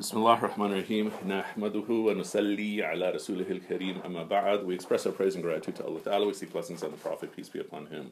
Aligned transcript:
بسم 0.00 0.16
الله 0.16 0.34
الرحمن 0.34 0.72
الرحيم 0.72 1.10
نحمده 1.28 1.88
ونصلي 1.90 2.82
على 2.82 3.10
رسوله 3.10 3.50
الكريم 3.50 4.00
أما 4.02 4.24
بعد 4.24 4.64
We 4.64 4.74
express 4.74 5.06
our 5.06 5.12
praise 5.12 5.34
and 5.34 5.44
gratitude 5.44 5.76
to 5.76 5.84
Allah 5.84 6.00
Ta'ala. 6.00 6.26
We 6.26 6.32
seek 6.32 6.54
blessings 6.54 6.82
on 6.82 6.90
the 6.90 6.96
Prophet, 6.96 7.36
peace 7.36 7.50
be 7.50 7.60
upon 7.60 7.84
him. 7.84 8.10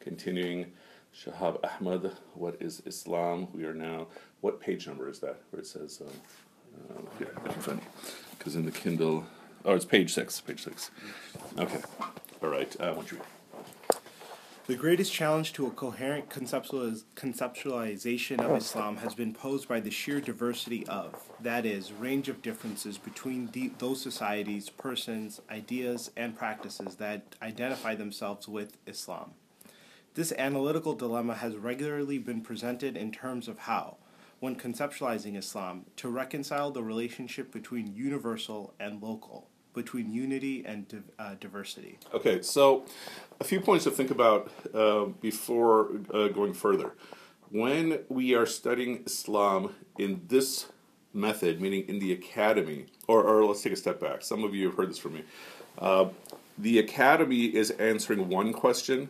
Continuing, 0.00 0.72
Shahab 1.14 1.64
Ahmed, 1.64 2.10
what 2.34 2.56
is 2.60 2.82
Islam? 2.84 3.46
We 3.54 3.64
are 3.64 3.72
now, 3.72 4.08
what 4.40 4.60
page 4.60 4.88
number 4.88 5.08
is 5.08 5.20
that? 5.20 5.36
Where 5.50 5.60
it 5.60 5.68
says, 5.68 6.02
um, 6.02 6.96
um 6.96 7.06
here, 7.16 7.32
funny. 7.60 7.82
Because 8.36 8.56
in 8.56 8.64
the 8.64 8.72
Kindle, 8.72 9.24
oh, 9.64 9.74
it's 9.74 9.84
page 9.84 10.12
six, 10.12 10.40
page 10.40 10.64
six. 10.64 10.90
Okay, 11.56 11.80
all 12.42 12.48
right, 12.48 12.74
uh, 12.80 12.92
won't 12.96 13.12
you 13.12 13.18
read? 13.18 13.39
The 14.70 14.76
greatest 14.76 15.12
challenge 15.12 15.52
to 15.54 15.66
a 15.66 15.70
coherent 15.72 16.28
conceptualiz- 16.30 17.02
conceptualization 17.16 18.38
of 18.38 18.56
Islam 18.56 18.98
has 18.98 19.16
been 19.16 19.34
posed 19.34 19.66
by 19.66 19.80
the 19.80 19.90
sheer 19.90 20.20
diversity 20.20 20.86
of, 20.86 21.28
that 21.40 21.66
is, 21.66 21.90
range 21.90 22.28
of 22.28 22.40
differences 22.40 22.96
between 22.96 23.48
the, 23.50 23.72
those 23.78 24.00
societies, 24.00 24.70
persons, 24.70 25.40
ideas, 25.50 26.12
and 26.16 26.38
practices 26.38 26.94
that 26.98 27.34
identify 27.42 27.96
themselves 27.96 28.46
with 28.46 28.76
Islam. 28.86 29.32
This 30.14 30.30
analytical 30.38 30.94
dilemma 30.94 31.34
has 31.34 31.56
regularly 31.56 32.18
been 32.18 32.40
presented 32.40 32.96
in 32.96 33.10
terms 33.10 33.48
of 33.48 33.58
how, 33.58 33.96
when 34.38 34.54
conceptualizing 34.54 35.36
Islam, 35.36 35.86
to 35.96 36.08
reconcile 36.08 36.70
the 36.70 36.84
relationship 36.84 37.50
between 37.50 37.96
universal 37.96 38.72
and 38.78 39.02
local, 39.02 39.49
between 39.74 40.12
unity 40.12 40.64
and 40.66 41.02
uh, 41.18 41.34
diversity. 41.40 41.98
Okay, 42.12 42.42
so 42.42 42.84
a 43.40 43.44
few 43.44 43.60
points 43.60 43.84
to 43.84 43.90
think 43.90 44.10
about 44.10 44.50
uh, 44.74 45.06
before 45.20 45.90
uh, 46.12 46.28
going 46.28 46.52
further. 46.52 46.94
When 47.50 48.00
we 48.08 48.34
are 48.34 48.46
studying 48.46 49.02
Islam 49.06 49.74
in 49.98 50.22
this 50.28 50.66
method, 51.12 51.60
meaning 51.60 51.88
in 51.88 51.98
the 51.98 52.12
academy, 52.12 52.86
or, 53.06 53.22
or 53.22 53.44
let's 53.44 53.62
take 53.62 53.72
a 53.72 53.76
step 53.76 54.00
back. 54.00 54.22
Some 54.22 54.44
of 54.44 54.54
you 54.54 54.66
have 54.66 54.76
heard 54.76 54.90
this 54.90 54.98
from 54.98 55.14
me. 55.14 55.24
Uh, 55.78 56.06
the 56.58 56.78
academy 56.78 57.46
is 57.46 57.70
answering 57.72 58.28
one 58.28 58.52
question, 58.52 59.08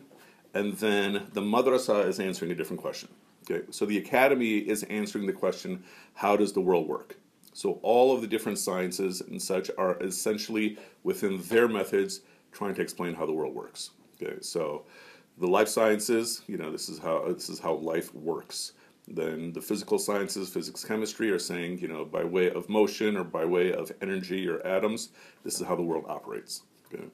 and 0.53 0.73
then 0.73 1.27
the 1.33 1.41
madrasa 1.41 2.07
is 2.07 2.19
answering 2.19 2.51
a 2.51 2.55
different 2.55 2.81
question. 2.81 3.09
Okay, 3.43 3.65
so 3.71 3.85
the 3.85 3.97
academy 3.97 4.57
is 4.57 4.83
answering 4.83 5.25
the 5.25 5.33
question, 5.33 5.83
how 6.13 6.35
does 6.35 6.53
the 6.53 6.61
world 6.61 6.87
work? 6.87 7.17
So 7.53 7.79
all 7.81 8.13
of 8.13 8.21
the 8.21 8.27
different 8.27 8.59
sciences 8.59 9.21
and 9.21 9.41
such 9.41 9.69
are 9.77 10.01
essentially 10.01 10.77
within 11.03 11.41
their 11.43 11.67
methods 11.67 12.21
trying 12.51 12.75
to 12.75 12.81
explain 12.81 13.13
how 13.13 13.25
the 13.25 13.33
world 13.33 13.55
works. 13.55 13.91
Okay, 14.21 14.37
so 14.41 14.85
the 15.37 15.47
life 15.47 15.67
sciences, 15.67 16.43
you 16.47 16.57
know, 16.57 16.71
this 16.71 16.89
is 16.89 16.99
how 16.99 17.25
this 17.27 17.49
is 17.49 17.59
how 17.59 17.73
life 17.73 18.13
works. 18.13 18.73
Then 19.07 19.51
the 19.51 19.61
physical 19.61 19.97
sciences, 19.97 20.49
physics, 20.49 20.85
chemistry, 20.85 21.31
are 21.31 21.39
saying, 21.39 21.79
you 21.79 21.87
know, 21.87 22.05
by 22.05 22.23
way 22.23 22.51
of 22.51 22.69
motion 22.69 23.17
or 23.17 23.23
by 23.23 23.45
way 23.45 23.73
of 23.73 23.91
energy 24.01 24.47
or 24.47 24.65
atoms, 24.65 25.09
this 25.43 25.59
is 25.59 25.67
how 25.67 25.75
the 25.75 25.81
world 25.81 26.05
operates. 26.07 26.63
Okay, 26.93 27.05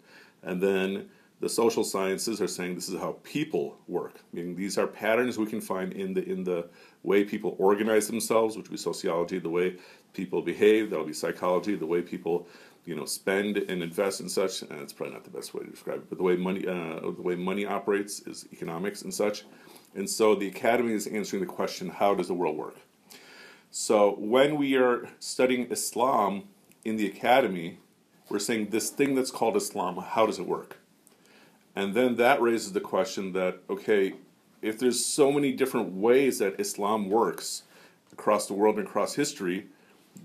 and 0.44 0.62
then 0.62 1.10
the 1.40 1.48
social 1.50 1.84
sciences 1.84 2.42
are 2.42 2.48
saying 2.48 2.76
this 2.76 2.90
is 2.90 3.00
how 3.00 3.18
people 3.24 3.78
work. 3.88 4.20
Meaning 4.34 4.56
these 4.56 4.78
are 4.78 4.88
patterns 4.88 5.38
we 5.38 5.46
can 5.46 5.62
find 5.62 5.94
in 5.94 6.14
the 6.14 6.28
in 6.28 6.44
the 6.44 6.68
way 7.04 7.24
people 7.24 7.56
organize 7.60 8.08
themselves, 8.08 8.58
which 8.58 8.66
would 8.66 8.72
be 8.72 8.78
sociology, 8.78 9.40
the 9.40 9.50
way 9.50 9.78
people 10.14 10.42
behave, 10.42 10.90
that'll 10.90 11.06
be 11.06 11.14
psychology, 11.14 11.76
the 11.76 11.86
way 11.86 12.02
people 12.02 12.48
you 12.86 12.96
know 12.96 13.06
spend 13.06 13.58
and 13.58 13.84
invest 13.84 14.20
and 14.22 14.32
such. 14.32 14.62
And 14.62 14.82
it's 14.82 14.94
probably 14.94 15.16
not 15.16 15.24
the 15.24 15.30
best 15.30 15.54
way 15.54 15.64
to 15.64 15.70
describe 15.70 16.00
it, 16.00 16.10
but 16.10 16.18
the 16.18 16.24
way 16.24 16.36
money 16.36 16.68
uh, 16.68 17.00
the 17.02 17.22
way 17.22 17.36
money 17.36 17.66
operates 17.66 18.22
is 18.22 18.48
economics 18.52 19.02
and 19.02 19.14
such. 19.14 19.46
And 19.96 20.10
so 20.10 20.36
the 20.36 20.48
academy 20.48 20.94
is 20.94 21.08
answering 21.08 21.42
the 21.42 21.48
question: 21.48 21.90
How 21.90 22.16
does 22.16 22.28
the 22.28 22.34
world 22.34 22.58
work? 22.58 22.78
So 23.70 24.16
when 24.18 24.58
we 24.58 24.76
are 24.76 25.10
studying 25.20 25.70
Islam 25.70 26.44
in 26.86 26.96
the 26.96 27.06
academy, 27.06 27.80
we're 28.30 28.40
saying 28.40 28.70
this 28.70 28.90
thing 28.90 29.16
that's 29.16 29.32
called 29.32 29.56
Islam. 29.56 29.98
How 29.98 30.26
does 30.26 30.40
it 30.40 30.48
work? 30.48 30.78
And 31.76 31.94
then 31.94 32.16
that 32.16 32.42
raises 32.42 32.74
the 32.74 32.82
question 32.82 33.34
that, 33.34 33.60
okay, 33.70 34.14
if 34.62 34.80
there's 34.80 35.06
so 35.06 35.32
many 35.32 35.52
different 35.52 35.94
ways 35.94 36.40
that 36.40 36.60
Islam 36.60 37.10
works 37.10 37.64
across 38.12 38.48
the 38.48 38.54
world 38.54 38.80
and 38.80 38.88
across 38.88 39.14
history, 39.14 39.68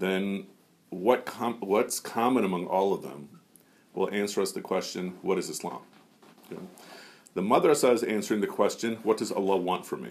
then 0.02 0.46
what 0.90 1.24
com- 1.24 1.60
what's 1.60 2.00
common 2.00 2.44
among 2.44 2.66
all 2.66 2.92
of 2.92 3.02
them 3.02 3.28
will 3.94 4.10
answer 4.10 4.40
us 4.40 4.52
the 4.52 4.60
question, 4.60 5.14
what 5.22 5.38
is 5.38 5.48
Islam? 5.48 5.80
Okay. 6.50 6.60
The 7.34 7.42
madrasa 7.42 7.92
is 7.92 8.02
answering 8.02 8.40
the 8.40 8.46
question, 8.46 8.96
what 9.02 9.16
does 9.16 9.32
Allah 9.32 9.56
want 9.56 9.86
from 9.86 10.02
me? 10.02 10.10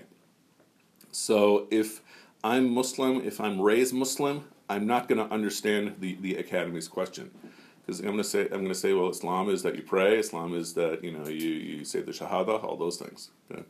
So 1.12 1.68
if 1.70 2.02
I'm 2.44 2.74
Muslim, 2.74 3.22
if 3.22 3.40
I'm 3.40 3.62
raised 3.62 3.94
Muslim, 3.94 4.46
I'm 4.70 4.88
not 4.88 5.08
going 5.08 5.18
to 5.26 5.32
understand 5.34 5.96
the, 6.00 6.16
the 6.22 6.38
academy's 6.38 6.88
question 6.88 7.30
because 7.82 8.00
I'm 8.00 8.06
going 8.06 8.18
to 8.18 8.24
say 8.24 8.44
I'm 8.44 8.62
going 8.62 8.68
to 8.70 8.76
say 8.76 8.94
well 8.94 9.10
Islam 9.10 9.50
is 9.50 9.64
that 9.64 9.76
you 9.76 9.82
pray 9.82 10.20
Islam 10.20 10.56
is 10.56 10.74
that 10.76 11.04
you 11.04 11.12
know 11.12 11.28
you, 11.28 11.50
you 11.50 11.86
say 11.86 12.02
the 12.02 12.12
shahada 12.12 12.64
all 12.64 12.78
those 12.78 12.98
things 12.98 13.32
okay? 13.52 13.64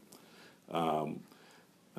um, 0.72 1.22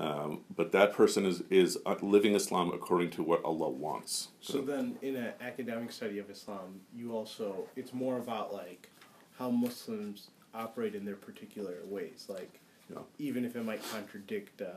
um, 0.03 0.41
but 0.57 0.73
that 0.73 0.93
person 0.93 1.25
is 1.25 1.43
is 1.49 1.79
living 2.03 2.35
Islam 2.35 2.73
according 2.75 3.11
to 3.11 3.23
what 3.23 3.41
Allah 3.45 3.71
wants 3.71 4.29
So 4.41 4.61
then, 4.61 4.97
in 5.01 5.15
an 5.17 5.33
academic 5.41 5.93
study 5.93 6.19
of 6.19 6.29
Islam, 6.31 6.81
you 6.95 7.13
also 7.19 7.69
it's 7.77 7.93
more 7.95 8.17
about 8.19 8.53
like 8.53 8.91
how 9.39 9.49
Muslims 9.51 10.31
operate 10.55 10.95
in 10.95 11.05
their 11.05 11.17
particular 11.29 11.77
ways, 11.97 12.27
like 12.29 12.55
Yeah. 12.91 12.99
even 13.29 13.45
if 13.49 13.53
it 13.57 13.65
might 13.65 13.83
contradict 13.95 14.61
uh, 14.61 14.69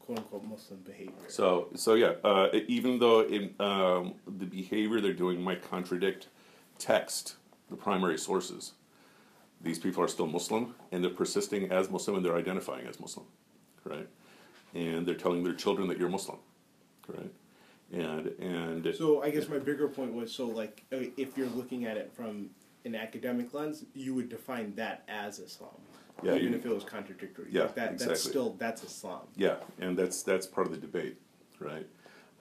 quote 0.00 0.18
unquote 0.18 0.44
Muslim 0.44 0.80
behavior. 0.80 1.28
so 1.28 1.46
so 1.84 1.94
yeah 1.94 2.12
uh, 2.30 2.48
even 2.76 2.98
though 2.98 3.20
in, 3.36 3.44
um, 3.70 4.14
the 4.40 4.48
behavior 4.60 4.98
they're 5.00 5.20
doing 5.26 5.38
might 5.48 5.62
contradict 5.74 6.22
text 6.78 7.36
the 7.70 7.76
primary 7.86 8.18
sources 8.18 8.62
these 9.66 9.78
people 9.84 10.02
are 10.04 10.08
still 10.16 10.26
Muslim 10.38 10.74
and 10.90 10.98
they're 11.02 11.18
persisting 11.24 11.62
as 11.78 11.84
Muslim 11.96 12.16
and 12.16 12.22
they're 12.24 12.36
identifying 12.46 12.86
as 12.86 12.96
Muslim 13.00 13.26
right 13.84 14.08
and 14.74 15.06
they're 15.06 15.14
telling 15.14 15.42
their 15.42 15.54
children 15.54 15.88
that 15.88 15.98
you're 15.98 16.08
Muslim 16.08 16.38
right 17.08 17.32
and 17.92 18.26
and 18.40 18.94
So 18.96 19.22
I 19.22 19.30
guess 19.30 19.48
my 19.48 19.58
bigger 19.58 19.88
point 19.88 20.12
was 20.12 20.32
so 20.32 20.46
like 20.46 20.84
uh, 20.92 20.96
if 21.16 21.36
you're 21.36 21.48
looking 21.48 21.84
at 21.86 21.96
it 21.96 22.12
from 22.14 22.50
an 22.84 22.94
academic 22.94 23.54
lens, 23.54 23.84
you 23.94 24.14
would 24.14 24.28
define 24.28 24.74
that 24.74 25.04
as 25.08 25.38
Islam, 25.38 25.70
Yeah, 26.22 26.34
even 26.34 26.52
you- 26.52 26.58
if 26.58 26.66
it 26.66 26.74
was 26.74 26.84
contradictory. 26.84 27.48
Yeah, 27.50 27.62
like 27.62 27.74
that, 27.76 27.98
That's 27.98 28.22
still 28.22 28.54
that's 28.58 28.82
Islam. 28.84 29.22
Yeah, 29.36 29.56
and 29.80 29.96
that's 29.96 30.22
that's 30.22 30.46
part 30.46 30.66
of 30.66 30.72
the 30.72 30.78
debate, 30.78 31.16
right? 31.60 31.86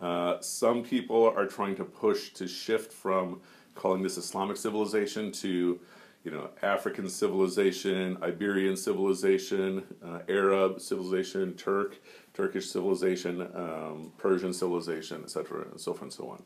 Uh, 0.01 0.41
some 0.41 0.83
people 0.83 1.23
are 1.37 1.45
trying 1.47 1.75
to 1.77 1.85
push 1.85 2.31
to 2.33 2.47
shift 2.47 2.91
from 2.91 3.39
calling 3.75 4.03
this 4.03 4.17
Islamic 4.17 4.57
civilization 4.57 5.31
to, 5.31 5.79
you 6.25 6.31
know, 6.31 6.49
African 6.61 7.07
civilization, 7.07 8.17
Iberian 8.21 8.75
civilization, 8.75 9.83
uh, 10.05 10.19
Arab 10.27 10.81
civilization, 10.81 11.53
Turk, 11.53 11.97
Turkish 12.33 12.69
civilization, 12.69 13.41
um, 13.53 14.11
Persian 14.17 14.53
civilization, 14.53 15.23
etc., 15.23 15.65
and 15.71 15.79
so 15.79 15.93
forth 15.93 16.01
and 16.03 16.13
so 16.13 16.29
on. 16.29 16.43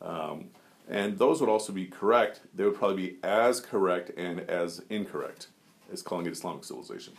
Um, 0.00 0.50
and 0.88 1.18
those 1.18 1.40
would 1.40 1.50
also 1.50 1.72
be 1.72 1.86
correct. 1.86 2.40
They 2.54 2.64
would 2.64 2.74
probably 2.74 3.08
be 3.08 3.16
as 3.22 3.60
correct 3.60 4.10
and 4.16 4.40
as 4.40 4.82
incorrect 4.88 5.48
as 5.92 6.02
calling 6.02 6.26
it 6.26 6.32
Islamic 6.32 6.64
civilization. 6.64 7.14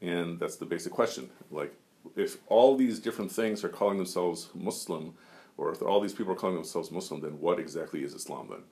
And 0.00 0.38
that's 0.38 0.56
the 0.56 0.66
basic 0.66 0.92
question. 0.92 1.30
Like, 1.50 1.74
if 2.14 2.38
all 2.48 2.76
these 2.76 2.98
different 2.98 3.32
things 3.32 3.64
are 3.64 3.68
calling 3.68 3.96
themselves 3.96 4.48
Muslim, 4.54 5.14
or 5.56 5.72
if 5.72 5.82
all 5.82 6.00
these 6.00 6.12
people 6.12 6.32
are 6.32 6.36
calling 6.36 6.56
themselves 6.56 6.90
Muslim, 6.90 7.20
then 7.20 7.40
what 7.40 7.58
exactly 7.58 8.02
is 8.02 8.14
Islam 8.14 8.48
then? 8.50 8.62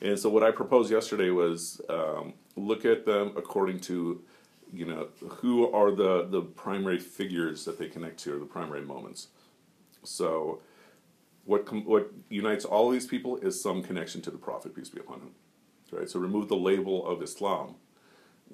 And 0.00 0.18
so, 0.18 0.30
what 0.30 0.42
I 0.42 0.50
proposed 0.50 0.90
yesterday 0.90 1.30
was 1.30 1.80
um, 1.88 2.34
look 2.56 2.84
at 2.84 3.04
them 3.04 3.32
according 3.36 3.80
to, 3.80 4.22
you 4.72 4.86
know, 4.86 5.08
who 5.28 5.70
are 5.72 5.90
the, 5.90 6.26
the 6.28 6.42
primary 6.42 6.98
figures 6.98 7.64
that 7.64 7.78
they 7.78 7.88
connect 7.88 8.18
to, 8.20 8.36
or 8.36 8.38
the 8.38 8.44
primary 8.44 8.82
moments. 8.82 9.28
So, 10.04 10.60
what 11.44 11.66
com- 11.66 11.84
what 11.84 12.10
unites 12.28 12.64
all 12.64 12.90
these 12.90 13.06
people 13.06 13.36
is 13.38 13.60
some 13.60 13.82
connection 13.82 14.20
to 14.22 14.30
the 14.30 14.38
Prophet, 14.38 14.74
peace 14.74 14.88
be 14.88 15.00
upon 15.00 15.20
him. 15.20 15.30
Right. 15.92 16.08
So, 16.08 16.20
remove 16.20 16.48
the 16.48 16.56
label 16.56 17.06
of 17.06 17.22
Islam 17.22 17.74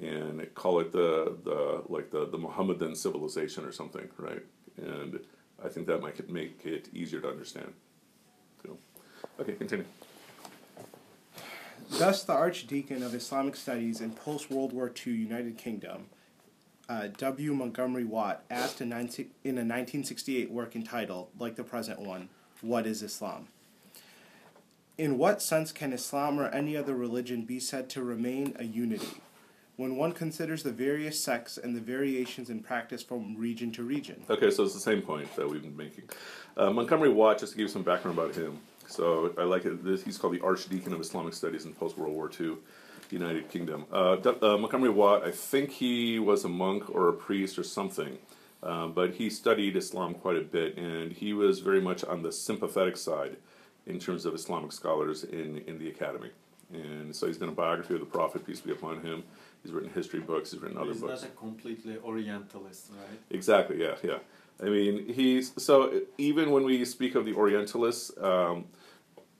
and 0.01 0.47
call 0.55 0.81
it 0.81 0.93
the 0.93 1.37
the 1.45 1.83
like 1.89 2.11
the 2.11 2.27
the 2.27 2.39
Mohammedan 2.39 2.95
civilization 2.95 3.65
or 3.65 3.73
something, 3.73 4.09
right? 4.19 4.43
And 4.77 5.21
I 5.65 5.69
think 5.69 5.87
that 5.87 6.01
might 6.03 6.29
make 6.31 6.65
it 6.65 6.89
easier 6.93 7.21
to 7.21 7.29
understand. 7.29 7.73
Okay, 9.39 9.53
continue. 9.53 9.85
Thus, 11.89 12.25
the 12.25 12.33
Archdeacon 12.33 13.03
of 13.03 13.15
Islamic 13.15 13.57
Studies 13.57 14.01
in 14.01 14.13
post 14.13 14.51
World 14.51 14.73
War 14.73 14.93
II 15.07 15.13
United 15.13 15.57
Kingdom, 15.57 16.07
uh, 16.89 17.09
W. 17.17 17.55
Montgomery 17.55 18.05
Watt, 18.05 18.45
asked 18.51 18.81
in, 18.81 18.89
19, 18.89 19.31
in 19.45 19.51
a 19.53 19.63
1968 19.65 20.51
work 20.51 20.77
entitled, 20.77 21.29
like 21.39 21.57
the 21.57 21.65
present 21.65 22.01
one, 22.01 22.29
What 22.61 22.87
is 22.87 23.03
Islam? 23.03 23.49
In 24.99 25.19
what 25.19 25.43
sense 25.43 25.73
can 25.73 25.93
Islam 25.93 26.41
or 26.41 26.49
any 26.49 26.77
other 26.77 26.95
religion 26.95 27.45
be 27.45 27.61
said 27.61 27.89
to 27.91 28.03
remain 28.03 28.57
a 28.59 28.65
unity? 28.65 29.21
when 29.77 29.97
one 29.97 30.13
considers 30.13 30.63
the 30.63 30.73
various 30.73 31.23
sects 31.23 31.59
and 31.59 31.77
the 31.77 31.81
variations 31.81 32.49
in 32.49 32.61
practice 32.61 33.03
from 33.03 33.37
region 33.37 33.71
to 33.73 33.83
region. 33.83 34.23
Okay, 34.29 34.51
so 34.51 34.65
it's 34.65 34.75
the 34.75 34.81
same 34.81 35.03
point 35.03 35.35
that 35.37 35.49
we've 35.49 35.63
been 35.63 35.77
making. 35.77 36.05
Uh, 36.57 36.71
Montgomery 36.71 37.11
Watt, 37.11 37.39
just 37.39 37.53
to 37.53 37.59
give 37.59 37.65
you 37.65 37.69
some 37.69 37.83
background 37.83 38.19
about 38.19 38.35
him. 38.35 38.59
So 38.87 39.33
I 39.39 39.43
like 39.43 39.65
it. 39.65 39.85
This, 39.85 40.03
he's 40.05 40.19
called 40.19 40.35
the 40.35 40.41
Archdeacon 40.41 40.93
of 40.93 41.01
Islamic 41.01 41.35
Studies 41.35 41.65
in 41.65 41.73
post 41.75 41.99
World 41.99 42.15
War 42.15 42.31
II, 42.39 42.57
United 43.11 43.49
Kingdom. 43.49 43.85
Uh, 43.93 44.13
uh, 44.43 44.57
Montgomery 44.57 44.91
Watt, 44.91 45.25
I 45.25 45.31
think 45.31 45.71
he 45.71 46.19
was 46.19 46.45
a 46.45 46.49
monk 46.49 46.89
or 46.89 47.09
a 47.09 47.13
priest 47.13 47.59
or 47.59 47.63
something, 47.65 48.19
um, 48.63 48.93
but 48.93 49.15
he 49.15 49.29
studied 49.31 49.77
Islam 49.77 50.15
quite 50.15 50.37
a 50.37 50.41
bit, 50.41 50.77
and 50.77 51.13
he 51.13 51.33
was 51.33 51.61
very 51.61 51.81
much 51.81 52.05
on 52.05 52.23
the 52.23 52.33
sympathetic 52.33 52.97
side 52.97 53.37
in 53.87 53.99
terms 53.99 54.25
of 54.25 54.35
Islamic 54.35 54.73
scholars 54.73 55.25
in, 55.25 55.59
in 55.67 55.79
the 55.79 55.89
academy. 55.89 56.31
And 56.73 57.15
so 57.15 57.29
he's 57.29 57.39
done 57.39 57.49
a 57.49 57.53
biography 57.53 57.95
of 57.95 58.01
the 58.01 58.07
Prophet, 58.07 58.45
peace 58.45 58.61
be 58.61 58.73
upon 58.73 59.01
him. 59.01 59.23
He's 59.63 59.73
written 59.73 59.91
history 59.91 60.19
books. 60.21 60.51
He's 60.51 60.61
written 60.61 60.77
other 60.79 60.91
He's 60.93 61.01
books. 61.01 61.23
not 61.23 61.31
a 61.31 61.35
completely 61.35 61.97
Orientalist, 61.99 62.91
right? 62.91 63.19
Exactly. 63.31 63.81
Yeah. 63.81 63.95
Yeah. 64.03 64.19
I 64.63 64.67
mean, 64.67 65.13
he's 65.13 65.53
so 65.63 66.01
even 66.19 66.51
when 66.51 66.65
we 66.65 66.85
speak 66.85 67.15
of 67.15 67.25
the 67.25 67.35
Orientalists, 67.35 68.11
um, 68.23 68.67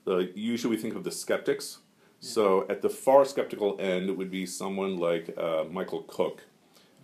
uh, 0.07 0.17
usually 0.35 0.75
we 0.75 0.81
think 0.81 0.95
of 0.95 1.03
the 1.03 1.11
skeptics. 1.11 1.79
So 2.19 2.65
at 2.69 2.81
the 2.81 2.89
far 2.89 3.25
skeptical 3.25 3.77
end 3.79 4.15
would 4.17 4.31
be 4.31 4.45
someone 4.45 4.97
like 4.97 5.35
uh, 5.37 5.65
Michael 5.69 6.03
Cook 6.03 6.43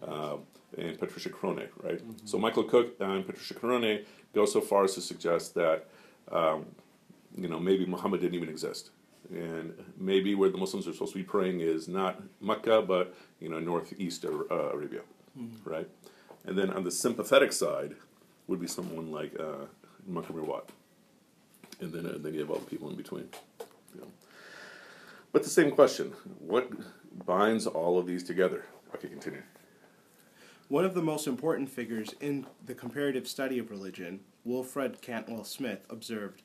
uh, 0.06 0.38
and 0.78 0.98
Patricia 1.00 1.30
Crone, 1.30 1.68
right? 1.84 2.02
So 2.26 2.38
Michael 2.38 2.64
Cook 2.64 2.96
and 3.00 3.26
Patricia 3.26 3.54
Crone 3.54 4.00
go 4.34 4.46
so 4.46 4.60
far 4.62 4.84
as 4.86 4.96
to 4.96 5.02
suggest 5.02 5.54
that 5.56 5.88
um, 6.32 6.66
you 7.38 7.48
know 7.48 7.60
maybe 7.60 7.86
Muhammad 7.86 8.22
didn't 8.22 8.36
even 8.36 8.50
exist, 8.50 8.90
and 9.30 9.74
maybe 9.98 10.34
where 10.36 10.50
the 10.50 10.58
Muslims 10.58 10.88
are 10.88 10.94
supposed 10.94 11.14
to 11.14 11.20
be 11.20 11.24
praying 11.24 11.62
is 11.62 11.88
not 11.88 12.22
Mecca, 12.42 12.82
but 12.82 13.16
you 13.40 13.50
know 13.50 13.60
northeast 13.60 14.26
uh, 14.26 14.30
Arabia, 14.74 15.02
right? 15.64 15.88
And 16.46 16.58
then 16.58 16.70
on 16.70 16.84
the 16.84 16.92
sympathetic 16.92 17.54
side 17.54 17.96
would 18.48 18.60
be 18.60 18.68
someone 18.68 19.12
like 19.12 19.40
uh, 19.40 19.66
Montgomery 20.06 20.44
Watt, 20.44 20.70
and 21.80 21.94
then 21.94 22.06
and 22.06 22.24
then 22.24 22.34
you 22.34 22.42
have 22.42 22.50
all 22.50 22.60
the 22.60 22.70
people 22.70 22.90
in 22.90 22.96
between. 22.96 23.30
you 23.96 24.02
know. 24.02 24.08
But 25.32 25.44
the 25.44 25.50
same 25.50 25.72
question: 25.72 26.14
What 26.40 26.70
binds 27.26 27.66
all 27.66 27.98
of 27.98 28.06
these 28.06 28.24
together? 28.24 28.66
Okay, 28.96 29.08
continue. 29.08 29.44
One 30.70 30.86
of 30.86 30.94
the 30.94 31.02
most 31.02 31.28
important 31.28 31.70
figures 31.70 32.16
in 32.20 32.48
the 32.66 32.74
comparative 32.74 33.28
study 33.28 33.60
of 33.60 33.70
religion, 33.70 34.22
Wilfred 34.44 35.02
Cantwell 35.02 35.44
Smith, 35.44 35.86
observed 35.90 36.42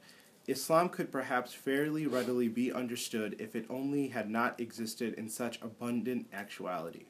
Islam 0.47 0.89
could 0.89 1.12
perhaps 1.12 1.53
fairly 1.53 2.06
readily 2.06 2.49
be 2.49 2.73
understood 2.73 3.37
if 3.39 3.55
it 3.55 3.67
only 3.69 4.09
had 4.09 4.31
not 4.31 4.59
existed 4.59 5.15
in 5.15 5.29
such 5.29 5.61
abundant 5.62 6.27
actuality, 6.33 7.05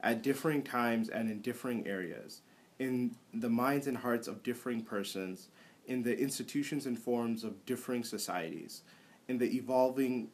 at 0.00 0.22
differing 0.22 0.62
times 0.62 1.08
and 1.08 1.30
in 1.30 1.40
differing 1.40 1.86
areas, 1.86 2.40
in 2.78 3.16
the 3.34 3.48
minds 3.48 3.86
and 3.86 3.96
hearts 3.96 4.28
of 4.28 4.42
differing 4.42 4.82
persons, 4.82 5.48
in 5.86 6.02
the 6.02 6.16
institutions 6.18 6.86
and 6.86 6.98
forms 6.98 7.44
of 7.44 7.64
differing 7.64 8.04
societies, 8.04 8.82
in 9.28 9.38
the 9.38 9.56
evolving 9.56 10.28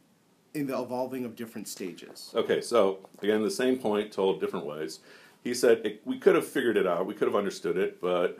in 0.55 0.67
the 0.67 0.79
evolving 0.79 1.25
of 1.25 1.35
different 1.35 1.67
stages. 1.67 2.31
Okay, 2.35 2.61
so 2.61 2.99
again, 3.23 3.43
the 3.43 3.51
same 3.51 3.79
point 3.79 4.13
told 4.13 4.41
different 4.41 4.67
ways. 4.67 5.01
He 5.43 5.55
said 5.55 5.81
it, 5.85 6.03
we 6.05 6.19
could 6.19 6.35
have 6.35 6.47
figured 6.47 6.77
it 6.77 6.87
out, 6.87 7.07
we 7.07 7.15
could 7.15 7.27
have 7.27 7.37
understood 7.37 7.77
it, 7.77 8.01
but 8.01 8.39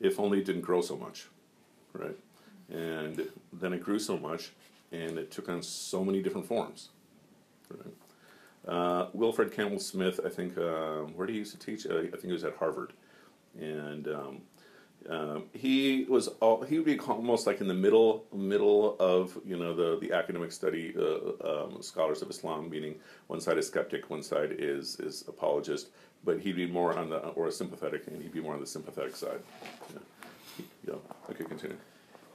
if 0.00 0.18
only 0.18 0.38
it 0.38 0.46
didn't 0.46 0.62
grow 0.62 0.80
so 0.80 0.96
much, 0.96 1.26
right? 1.92 2.16
And 2.70 3.28
then 3.52 3.72
it 3.72 3.82
grew 3.82 3.98
so 3.98 4.16
much, 4.16 4.52
and 4.90 5.18
it 5.18 5.30
took 5.30 5.48
on 5.48 5.62
so 5.62 6.04
many 6.04 6.22
different 6.22 6.46
forms. 6.46 6.88
Right? 7.68 7.94
Uh, 8.66 9.06
Wilfred 9.14 9.52
Cantwell 9.52 9.80
Smith, 9.80 10.20
I 10.24 10.28
think, 10.28 10.56
um, 10.58 11.14
where 11.14 11.26
did 11.26 11.32
he 11.32 11.38
used 11.38 11.58
to 11.58 11.58
teach? 11.58 11.86
Uh, 11.86 11.98
I 11.98 12.02
think 12.02 12.24
he 12.24 12.32
was 12.32 12.44
at 12.44 12.56
Harvard, 12.56 12.92
and 13.58 14.06
um, 14.08 14.42
um, 15.08 15.44
he 15.54 16.04
was 16.08 16.28
all, 16.40 16.62
he 16.62 16.76
would 16.78 16.84
be 16.84 16.98
almost 16.98 17.46
like 17.46 17.60
in 17.60 17.68
the 17.68 17.74
middle 17.74 18.26
middle 18.34 18.96
of 19.00 19.38
you 19.46 19.56
know 19.56 19.74
the 19.74 19.98
the 19.98 20.14
academic 20.14 20.52
study 20.52 20.94
uh, 20.98 21.64
um, 21.64 21.82
scholars 21.82 22.20
of 22.20 22.28
Islam, 22.28 22.68
meaning 22.68 22.96
one 23.28 23.40
side 23.40 23.56
is 23.56 23.66
skeptic, 23.66 24.10
one 24.10 24.22
side 24.22 24.54
is 24.58 25.00
is 25.00 25.24
apologist, 25.26 25.88
but 26.22 26.38
he'd 26.38 26.56
be 26.56 26.66
more 26.66 26.98
on 26.98 27.08
the 27.08 27.18
or 27.30 27.50
sympathetic, 27.50 28.06
and 28.08 28.20
he'd 28.20 28.32
be 28.32 28.40
more 28.40 28.52
on 28.52 28.60
the 28.60 28.66
sympathetic 28.66 29.16
side. 29.16 29.40
Yeah. 29.94 30.64
yeah. 30.88 30.94
Okay, 31.30 31.44
continue. 31.44 31.76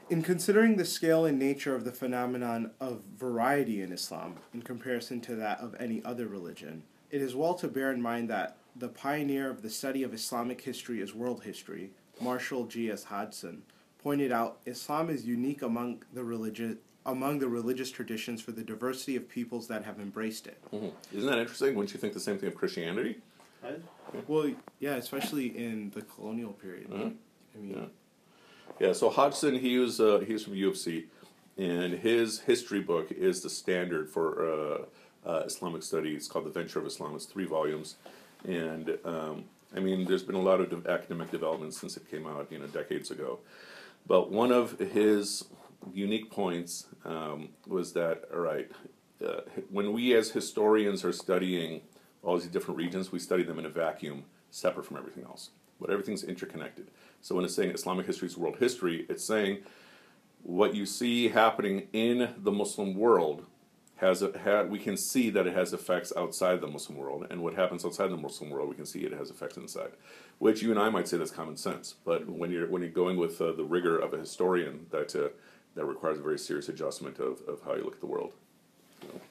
In 0.09 0.21
considering 0.21 0.75
the 0.75 0.85
scale 0.85 1.25
and 1.25 1.39
nature 1.39 1.75
of 1.75 1.83
the 1.83 1.91
phenomenon 1.91 2.71
of 2.79 3.01
variety 3.17 3.81
in 3.81 3.91
Islam 3.91 4.35
in 4.53 4.61
comparison 4.61 5.19
to 5.21 5.35
that 5.35 5.59
of 5.59 5.75
any 5.79 6.03
other 6.05 6.27
religion, 6.27 6.83
it 7.09 7.21
is 7.21 7.33
well 7.35 7.55
to 7.55 7.67
bear 7.67 7.91
in 7.91 8.01
mind 8.01 8.29
that 8.29 8.57
the 8.75 8.87
pioneer 8.89 9.49
of 9.49 9.61
the 9.63 9.69
study 9.69 10.03
of 10.03 10.13
Islamic 10.13 10.61
history 10.61 11.01
as 11.01 11.15
world 11.15 11.43
history, 11.43 11.91
Marshall 12.21 12.65
G.S. 12.67 13.05
Hodgson, 13.05 13.63
pointed 14.03 14.31
out 14.31 14.59
Islam 14.67 15.09
is 15.09 15.25
unique 15.25 15.61
among 15.63 16.03
the 16.13 16.23
religious 16.23 16.75
among 17.07 17.37
the 17.37 17.47
religious 17.47 17.91
traditions 17.91 18.41
for 18.41 18.51
the 18.51 18.63
diversity 18.63 19.15
of 19.15 19.29
peoples 19.29 19.67
that 19.67 19.85
have 19.85 19.99
embraced 19.99 20.47
it. 20.47 20.57
hmm 20.71 20.87
Isn't 21.15 21.29
that 21.29 21.37
interesting? 21.37 21.75
Wouldn't 21.75 21.93
you 21.93 21.99
think 21.99 22.13
the 22.13 22.19
same 22.19 22.39
thing 22.39 22.49
of 22.49 22.55
Christianity? 22.55 23.17
Right? 23.63 23.79
Well, 24.27 24.51
yeah, 24.79 24.95
especially 24.95 25.47
in 25.55 25.91
the 25.91 26.01
colonial 26.01 26.53
period. 26.53 26.89
Mhm. 26.89 27.13
I 27.55 27.57
mean, 27.59 27.69
Yeah. 27.77 27.85
Yeah, 28.79 28.93
so 28.93 29.09
Hodgson, 29.09 29.59
he 29.59 29.77
was 29.77 29.99
uh, 29.99 30.23
was 30.27 30.43
from 30.43 30.55
U 30.55 30.69
of 30.69 30.77
C, 30.77 31.05
and 31.57 31.93
his 31.93 32.41
history 32.41 32.81
book 32.81 33.11
is 33.11 33.41
the 33.41 33.49
standard 33.49 34.09
for 34.09 34.45
uh, 34.45 35.29
uh, 35.29 35.43
Islamic 35.45 35.83
study. 35.83 36.13
It's 36.13 36.27
called 36.27 36.45
The 36.45 36.49
Venture 36.49 36.79
of 36.79 36.85
Islam. 36.85 37.15
It's 37.15 37.25
three 37.25 37.45
volumes, 37.45 37.95
and 38.45 38.97
um, 39.05 39.45
I 39.75 39.79
mean, 39.79 40.05
there's 40.05 40.23
been 40.23 40.35
a 40.35 40.41
lot 40.41 40.59
of 40.59 40.69
de- 40.69 40.89
academic 40.89 41.31
development 41.31 41.73
since 41.73 41.97
it 41.97 42.09
came 42.09 42.27
out, 42.27 42.47
you 42.51 42.59
know, 42.59 42.67
decades 42.67 43.11
ago. 43.11 43.39
But 44.07 44.31
one 44.31 44.51
of 44.51 44.77
his 44.79 45.45
unique 45.93 46.29
points 46.29 46.87
um, 47.05 47.49
was 47.65 47.93
that 47.93 48.23
all 48.33 48.39
right, 48.39 48.69
uh, 49.25 49.41
when 49.69 49.93
we 49.93 50.13
as 50.15 50.31
historians 50.31 51.03
are 51.05 51.13
studying 51.13 51.81
all 52.23 52.37
these 52.37 52.47
different 52.47 52.77
regions, 52.77 53.11
we 53.11 53.19
study 53.19 53.43
them 53.43 53.59
in 53.59 53.65
a 53.65 53.69
vacuum, 53.69 54.25
separate 54.51 54.85
from 54.85 54.97
everything 54.97 55.23
else. 55.23 55.51
But 55.79 55.89
everything's 55.89 56.23
interconnected. 56.23 56.87
So 57.25 57.33
when 57.33 57.43
it's 57.43 57.55
saying 57.55 57.71
Islamic 57.71 58.05
history 58.05 58.27
is 58.27 58.37
world 58.37 58.57
history, 58.59 59.07
it's 59.09 59.23
saying 59.23 59.63
what 60.43 60.75
you 60.75 60.85
see 60.85 61.29
happening 61.29 61.87
in 61.91 62.35
the 62.37 62.51
Muslim 62.51 62.93
world 62.93 63.47
has 63.95 64.21
a, 64.21 64.31
ha, 64.43 64.61
we 64.61 64.77
can 64.77 64.95
see 64.95 65.31
that 65.31 65.47
it 65.47 65.55
has 65.55 65.73
effects 65.73 66.13
outside 66.15 66.61
the 66.61 66.67
Muslim 66.67 66.99
world, 66.99 67.25
and 67.31 67.41
what 67.41 67.55
happens 67.55 67.83
outside 67.83 68.11
the 68.11 68.15
Muslim 68.15 68.51
world, 68.51 68.69
we 68.69 68.75
can 68.75 68.85
see 68.85 68.99
it 68.99 69.11
has 69.11 69.31
effects 69.31 69.57
inside. 69.57 69.93
Which 70.37 70.61
you 70.61 70.69
and 70.69 70.79
I 70.79 70.89
might 70.89 71.07
say 71.07 71.17
that's 71.17 71.31
common 71.31 71.57
sense, 71.57 71.95
but 72.05 72.29
when 72.29 72.51
you're 72.51 72.67
when 72.67 72.83
you're 72.83 72.91
going 72.91 73.17
with 73.17 73.41
uh, 73.41 73.53
the 73.53 73.63
rigor 73.63 73.97
of 73.97 74.13
a 74.13 74.19
historian, 74.19 74.85
that 74.91 75.15
uh, 75.15 75.29
that 75.73 75.85
requires 75.85 76.19
a 76.19 76.21
very 76.21 76.37
serious 76.37 76.69
adjustment 76.69 77.17
of, 77.17 77.41
of 77.47 77.59
how 77.65 77.73
you 77.73 77.85
look 77.85 77.95
at 77.95 78.01
the 78.01 78.05
world. 78.05 78.33
you 79.01 79.07
know. 79.07 79.21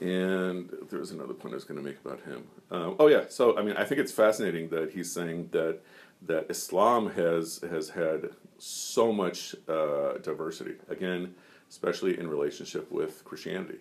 And 0.00 0.70
there 0.90 1.00
was 1.00 1.10
another 1.10 1.34
point 1.34 1.54
I 1.54 1.56
was 1.56 1.64
going 1.64 1.82
to 1.82 1.84
make 1.84 1.98
about 2.04 2.20
him. 2.20 2.44
Um, 2.70 2.96
oh 2.98 3.08
yeah, 3.08 3.24
so 3.30 3.56
I 3.58 3.62
mean, 3.62 3.76
I 3.78 3.84
think 3.84 3.98
it's 3.98 4.12
fascinating 4.12 4.68
that 4.68 4.92
he's 4.92 5.10
saying 5.10 5.48
that 5.52 5.80
that 6.26 6.46
Islam 6.50 7.10
has 7.10 7.60
has 7.70 7.90
had 7.90 8.30
so 8.58 9.12
much 9.12 9.54
uh, 9.68 10.18
diversity. 10.22 10.74
Again, 10.88 11.34
especially 11.70 12.18
in 12.18 12.28
relationship 12.28 12.90
with 12.90 13.24
Christianity. 13.24 13.78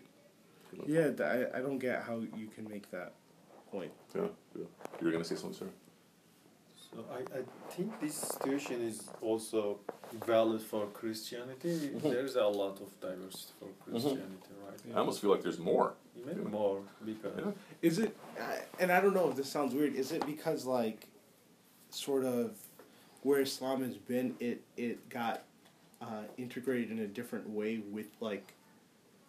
yeah, 0.86 1.10
I, 1.20 1.58
I 1.58 1.62
don't 1.62 1.80
get 1.80 2.04
how 2.04 2.20
you 2.36 2.48
can 2.56 2.68
make 2.70 2.90
that 2.92 3.14
point. 3.72 3.92
Yeah, 4.16 4.28
yeah. 4.58 4.66
you're 5.02 5.12
going 5.12 5.24
to 5.24 5.28
say 5.28 5.36
something, 5.36 5.58
sir. 5.58 5.70
So 6.92 7.04
I, 7.12 7.20
I 7.40 7.42
think 7.72 8.00
this 8.00 8.16
situation 8.16 8.82
is 8.82 9.10
also 9.22 9.80
valid 10.26 10.62
for 10.62 10.86
Christianity. 10.88 11.92
Mhm. 11.96 12.02
There's 12.02 12.36
a 12.36 12.46
lot 12.46 12.80
of 12.82 12.90
diversity 13.02 13.54
for 13.60 13.70
Christianity, 13.90 14.54
right? 14.66 14.96
I 14.96 15.00
almost 15.00 15.20
feel 15.22 15.32
like 15.32 15.42
there's 15.42 15.60
more. 15.60 15.94
Maybe 16.26 16.42
Yeah. 16.42 16.50
more 16.50 16.82
because 17.06 17.38
Yeah. 17.38 17.52
Is 17.82 18.00
it, 18.00 18.16
I- 18.40 18.64
and 18.80 18.92
I 18.92 19.02
don't 19.02 19.14
know 19.14 19.30
if 19.30 19.36
this 19.36 19.50
sounds 19.50 19.74
weird, 19.74 19.96
is 19.96 20.12
it 20.12 20.26
because, 20.26 20.66
like, 20.66 21.08
sort 21.98 22.24
of 22.26 22.52
where 23.24 23.42
Islam 23.42 23.84
has 23.84 23.98
been, 23.98 24.36
it, 24.40 24.62
it 24.78 25.10
got 25.10 25.44
uh, 26.02 26.24
integrated 26.38 26.92
in 26.92 27.00
a 27.00 27.08
different 27.08 27.50
way 27.50 27.80
with, 27.90 28.08
like, 28.20 28.54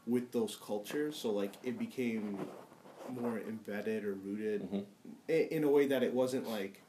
with 0.06 0.30
those 0.32 0.56
cultures? 0.62 1.16
So, 1.16 1.30
like, 1.30 1.54
it 1.64 1.78
became 1.78 2.38
more 3.08 3.38
embedded 3.38 4.04
or 4.04 4.12
rooted 4.14 4.70
Mhm. 4.70 4.84
i- 5.30 5.32
in 5.32 5.64
a 5.64 5.70
way 5.70 5.86
that 5.86 6.02
it 6.02 6.12
wasn't 6.12 6.46
like, 6.48 6.82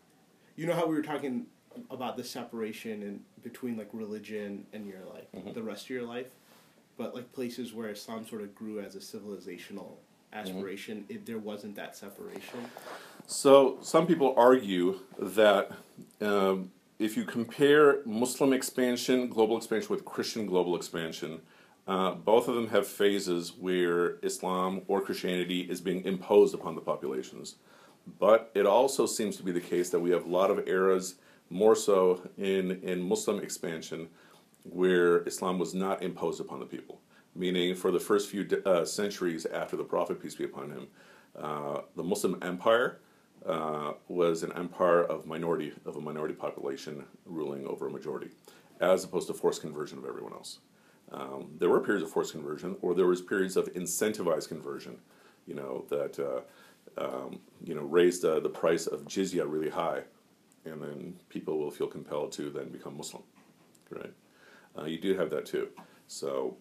you 0.57 0.67
know 0.67 0.73
how 0.73 0.85
we 0.85 0.93
were 0.95 1.01
talking 1.01 1.47
about 1.89 2.17
the 2.17 2.23
separation 2.25 3.01
in 3.01 3.23
between 3.41 3.77
like 3.77 3.87
religion 3.93 4.65
and 4.73 4.85
your 4.85 4.99
like 5.13 5.31
Mhm. 5.31 5.53
the 5.53 5.63
rest 5.63 5.85
of 5.85 5.91
your 5.91 6.03
life, 6.03 6.29
but 6.97 7.15
like 7.15 7.31
places 7.31 7.73
where 7.73 7.89
Islam 7.89 8.27
sort 8.27 8.41
of 8.41 8.53
grew 8.53 8.81
as 8.81 8.95
a 8.95 8.99
civilizational 8.99 9.93
aspiration, 10.33 11.05
it, 11.07 11.25
there 11.25 11.37
wasn't 11.39 11.73
that 11.75 11.95
separation. 11.95 12.59
So 13.29 13.77
some 13.81 14.07
people 14.07 14.33
argue 14.35 15.01
that 15.19 15.71
um, 16.19 16.71
if 16.97 17.15
you 17.15 17.25
compare 17.25 18.03
Muslim 18.03 18.53
expansion, 18.53 19.29
global 19.29 19.55
expansion 19.55 19.89
with 19.89 20.03
Christian 20.03 20.47
global 20.47 20.75
expansion, 20.75 21.41
Uh, 21.89 22.13
both 22.13 22.47
of 22.47 22.53
them 22.53 22.67
have 22.67 22.85
phases 22.85 23.53
where 23.65 24.19
Islam 24.21 24.81
or 24.87 25.01
Christianity 25.01 25.61
is 25.73 25.81
being 25.81 26.01
imposed 26.05 26.53
upon 26.53 26.75
the 26.75 26.81
populations. 26.81 27.47
But 28.19 28.51
it 28.53 28.65
also 28.67 29.07
seems 29.07 29.37
to 29.37 29.43
be 29.43 29.51
the 29.51 29.67
case 29.73 29.89
that 29.89 29.99
we 29.99 30.11
have 30.11 30.25
a 30.25 30.29
lot 30.39 30.51
of 30.51 30.67
eras, 30.67 31.15
more 31.49 31.75
so 31.75 31.97
in, 32.37 32.65
in 32.83 33.01
Muslim 33.01 33.37
expansion, 33.39 34.09
where 34.63 35.23
Islam 35.31 35.57
was 35.57 35.73
not 35.73 36.03
imposed 36.03 36.39
upon 36.45 36.59
the 36.59 36.69
people. 36.75 36.95
Meaning, 37.33 37.73
for 37.75 37.89
the 37.91 38.03
first 38.09 38.29
few 38.29 38.43
uh, 38.65 38.85
centuries 38.85 39.47
after 39.61 39.75
the 39.75 39.87
Prophet, 39.93 40.21
peace 40.21 40.35
be 40.35 40.45
upon 40.51 40.67
him, 40.75 40.83
uh, 41.45 41.77
the 41.95 42.03
Muslim 42.03 42.37
empire 42.43 42.99
uh, 43.45 43.93
was 44.07 44.43
an 44.43 44.51
empire 44.53 45.03
of 45.03 45.25
minority 45.25 45.73
of 45.85 45.95
a 45.95 46.01
minority 46.01 46.33
population 46.33 47.05
ruling 47.25 47.65
over 47.65 47.87
a 47.87 47.89
majority, 47.89 48.29
as 48.79 49.03
opposed 49.03 49.27
to 49.27 49.33
forced 49.33 49.61
conversion 49.61 49.97
of 49.97 50.05
everyone 50.05 50.33
else. 50.33 50.59
Um, 51.11 51.51
there 51.57 51.69
were 51.69 51.79
periods 51.79 52.03
of 52.03 52.11
forced 52.11 52.33
conversion, 52.33 52.75
or 52.81 52.93
there 52.93 53.07
was 53.07 53.21
periods 53.21 53.57
of 53.57 53.73
incentivized 53.73 54.47
conversion. 54.47 54.97
You 55.47 55.55
know 55.55 55.85
that 55.89 56.19
uh, 56.19 56.41
um, 56.97 57.39
you 57.63 57.73
know 57.73 57.81
raised 57.83 58.23
uh, 58.25 58.39
the 58.39 58.49
price 58.49 58.87
of 58.87 59.05
jizya 59.05 59.45
really 59.47 59.69
high, 59.69 60.03
and 60.65 60.81
then 60.81 61.15
people 61.29 61.57
will 61.57 61.71
feel 61.71 61.87
compelled 61.87 62.31
to 62.33 62.49
then 62.49 62.69
become 62.69 62.97
Muslim, 62.97 63.23
right? 63.89 64.13
Uh, 64.77 64.85
you 64.85 64.99
do 64.99 65.15
have 65.17 65.29
that 65.31 65.45
too. 65.45 65.69
So 66.07 66.57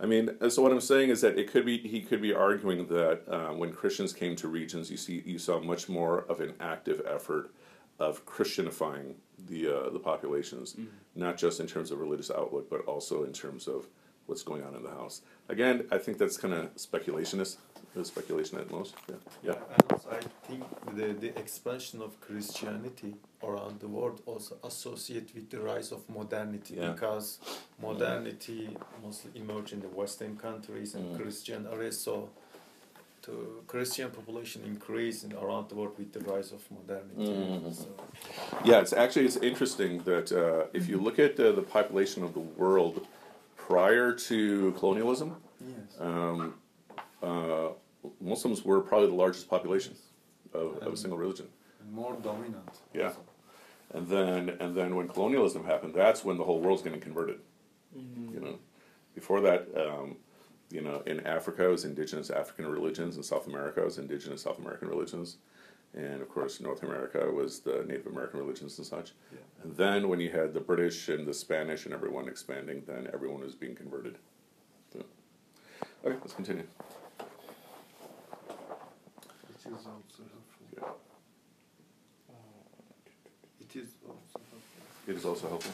I 0.00 0.06
mean, 0.06 0.30
uh, 0.40 0.48
so 0.48 0.62
what 0.62 0.72
I'm 0.72 0.80
saying 0.80 1.10
is 1.10 1.20
that 1.22 1.38
it 1.38 1.50
could 1.50 1.64
be 1.64 1.78
he 1.78 2.00
could 2.00 2.22
be 2.22 2.32
arguing 2.32 2.86
that 2.86 3.22
uh, 3.28 3.52
when 3.52 3.72
Christians 3.72 4.12
came 4.12 4.36
to 4.36 4.48
regions, 4.48 4.90
you 4.90 4.96
see 4.96 5.22
you 5.26 5.38
saw 5.38 5.60
much 5.60 5.88
more 5.88 6.20
of 6.28 6.40
an 6.40 6.54
active 6.60 7.02
effort 7.06 7.50
of 7.98 8.24
Christianifying 8.24 9.14
the 9.48 9.68
uh, 9.68 9.90
the 9.90 9.98
populations, 9.98 10.74
mm-hmm. 10.74 10.86
not 11.16 11.36
just 11.36 11.58
in 11.58 11.66
terms 11.66 11.90
of 11.90 11.98
religious 11.98 12.30
outlook, 12.30 12.70
but 12.70 12.84
also 12.84 13.24
in 13.24 13.32
terms 13.32 13.66
of 13.66 13.88
what's 14.28 14.42
going 14.42 14.62
on 14.62 14.74
in 14.74 14.82
the 14.82 14.90
house. 14.90 15.22
Again, 15.48 15.86
I 15.90 15.98
think 15.98 16.18
that's 16.18 16.36
kind 16.36 16.54
of 16.54 16.74
speculationist, 16.76 17.56
speculation 18.02 18.58
at 18.58 18.70
most. 18.70 18.94
Yeah. 19.08 19.14
Yeah. 19.42 19.54
And 19.74 20.00
I 20.10 20.20
think 20.46 20.64
the, 20.94 21.14
the 21.14 21.38
expansion 21.38 22.02
of 22.02 22.20
Christianity 22.20 23.14
around 23.42 23.80
the 23.80 23.88
world 23.88 24.20
also 24.26 24.56
associate 24.62 25.30
with 25.34 25.48
the 25.50 25.60
rise 25.60 25.90
of 25.92 26.08
modernity 26.10 26.74
yeah. 26.76 26.92
because 26.92 27.38
modernity 27.80 28.76
mostly 29.02 29.30
emerged 29.34 29.72
in 29.72 29.80
the 29.80 29.88
Western 29.88 30.36
countries 30.36 30.94
and 30.94 31.04
mm. 31.04 31.20
Christian 31.20 31.66
are 31.66 31.90
so 31.90 32.28
the 33.22 33.34
Christian 33.66 34.10
population 34.10 34.62
increasing 34.64 35.34
around 35.34 35.68
the 35.68 35.74
world 35.74 35.94
with 35.98 36.12
the 36.12 36.20
rise 36.20 36.52
of 36.52 36.62
modernity. 36.70 37.32
Mm-hmm. 37.32 37.72
So. 37.72 37.86
Yeah, 38.64 38.80
it's 38.80 38.92
actually 38.92 39.26
it's 39.26 39.36
interesting 39.36 40.02
that 40.04 40.32
uh, 40.32 40.66
if 40.72 40.88
you 40.88 40.98
look 40.98 41.18
at 41.18 41.38
uh, 41.38 41.52
the 41.52 41.62
population 41.62 42.22
of 42.22 42.32
the 42.34 42.40
world 42.40 43.06
prior 43.68 44.12
to 44.12 44.72
colonialism, 44.72 45.36
yes. 45.60 46.00
um, 46.00 46.54
uh, 47.22 47.68
Muslims 48.20 48.64
were 48.64 48.80
probably 48.80 49.08
the 49.08 49.14
largest 49.14 49.48
population 49.48 49.94
of, 50.54 50.78
of 50.78 50.94
a 50.94 50.96
single 50.96 51.18
religion. 51.18 51.46
More 51.92 52.16
dominant. 52.22 52.80
Yeah. 52.94 53.08
Also. 53.08 53.20
And 53.94 54.06
then 54.08 54.56
and 54.60 54.74
then 54.74 54.96
when 54.96 55.08
colonialism 55.08 55.64
happened, 55.64 55.94
that's 55.94 56.24
when 56.24 56.38
the 56.38 56.44
whole 56.44 56.60
world's 56.60 56.82
getting 56.82 57.00
converted. 57.00 57.40
Mm-hmm. 57.96 58.34
You 58.34 58.40
know, 58.40 58.58
before 59.14 59.40
that, 59.42 59.68
um, 59.76 60.16
you 60.70 60.82
know, 60.82 61.02
in 61.06 61.26
Africa 61.26 61.66
it 61.66 61.70
was 61.70 61.84
indigenous 61.84 62.30
African 62.30 62.66
religions, 62.66 63.16
in 63.16 63.22
South 63.22 63.46
America 63.46 63.80
it 63.80 63.84
was 63.84 63.98
indigenous 63.98 64.42
South 64.42 64.58
American 64.58 64.88
religions, 64.88 65.36
and 65.94 66.20
of 66.22 66.28
course 66.28 66.60
North 66.60 66.82
America 66.82 67.30
was 67.30 67.60
the 67.60 67.84
Native 67.86 68.06
American 68.06 68.38
religions 68.40 68.78
and 68.78 68.86
such. 68.86 69.12
Yeah. 69.32 69.38
And 69.62 69.76
then 69.76 70.08
when 70.08 70.20
you 70.20 70.30
had 70.30 70.54
the 70.54 70.60
British 70.60 71.08
and 71.08 71.26
the 71.26 71.34
Spanish 71.34 71.84
and 71.84 71.94
everyone 71.94 72.28
expanding, 72.28 72.82
then 72.86 73.08
everyone 73.12 73.40
was 73.40 73.54
being 73.54 73.74
converted. 73.74 74.18
So, 74.92 75.04
okay, 76.04 76.16
let's 76.20 76.32
continue. 76.34 76.64
It 79.64 79.74
is 79.74 79.86
also 79.86 79.90
helpful. 79.90 80.24
Yeah. 80.76 80.84
Uh, 82.30 82.34
it 83.60 83.76
is 83.76 83.88
also 84.06 84.40
helpful. 84.50 84.60
It 85.06 85.16
is 85.16 85.24
also 85.24 85.48
helpful. 85.48 85.72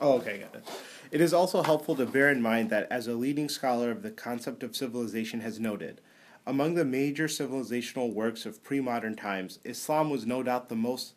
Oh, 0.00 0.14
okay, 0.14 0.38
got 0.38 0.54
it. 0.54 0.68
It 1.10 1.20
is 1.20 1.32
also 1.32 1.62
helpful 1.62 1.94
to 1.96 2.06
bear 2.06 2.30
in 2.30 2.42
mind 2.42 2.70
that, 2.70 2.88
as 2.90 3.06
a 3.06 3.14
leading 3.14 3.48
scholar 3.48 3.90
of 3.90 4.02
the 4.02 4.10
concept 4.10 4.62
of 4.62 4.74
civilization 4.74 5.40
has 5.40 5.60
noted, 5.60 6.00
among 6.46 6.74
the 6.74 6.84
major 6.84 7.26
civilizational 7.26 8.12
works 8.12 8.46
of 8.46 8.62
pre 8.62 8.80
modern 8.80 9.14
times, 9.14 9.58
Islam 9.64 10.10
was 10.10 10.26
no 10.26 10.42
doubt 10.42 10.68
the 10.68 10.76
most 10.76 11.14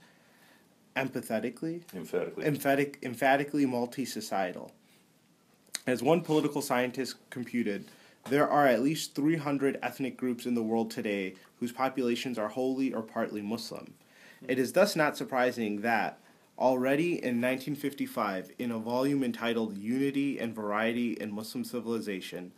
empathetically, 0.95 1.81
emphatically, 1.93 2.45
emphatic, 2.45 2.99
emphatically 3.03 3.65
multi 3.65 4.05
societal. 4.05 4.71
As 5.87 6.01
one 6.01 6.21
political 6.21 6.61
scientist 6.61 7.15
computed, 7.29 7.85
there 8.29 8.49
are 8.49 8.65
at 8.65 8.81
least 8.81 9.13
300 9.13 9.77
ethnic 9.83 10.17
groups 10.17 10.45
in 10.45 10.55
the 10.55 10.63
world 10.63 10.89
today 10.89 11.35
whose 11.59 11.71
populations 11.71 12.39
are 12.39 12.47
wholly 12.47 12.93
or 12.93 13.03
partly 13.03 13.41
Muslim. 13.41 13.93
It 14.47 14.57
is 14.57 14.73
thus 14.73 14.95
not 14.95 15.15
surprising 15.15 15.81
that, 15.81 16.19
already 16.57 17.13
in 17.13 17.41
1955, 17.41 18.51
in 18.57 18.71
a 18.71 18.79
volume 18.79 19.23
entitled 19.23 19.77
Unity 19.77 20.39
and 20.39 20.55
Variety 20.55 21.13
in 21.13 21.31
Muslim 21.31 21.63
Civilization, 21.63 22.51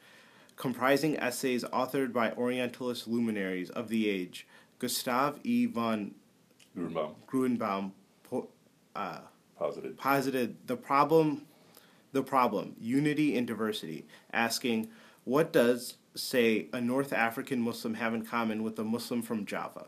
comprising 0.58 1.16
essays 1.18 1.64
authored 1.66 2.12
by 2.12 2.32
Orientalist 2.32 3.08
luminaries 3.08 3.70
of 3.70 3.88
the 3.88 4.10
age, 4.10 4.46
Gustav 4.80 5.40
E. 5.44 5.66
von 5.66 6.14
Grunebaum, 6.76 7.16
Grunebaum 7.28 7.92
uh, 8.96 9.20
posited. 9.58 9.98
posited 9.98 10.58
the 10.68 10.76
problem, 10.76 11.46
the 12.12 12.24
problem, 12.24 12.76
unity 12.80 13.38
and 13.38 13.48
diversity, 13.48 14.06
asking, 14.34 14.90
what 15.24 15.54
does, 15.54 15.96
say, 16.16 16.68
a 16.74 16.82
North 16.82 17.14
African 17.14 17.62
Muslim 17.62 17.96
have 17.96 18.14
in 18.14 18.26
common 18.26 18.64
with 18.64 18.78
a 18.80 18.84
Muslim 18.84 19.22
from 19.22 19.46
Java? 19.46 19.88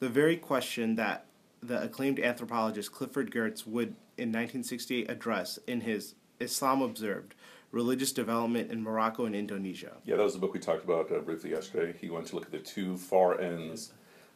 The 0.00 0.08
very 0.08 0.36
question 0.36 0.96
that 0.96 1.26
the 1.60 1.82
acclaimed 1.82 2.20
anthropologist 2.20 2.92
Clifford 2.92 3.30
Geertz 3.30 3.66
would 3.66 3.96
in 4.16 4.28
1968 4.28 5.10
address 5.10 5.58
in 5.66 5.80
his 5.80 6.14
Islam 6.40 6.82
Observed 6.82 7.34
Religious 7.70 8.12
Development 8.12 8.70
in 8.70 8.82
Morocco 8.82 9.26
and 9.26 9.34
Indonesia. 9.34 9.92
Yeah, 10.04 10.16
that 10.16 10.22
was 10.22 10.32
the 10.32 10.38
book 10.38 10.54
we 10.54 10.60
talked 10.60 10.84
about 10.84 11.12
uh, 11.12 11.18
briefly 11.18 11.50
yesterday. 11.50 11.94
He 12.00 12.08
went 12.08 12.26
to 12.28 12.36
look 12.36 12.46
at 12.46 12.52
the 12.52 12.58
two 12.58 12.96
far 12.96 13.38
ends 13.40 13.92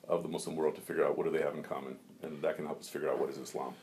of 0.07 0.23
the 0.23 0.29
Muslim 0.29 0.57
world 0.57 0.75
to 0.75 0.81
figure 0.81 1.05
out 1.05 1.17
what 1.17 1.25
do 1.25 1.33
they 1.33 1.43
have 1.43 1.55
in 1.55 1.63
common, 1.63 1.97
and 2.23 2.43
that 2.43 2.57
can 2.57 2.67
help 2.67 2.81
us 2.81 2.89
figure 2.89 3.09
out 3.09 3.19
what 3.19 3.31
is 3.31 3.39
Islam. 3.39 3.75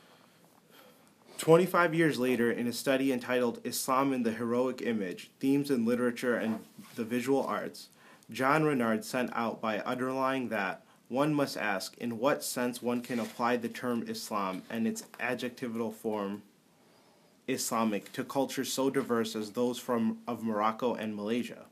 25 1.38 1.94
years 1.94 2.18
later, 2.18 2.52
in 2.52 2.66
a 2.66 2.72
study 2.72 3.12
entitled 3.12 3.60
Islam 3.64 4.12
in 4.12 4.22
the 4.22 4.32
Heroic 4.32 4.82
Image 4.82 5.30
Themes 5.40 5.70
in 5.70 5.86
Literature 5.86 6.36
and 6.36 6.60
the 6.96 7.04
Visual 7.04 7.42
Arts, 7.42 7.88
John 8.30 8.62
Renard 8.62 9.04
sent 9.04 9.30
out 9.34 9.60
by 9.60 9.80
underlying 9.80 10.50
that 10.50 10.84
one 11.08 11.34
must 11.34 11.56
ask 11.56 11.96
in 11.98 12.18
what 12.18 12.44
sense 12.44 12.80
one 12.80 13.00
can 13.00 13.18
apply 13.18 13.56
the 13.56 13.68
term 13.68 14.04
Islam 14.06 14.62
and 14.70 14.86
its 14.86 15.02
adjectival 15.18 15.90
form 15.90 16.42
Islamic 17.50 18.12
to 18.12 18.24
cultures 18.24 18.72
so 18.72 18.90
diverse 18.90 19.34
as 19.34 19.52
those 19.52 19.78
from 19.78 20.18
of 20.26 20.42
Morocco 20.42 20.94
and 20.94 21.14
Malaysia. 21.14 21.66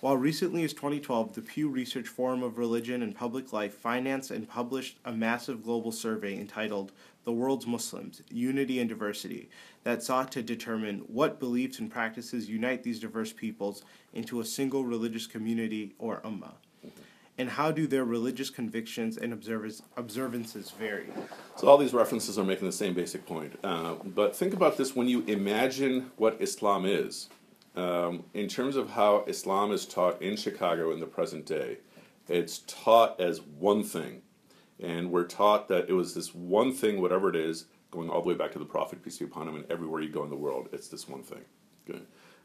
While 0.00 0.16
recently 0.16 0.64
as 0.64 0.72
2012, 0.72 1.34
the 1.34 1.42
Pew 1.42 1.68
Research 1.68 2.08
Forum 2.08 2.42
of 2.42 2.58
Religion 2.58 3.02
and 3.02 3.14
Public 3.14 3.52
Life 3.52 3.74
financed 3.74 4.32
and 4.32 4.48
published 4.48 4.98
a 5.04 5.12
massive 5.12 5.62
global 5.62 5.92
survey 5.92 6.36
entitled 6.36 6.90
the 7.22 7.30
world's 7.30 7.68
Muslims, 7.68 8.20
unity 8.28 8.80
and 8.80 8.88
diversity, 8.88 9.48
that 9.84 10.02
sought 10.02 10.32
to 10.32 10.42
determine 10.42 11.04
what 11.06 11.38
beliefs 11.38 11.78
and 11.78 11.88
practices 11.88 12.48
unite 12.48 12.82
these 12.82 12.98
diverse 12.98 13.32
peoples 13.32 13.84
into 14.12 14.40
a 14.40 14.44
single 14.44 14.84
religious 14.84 15.28
community 15.28 15.94
or 16.00 16.20
ummah. 16.22 16.54
And 17.38 17.48
how 17.48 17.72
do 17.72 17.86
their 17.86 18.04
religious 18.04 18.50
convictions 18.50 19.16
and 19.16 19.32
observances 19.32 20.70
vary? 20.70 21.08
So, 21.56 21.66
all 21.66 21.78
these 21.78 21.94
references 21.94 22.38
are 22.38 22.44
making 22.44 22.66
the 22.66 22.72
same 22.72 22.92
basic 22.92 23.24
point. 23.26 23.58
Uh, 23.64 23.94
but 24.04 24.36
think 24.36 24.52
about 24.52 24.76
this 24.76 24.94
when 24.94 25.08
you 25.08 25.22
imagine 25.26 26.10
what 26.16 26.36
Islam 26.40 26.84
is. 26.84 27.30
Um, 27.74 28.24
in 28.34 28.48
terms 28.48 28.76
of 28.76 28.90
how 28.90 29.24
Islam 29.26 29.72
is 29.72 29.86
taught 29.86 30.20
in 30.20 30.36
Chicago 30.36 30.92
in 30.92 31.00
the 31.00 31.06
present 31.06 31.46
day, 31.46 31.78
it's 32.28 32.58
taught 32.66 33.18
as 33.18 33.40
one 33.40 33.82
thing 33.82 34.20
and 34.82 35.10
we're 35.10 35.24
taught 35.24 35.68
that 35.68 35.88
it 35.88 35.92
was 35.92 36.12
this 36.12 36.34
one 36.34 36.72
thing, 36.72 37.00
whatever 37.00 37.30
it 37.30 37.36
is, 37.36 37.66
going 37.90 38.10
all 38.10 38.20
the 38.20 38.28
way 38.28 38.34
back 38.34 38.52
to 38.52 38.58
the 38.58 38.64
Prophet, 38.64 39.02
peace 39.02 39.18
be 39.18 39.24
upon 39.24 39.48
him, 39.48 39.56
and 39.56 39.70
everywhere 39.70 40.02
you 40.02 40.08
go 40.08 40.24
in 40.24 40.30
the 40.30 40.36
world, 40.36 40.68
it's 40.72 40.88
this 40.88 41.08
one 41.08 41.22
thing. 41.22 41.44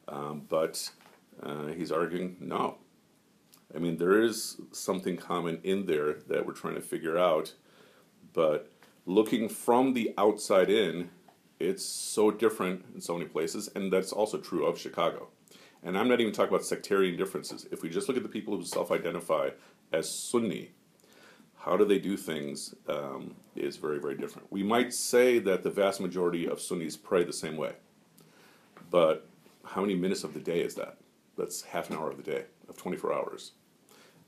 Um, 0.08 0.46
but 0.48 0.89
uh, 1.41 1.67
he's 1.67 1.91
arguing, 1.91 2.38
no. 2.39 2.77
I 3.75 3.79
mean, 3.79 3.97
there 3.97 4.21
is 4.21 4.57
something 4.71 5.17
common 5.17 5.59
in 5.63 5.86
there 5.86 6.13
that 6.27 6.45
we're 6.45 6.53
trying 6.53 6.75
to 6.75 6.81
figure 6.81 7.17
out, 7.17 7.53
but 8.33 8.71
looking 9.05 9.50
from 9.50 9.93
the 9.93 10.13
outside 10.17 10.69
in, 10.69 11.09
it's 11.59 11.83
so 11.86 12.31
different 12.31 12.86
in 12.93 13.01
so 13.01 13.17
many 13.17 13.25
places, 13.25 13.69
and 13.75 13.91
that's 13.91 14.13
also 14.13 14.38
true 14.38 14.65
of 14.65 14.79
Chicago. 14.79 15.27
And 15.83 15.97
I'm 15.97 16.07
not 16.07 16.21
even 16.21 16.33
talking 16.33 16.53
about 16.53 16.65
sectarian 16.65 17.17
differences. 17.17 17.67
If 17.71 17.81
we 17.81 17.89
just 17.89 18.07
look 18.07 18.17
at 18.17 18.24
the 18.24 18.29
people 18.29 18.55
who 18.55 18.63
self 18.63 18.91
identify 18.91 19.50
as 19.91 20.09
Sunni, 20.09 20.71
how 21.59 21.77
do 21.77 21.86
they 21.86 22.00
do 22.00 22.15
things 22.15 22.75
um, 22.88 23.36
is 23.55 23.77
very, 23.77 24.00
very 24.00 24.15
different. 24.15 24.51
We 24.51 24.63
might 24.63 24.93
say 24.93 25.39
that 25.39 25.63
the 25.63 25.69
vast 25.69 26.00
majority 26.00 26.47
of 26.47 26.62
Sunnis 26.62 26.95
pray 26.95 27.24
the 27.24 27.33
same 27.33 27.57
way, 27.57 27.74
but 28.89 29.27
how 29.65 29.81
many 29.81 29.95
minutes 29.95 30.24
of 30.24 30.33
the 30.33 30.39
day 30.39 30.62
is 30.62 30.75
that? 30.75 30.97
That's 31.38 31.62
half 31.62 31.89
an 31.89 31.97
hour 31.97 32.09
of 32.09 32.17
the 32.17 32.24
day 32.24 32.45
of 32.69 32.77
24 32.77 33.13
hours. 33.13 33.51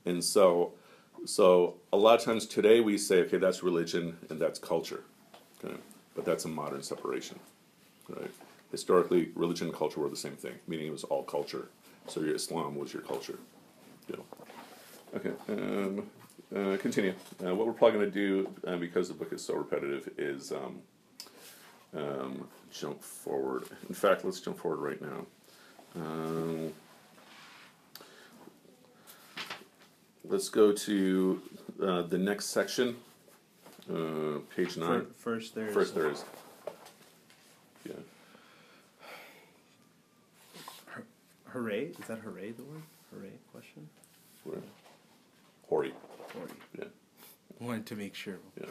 And 0.06 0.22
so, 0.22 0.72
so 1.24 1.76
a 1.92 1.96
lot 1.96 2.18
of 2.18 2.24
times 2.24 2.46
today 2.46 2.80
we 2.80 2.98
say, 2.98 3.20
okay, 3.22 3.38
that's 3.38 3.62
religion 3.62 4.16
and 4.28 4.40
that's 4.40 4.58
culture. 4.58 5.02
Okay? 5.62 5.76
But 6.14 6.24
that's 6.24 6.44
a 6.44 6.48
modern 6.48 6.82
separation. 6.82 7.38
Right? 8.08 8.30
Historically, 8.70 9.30
religion 9.34 9.68
and 9.68 9.76
culture 9.76 10.00
were 10.00 10.08
the 10.08 10.16
same 10.16 10.36
thing, 10.36 10.54
meaning 10.66 10.86
it 10.86 10.92
was 10.92 11.04
all 11.04 11.22
culture. 11.22 11.68
So 12.06 12.20
your 12.20 12.34
Islam 12.34 12.76
was 12.76 12.92
your 12.92 13.02
culture. 13.02 13.38
You 14.08 14.16
know. 14.16 14.24
Okay. 15.16 15.32
Um, 15.48 16.06
uh, 16.54 16.76
continue. 16.78 17.14
Uh, 17.44 17.54
what 17.54 17.66
we're 17.66 17.72
probably 17.72 17.98
going 17.98 18.10
to 18.10 18.18
do, 18.18 18.48
uh, 18.66 18.76
because 18.76 19.08
the 19.08 19.14
book 19.14 19.32
is 19.32 19.44
so 19.44 19.54
repetitive, 19.54 20.08
is 20.18 20.52
um, 20.52 20.78
um, 21.96 22.48
jump 22.72 23.02
forward. 23.02 23.64
In 23.88 23.94
fact, 23.94 24.24
let's 24.24 24.40
jump 24.40 24.58
forward 24.58 24.78
right 24.78 25.00
now. 25.02 25.26
Um, 25.96 26.72
let's 30.24 30.48
go 30.48 30.72
to 30.72 31.42
uh, 31.82 32.02
the 32.02 32.18
next 32.18 32.46
section, 32.46 32.96
uh, 33.92 34.38
page 34.54 34.76
nine. 34.76 35.06
First, 35.18 35.54
there's 35.54 35.74
First, 35.74 35.94
there 35.94 36.10
is. 36.10 36.24
Yeah. 37.84 37.94
hooray. 41.46 41.86
Is 41.86 42.06
that 42.06 42.18
hooray 42.18 42.52
the 42.52 42.62
word? 42.62 42.82
Hooray 43.12 43.32
question. 43.52 43.88
Where? 44.44 44.58
Hori. 45.68 45.92
Hooray. 46.34 46.50
Yeah. 46.78 46.84
Wanted 47.58 47.86
to 47.86 47.96
make 47.96 48.14
sure. 48.14 48.38
Yeah. 48.58 48.66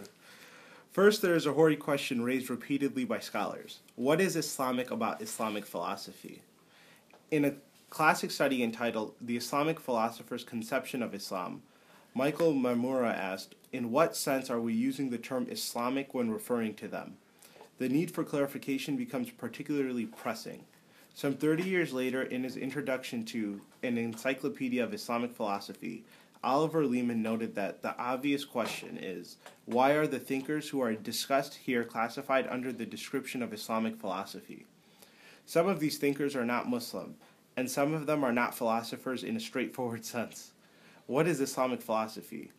First, 0.91 1.21
there 1.21 1.35
is 1.35 1.45
a 1.45 1.53
hoary 1.53 1.75
question 1.75 2.23
raised 2.23 2.49
repeatedly 2.49 3.05
by 3.05 3.19
scholars. 3.19 3.79
What 3.95 4.19
is 4.19 4.35
Islamic 4.35 4.91
about 4.91 5.21
Islamic 5.21 5.65
philosophy? 5.65 6.41
In 7.31 7.45
a 7.45 7.53
classic 7.89 8.29
study 8.29 8.63
entitled 8.63 9.15
The 9.19 9.37
Islamic 9.37 9.79
Philosopher's 9.79 10.43
Conception 10.43 11.01
of 11.01 11.15
Islam, 11.15 11.63
Michael 12.13 12.53
Marmura 12.53 13.15
asked, 13.15 13.55
In 13.71 13.91
what 13.91 14.15
sense 14.15 14.49
are 14.49 14.61
we 14.61 14.73
using 14.73 15.09
the 15.09 15.17
term 15.17 15.47
Islamic 15.49 16.13
when 16.13 16.31
referring 16.31 16.75
to 16.75 16.87
them? 16.87 17.17
The 17.77 17.89
need 17.89 18.11
for 18.11 18.23
clarification 18.23 18.95
becomes 18.95 19.31
particularly 19.31 20.05
pressing. 20.05 20.65
Some 21.15 21.33
30 21.33 21.63
years 21.63 21.91
later, 21.91 22.21
in 22.21 22.43
his 22.43 22.57
introduction 22.57 23.25
to 23.25 23.61
An 23.83 23.97
Encyclopedia 23.97 24.83
of 24.83 24.93
Islamic 24.93 25.33
Philosophy, 25.33 26.03
Oliver 26.43 26.85
Leaman 26.85 27.21
noted 27.21 27.55
that 27.55 27.81
the 27.81 27.97
obvious 27.97 28.45
question 28.45 28.97
is 29.01 29.37
why 29.65 29.91
are 29.91 30.07
the 30.07 30.19
thinkers 30.19 30.69
who 30.69 30.81
are 30.81 30.93
discussed 30.93 31.55
here 31.55 31.83
classified 31.83 32.47
under 32.47 32.71
the 32.71 32.85
description 32.85 33.43
of 33.43 33.51
Islamic 33.51 33.97
philosophy? 33.97 34.65
Some 35.45 35.67
of 35.67 35.79
these 35.79 35.97
thinkers 35.97 36.35
are 36.35 36.45
not 36.45 36.69
Muslim, 36.69 37.15
and 37.59 37.69
some 37.69 37.93
of 37.93 38.05
them 38.05 38.23
are 38.23 38.31
not 38.31 38.55
philosophers 38.55 39.21
in 39.21 39.35
a 39.35 39.39
straightforward 39.39 40.05
sense. 40.05 40.53
What 41.07 41.27
is 41.27 41.41
Islamic 41.41 41.81
philosophy? 41.81 42.51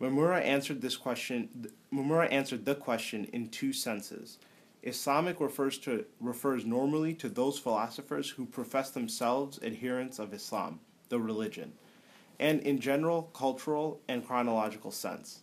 Marmura 0.00 0.40
answered 0.40 0.80
this 0.80 0.96
question. 0.96 1.68
Marmura 1.92 2.30
answered 2.30 2.64
the 2.64 2.76
question 2.76 3.24
in 3.32 3.48
two 3.48 3.72
senses. 3.72 4.38
Islamic 4.84 5.40
refers 5.40 5.76
to 5.78 6.04
refers 6.20 6.64
normally 6.64 7.14
to 7.14 7.28
those 7.28 7.58
philosophers 7.58 8.30
who 8.30 8.46
profess 8.46 8.90
themselves 8.90 9.58
adherents 9.60 10.20
of 10.20 10.32
Islam, 10.32 10.78
the 11.08 11.18
religion 11.18 11.72
and 12.38 12.60
in 12.60 12.78
general, 12.78 13.22
cultural, 13.34 14.00
and 14.06 14.24
chronological 14.24 14.92
sense. 14.92 15.40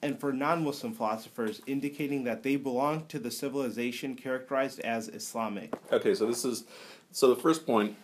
And 0.00 0.18
for 0.18 0.32
non 0.32 0.64
Muslim 0.64 0.94
philosophers, 0.94 1.60
indicating 1.66 2.24
that 2.24 2.42
they 2.42 2.56
belong 2.56 3.04
to 3.08 3.18
the 3.18 3.30
civilization 3.30 4.14
characterized 4.14 4.80
as 4.80 5.08
Islamic. 5.08 5.74
Okay, 5.92 6.14
so 6.14 6.26
this 6.26 6.46
is 6.46 6.64
so 7.10 7.28
the 7.28 7.36
first 7.36 7.66
point 7.66 7.96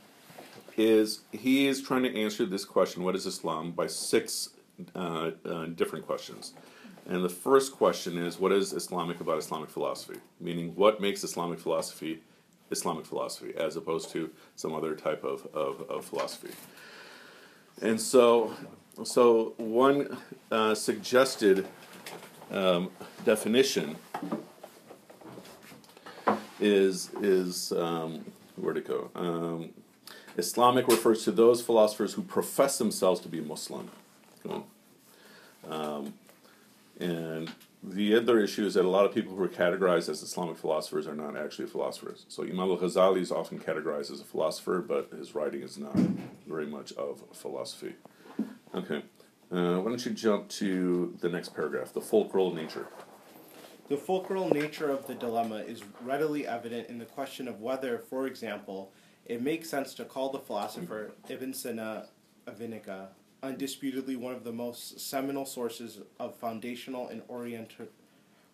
is 0.77 1.21
he 1.33 1.67
is 1.67 1.83
trying 1.83 2.03
to 2.05 2.17
answer 2.17 2.47
this 2.47 2.65
question, 2.65 3.03
what 3.03 3.15
is 3.15 3.27
Islam, 3.27 3.73
by 3.73 3.87
six 3.87 4.51
uh, 4.95 5.31
uh, 5.45 5.67
different 5.67 6.07
questions. 6.07 6.55
And 7.07 7.25
the 7.25 7.29
first 7.29 7.73
question 7.73 8.17
is, 8.17 8.39
what 8.39 8.53
is 8.53 8.73
Islamic 8.73 9.21
about 9.21 9.39
Islamic 9.39 9.71
philosophy? 9.71 10.21
Meaning, 10.41 10.75
what 10.77 11.01
makes 11.01 11.25
Islamic 11.25 11.59
philosophy 11.59 12.21
Islamic 12.71 13.05
philosophy 13.05 13.53
as 13.57 13.77
opposed 13.77 14.11
to 14.11 14.31
some 14.57 14.73
other 14.73 14.95
type 14.95 15.25
of, 15.25 15.47
of, 15.53 15.83
of 15.91 16.05
philosophy? 16.05 16.55
And 17.81 18.01
so, 18.01 18.55
so 19.05 19.55
one 19.57 20.17
uh, 20.51 20.75
suggested 20.75 21.67
um, 22.51 22.91
definition 23.25 23.97
is 26.61 27.11
is 27.21 27.73
um, 27.73 28.25
where 28.57 28.75
to 28.75 28.81
go? 28.81 29.11
Um, 29.15 29.71
Islamic 30.37 30.89
refers 30.89 31.25
to 31.25 31.33
those 31.33 31.63
philosophers 31.63 32.15
who 32.15 32.23
profess 32.23 32.79
themselves 32.79 33.21
to 33.21 33.29
be 33.29 33.41
Muslim. 33.41 33.91
Um, 35.69 36.15
and 36.99 37.51
the 37.83 38.15
other 38.15 38.39
issue 38.41 38.65
is 38.65 38.75
that 38.75 38.85
a 38.85 38.89
lot 38.89 39.05
of 39.05 39.15
people 39.15 39.35
who 39.35 39.43
are 39.43 39.49
categorized 39.49 40.09
as 40.09 40.23
Islamic 40.23 40.57
philosophers 40.57 41.07
are 41.07 41.15
not 41.15 41.37
actually 41.37 41.67
philosophers. 41.67 42.25
So 42.29 42.45
Imam 42.45 42.71
al 42.71 42.79
Ghazali 42.79 43.21
is 43.21 43.33
often 43.33 43.59
categorized 43.59 44.11
as 44.11 44.21
a 44.21 44.25
philosopher, 44.25 44.81
but 44.81 45.11
his 45.11 45.35
writing 45.35 45.63
is 45.63 45.79
not 45.79 45.97
very 46.47 46.67
much 46.67 46.93
of 46.93 47.23
philosophy. 47.33 47.95
Okay, 48.75 49.03
uh, 49.53 49.79
why 49.81 49.89
don't 49.91 50.05
you 50.05 50.13
jump 50.13 50.49
to 50.49 51.17
the 51.21 51.29
next 51.29 51.55
paragraph, 51.55 51.93
the 51.93 52.01
fulcral 52.01 52.55
nature. 52.55 52.87
The 53.89 53.97
fulcral 53.97 54.53
nature 54.53 54.91
of 54.91 55.07
the 55.07 55.15
dilemma 55.15 55.57
is 55.57 55.83
readily 56.03 56.47
evident 56.47 56.89
in 56.89 56.99
the 56.99 57.05
question 57.05 57.49
of 57.49 57.61
whether, 57.61 57.99
for 57.99 58.27
example, 58.27 58.93
it 59.27 59.43
makes 59.43 59.69
sense 59.69 59.95
to 59.95 60.05
call 60.05 60.31
the 60.31 60.39
philosopher 60.39 61.13
Ibn 61.29 61.55
Sina 61.55 62.07
Avicenna 62.47 63.09
undisputedly 63.43 64.17
one 64.17 64.35
of 64.35 64.45
the 64.45 64.53
most 64.53 65.01
seminal 65.01 65.45
sources 65.45 65.99
of 66.21 66.37
foundational 66.37 67.09
and 67.09 67.23
orient- 67.29 67.73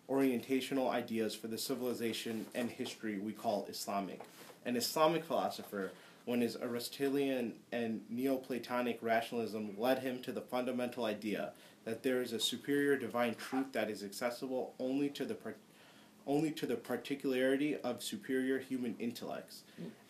orientational 0.09 0.89
ideas 0.89 1.35
for 1.35 1.47
the 1.47 1.57
civilization 1.57 2.45
and 2.55 2.69
history 2.69 3.19
we 3.19 3.31
call 3.31 3.67
Islamic. 3.69 4.21
An 4.65 4.75
Islamic 4.75 5.23
philosopher, 5.23 5.91
when 6.25 6.41
his 6.41 6.57
Aristotelian 6.57 7.53
and 7.71 8.01
Neoplatonic 8.09 8.97
rationalism 9.01 9.75
led 9.77 9.99
him 9.99 10.21
to 10.23 10.31
the 10.31 10.41
fundamental 10.41 11.05
idea 11.05 11.51
that 11.85 12.03
there 12.03 12.21
is 12.21 12.33
a 12.33 12.39
superior 12.39 12.97
divine 12.97 13.35
truth 13.35 13.71
that 13.71 13.89
is 13.89 14.03
accessible 14.03 14.73
only 14.79 15.09
to 15.09 15.25
the 15.25 15.37
only 16.27 16.51
to 16.51 16.67
the 16.67 16.75
particularity 16.75 17.77
of 17.77 18.03
superior 18.03 18.59
human 18.59 18.95
intellects, 18.99 19.63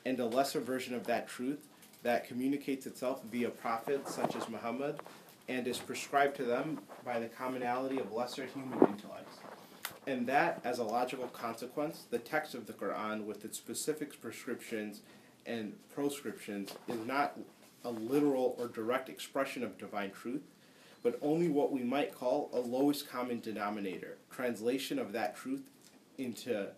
and 0.09 0.19
a 0.19 0.25
lesser 0.25 0.59
version 0.59 0.95
of 0.95 1.05
that 1.05 1.27
truth 1.27 1.67
that 2.01 2.27
communicates 2.27 2.87
itself 2.87 3.21
via 3.31 3.49
prophets 3.49 4.15
such 4.15 4.35
as 4.35 4.49
Muhammad 4.49 4.99
and 5.47 5.67
is 5.67 5.77
prescribed 5.77 6.35
to 6.35 6.43
them 6.43 6.79
by 7.05 7.19
the 7.19 7.27
commonality 7.27 7.99
of 7.99 8.11
lesser 8.11 8.47
human 8.47 8.79
intellects. 8.79 9.37
And 10.07 10.25
that, 10.25 10.61
as 10.63 10.79
a 10.79 10.83
logical 10.83 11.27
consequence, 11.27 12.05
the 12.09 12.17
text 12.17 12.55
of 12.55 12.65
the 12.65 12.73
Quran, 12.73 13.25
with 13.25 13.45
its 13.45 13.59
specific 13.59 14.19
prescriptions 14.19 15.01
and 15.45 15.73
proscriptions, 15.93 16.73
is 16.87 17.05
not 17.05 17.37
a 17.83 17.91
literal 17.91 18.55
or 18.57 18.67
direct 18.67 19.09
expression 19.09 19.63
of 19.63 19.77
divine 19.77 20.09
truth, 20.09 20.41
but 21.03 21.19
only 21.21 21.49
what 21.49 21.71
we 21.71 21.83
might 21.83 22.15
call 22.15 22.49
a 22.51 22.59
lowest 22.59 23.07
common 23.07 23.41
denominator, 23.41 24.17
translation 24.31 24.97
of 24.97 25.11
that 25.11 25.35
truth 25.35 25.69
into 26.17 26.69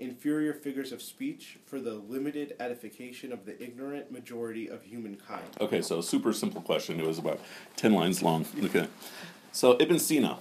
inferior 0.00 0.52
figures 0.52 0.92
of 0.92 1.02
speech 1.02 1.58
for 1.66 1.78
the 1.78 1.94
limited 1.94 2.56
edification 2.58 3.32
of 3.32 3.44
the 3.44 3.62
ignorant 3.62 4.10
majority 4.10 4.68
of 4.68 4.82
humankind. 4.82 5.44
Okay, 5.60 5.82
so 5.82 6.00
super 6.00 6.32
simple 6.32 6.60
question. 6.60 6.98
It 6.98 7.06
was 7.06 7.18
about 7.18 7.38
10 7.76 7.92
lines 7.92 8.22
long. 8.22 8.46
Okay. 8.64 8.88
So 9.52 9.76
Ibn 9.78 9.98
Sina, 9.98 10.38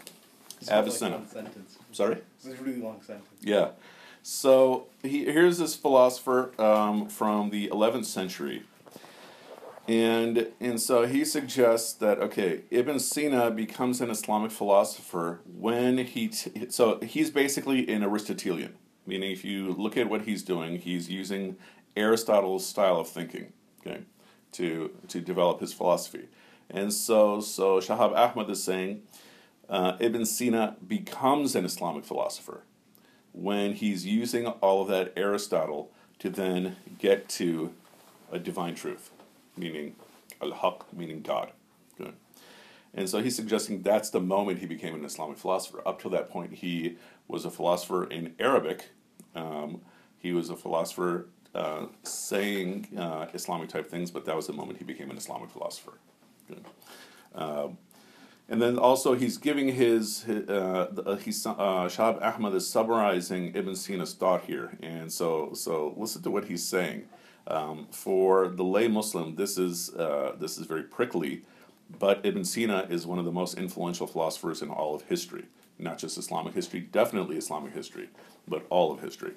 Avicenna. 0.69 1.17
Like 1.17 1.30
sentence. 1.30 1.78
Sorry? 1.91 2.17
It's 2.38 2.45
a 2.48 2.63
really 2.63 2.82
long 2.82 3.02
sentence. 3.02 3.28
Yeah. 3.41 3.69
So 4.24 4.88
he, 5.04 5.26
here's 5.26 5.58
this 5.58 5.76
philosopher 5.76 6.52
um, 6.62 7.08
from 7.08 7.50
the 7.50 7.69
11th 7.69 8.06
century. 8.06 8.63
And, 9.88 10.50
and 10.60 10.80
so 10.80 11.08
he 11.08 11.26
suggests 11.26 11.93
that, 11.93 12.19
okay, 12.19 12.62
Ibn 12.69 13.00
Sina 13.00 13.50
becomes 13.50 14.02
an 14.02 14.12
Islamic 14.12 14.52
philosopher 14.52 15.39
when 15.52 15.98
he, 15.98 16.28
t- 16.28 16.67
so 16.69 17.00
he's 17.00 17.32
basically 17.32 17.91
an 17.91 18.04
Aristotelian. 18.04 18.76
Meaning, 19.10 19.32
if 19.32 19.43
you 19.43 19.74
look 19.74 19.98
at 19.98 20.10
what 20.10 20.22
he's 20.22 20.43
doing, 20.43 20.72
he's 20.80 21.10
using 21.10 21.58
Aristotle's 21.98 22.65
style 22.65 23.00
of 23.00 23.10
thinking, 23.10 23.52
okay, 23.80 24.02
to 24.54 24.91
to 25.08 25.19
develop 25.19 25.60
his 25.60 25.74
philosophy. 25.74 26.26
And 26.69 26.93
so, 26.93 27.41
so 27.41 27.80
Shahab 27.80 28.12
Ahmed 28.15 28.50
is 28.50 28.63
saying 28.63 29.02
uh, 29.67 29.98
Ibn 30.00 30.26
Sina 30.26 30.76
becomes 30.88 31.56
an 31.56 31.65
Islamic 31.65 32.06
philosopher 32.06 32.62
when 33.34 33.74
he's 33.74 34.06
using 34.06 34.45
all 34.48 34.84
of 34.84 34.88
that 34.89 35.13
Aristotle 35.15 35.91
to 36.19 36.30
then 36.30 36.76
get 37.00 37.28
to 37.30 37.74
a 38.32 38.38
divine 38.38 38.76
truth, 38.76 39.10
meaning 39.58 39.95
al-haq, 40.41 40.86
meaning 40.93 41.22
God. 41.22 41.52
Good. 41.98 42.13
And 42.93 43.10
so 43.10 43.22
he's 43.22 43.36
suggesting 43.36 43.82
that's 43.82 44.10
the 44.10 44.19
moment 44.19 44.60
he 44.60 44.65
became 44.65 44.95
an 44.95 45.06
Islamic 45.06 45.38
philosopher. 45.38 45.82
Up 45.88 46.02
to 46.02 46.10
that 46.10 46.30
point, 46.30 46.54
he 46.56 46.98
was 47.28 47.45
a 47.45 47.52
philosopher 47.52 48.04
in 48.04 48.36
Arabic, 48.39 48.89
um, 49.36 49.82
he 50.18 50.34
was 50.34 50.50
a 50.50 50.56
philosopher 50.56 51.28
uh, 51.56 51.86
saying 52.04 52.88
uh, 52.98 53.28
Islamic 53.34 53.70
type 53.70 53.89
things, 53.89 54.12
but 54.12 54.26
that 54.26 54.36
was 54.36 54.48
the 54.48 54.54
moment 54.54 54.78
he 54.78 54.84
became 54.84 55.10
an 55.10 55.18
Islamic 55.18 55.50
philosopher. 55.50 55.94
Um, 57.36 57.78
and 58.50 58.62
then 58.62 58.78
also 58.78 59.13
he's 59.13 59.38
giving 59.38 59.68
his, 59.70 60.24
his 60.24 60.50
uh, 60.50 60.88
uh, 61.06 61.15
he's 61.18 61.46
uh, 61.46 61.54
Shahab 61.54 62.22
Ahmed 62.22 62.56
is 62.56 62.68
summarizing 62.68 63.56
Ibn 63.56 63.76
Sina's 63.76 64.13
thought 64.13 64.44
here, 64.46 64.78
and 64.82 65.12
so 65.12 65.54
so 65.54 65.94
listen 65.96 66.24
to 66.24 66.32
what 66.32 66.46
he's 66.46 66.65
saying. 66.65 67.06
Um, 67.48 67.88
for 67.92 68.48
the 68.48 68.63
lay 68.63 68.88
Muslim, 68.88 69.36
this 69.36 69.58
is 69.58 69.94
uh, 69.96 70.36
this 70.39 70.58
is 70.58 70.65
very 70.65 70.84
prickly, 70.84 71.44
but 72.00 72.22
Ibn 72.24 72.44
Sina 72.44 72.88
is 72.89 73.06
one 73.06 73.20
of 73.20 73.26
the 73.26 73.32
most 73.32 73.58
influential 73.58 74.08
philosophers 74.08 74.63
in 74.63 74.70
all 74.70 74.96
of 74.96 75.04
history, 75.04 75.46
not 75.80 75.98
just 75.98 76.18
Islamic 76.18 76.54
history, 76.54 76.82
definitely 76.82 77.38
Islamic 77.38 77.74
history, 77.74 78.10
but 78.48 78.65
all 78.70 78.92
of 78.92 79.00
history. 79.00 79.34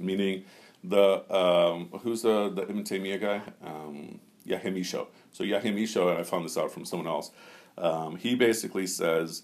Meaning, 0.00 0.44
the 0.82 1.22
um, 1.34 1.90
who's 2.00 2.22
the 2.22 2.48
the 2.48 2.62
Ibn 2.62 2.82
Taymiyyah 2.84 3.20
guy? 3.20 3.42
Um, 3.64 4.20
Michot. 4.46 5.08
So 5.32 5.44
Michot, 5.44 6.10
and 6.10 6.18
I 6.18 6.22
found 6.22 6.44
this 6.44 6.56
out 6.56 6.70
from 6.72 6.84
someone 6.84 7.08
else. 7.08 7.30
Um, 7.76 8.16
he 8.16 8.34
basically 8.34 8.86
says 8.86 9.42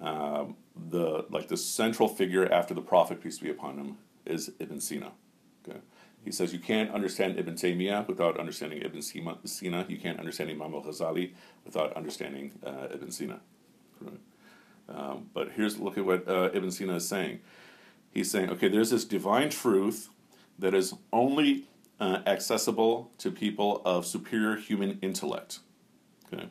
um, 0.00 0.56
the 0.90 1.26
like 1.30 1.48
the 1.48 1.56
central 1.56 2.08
figure 2.08 2.50
after 2.52 2.74
the 2.74 2.80
Prophet 2.80 3.22
peace 3.22 3.38
be 3.38 3.50
upon 3.50 3.78
him 3.78 3.98
is 4.24 4.52
Ibn 4.58 4.80
Sina. 4.80 5.12
Okay, 5.68 5.78
he 6.24 6.32
says 6.32 6.52
you 6.52 6.58
can't 6.58 6.90
understand 6.90 7.38
Ibn 7.38 7.54
Taymiyyah 7.54 8.08
without 8.08 8.38
understanding 8.38 8.82
Ibn 8.82 9.02
Sina. 9.02 9.86
You 9.88 9.98
can't 9.98 10.18
understand 10.18 10.50
Imam 10.50 10.74
al 10.74 10.82
Ghazali 10.82 11.32
without 11.64 11.92
understanding 11.94 12.52
uh, 12.64 12.88
Ibn 12.92 13.10
Sina. 13.10 13.40
Right? 14.00 14.20
Um, 14.88 15.30
but 15.34 15.52
here's 15.52 15.78
look 15.78 15.98
at 15.98 16.04
what 16.04 16.28
uh, 16.28 16.50
Ibn 16.52 16.70
Sina 16.70 16.96
is 16.96 17.08
saying. 17.08 17.40
He's 18.12 18.30
saying, 18.30 18.50
okay, 18.50 18.68
there's 18.68 18.90
this 18.90 19.04
divine 19.04 19.50
truth 19.50 20.08
that 20.58 20.74
is 20.74 20.94
only 21.12 21.64
uh, 22.00 22.20
accessible 22.26 23.10
to 23.18 23.30
people 23.30 23.82
of 23.84 24.06
superior 24.06 24.56
human 24.56 24.98
intellect. 25.02 25.60
Okay, 26.32 26.48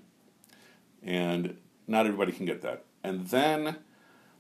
and 1.04 1.58
not 1.88 2.06
everybody 2.06 2.32
can 2.32 2.46
get 2.46 2.62
that. 2.62 2.84
And 3.04 3.28
then 3.28 3.78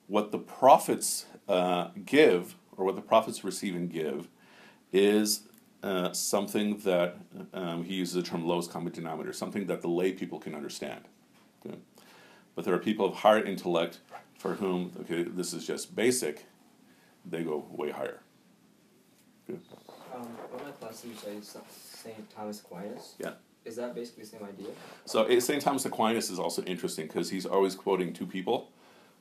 what 0.08 0.32
the 0.32 0.40
prophets 0.40 1.26
uh, 1.48 1.90
give, 2.06 2.56
or 2.78 2.86
what 2.86 2.96
the 2.96 3.02
prophets 3.02 3.44
receive 3.44 3.76
and 3.76 3.90
give, 3.90 4.28
is 4.92 5.42
uh, 5.84 6.12
something 6.14 6.78
that 6.80 7.18
um, 7.54 7.84
he 7.84 7.94
uses 7.94 8.16
the 8.16 8.24
term 8.24 8.46
lowest 8.46 8.72
common 8.72 8.92
denominator, 8.92 9.34
something 9.34 9.68
that 9.68 9.82
the 9.82 9.88
lay 9.88 10.12
people 10.12 10.40
can 10.40 10.56
understand. 10.56 11.02
Okay? 11.66 11.78
But 12.56 12.66
there 12.66 12.74
are 12.74 12.80
people 12.80 13.06
of 13.06 13.16
higher 13.16 13.44
intellect 13.44 14.00
for 14.38 14.56
whom, 14.56 14.92
okay, 15.02 15.24
this 15.24 15.54
is 15.54 15.66
just 15.66 15.96
basic, 15.96 16.46
they 17.26 17.44
go 17.44 17.66
way 17.72 17.92
higher. 17.92 18.22
Good. 19.48 19.62
Um, 20.14 20.22
one 20.22 20.64
my 20.64 20.72
classes, 20.72 21.06
you 21.06 21.42
say 21.42 21.60
St. 21.70 22.30
Thomas 22.36 22.62
Aquinas. 22.62 23.16
Yeah. 23.20 23.32
Is 23.66 23.76
that 23.78 23.96
basically 23.96 24.24
the 24.24 24.30
same 24.30 24.44
idea? 24.44 24.68
So 25.06 25.24
eh, 25.26 25.40
St. 25.40 25.62
Thomas 25.62 25.86
Aquinas 25.86 26.30
is 26.30 26.40
also 26.40 26.64
interesting 26.64 27.08
because 27.08 27.32
he's 27.32 27.46
always 27.46 27.76
quoting 27.76 28.14
two 28.14 28.28
people. 28.28 28.72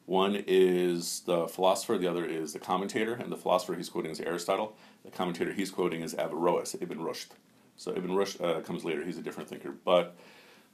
One 0.07 0.45
is 0.47 1.21
the 1.21 1.49
philosopher, 1.49 1.97
the 1.97 2.07
other 2.07 2.27
is 2.27 2.53
the 2.53 2.59
commentator, 2.59 3.15
and 3.15 3.33
the 3.33 3.39
philosopher 3.39 3.75
he's 3.75 3.89
quoting 3.89 4.11
is 4.11 4.21
Aristotle. 4.21 4.77
The 5.03 5.11
commentator 5.11 5.55
he's 5.55 5.71
quoting 5.71 6.03
is 6.03 6.15
Averroes, 6.15 6.77
Ibn 6.81 6.99
Rushd. 6.99 7.29
So 7.77 7.93
Ibn 7.93 8.11
Rushd 8.11 8.45
uh, 8.45 8.61
comes 8.61 8.85
later, 8.85 9.03
he's 9.03 9.17
a 9.17 9.23
different 9.23 9.49
thinker. 9.49 9.73
But 9.85 10.15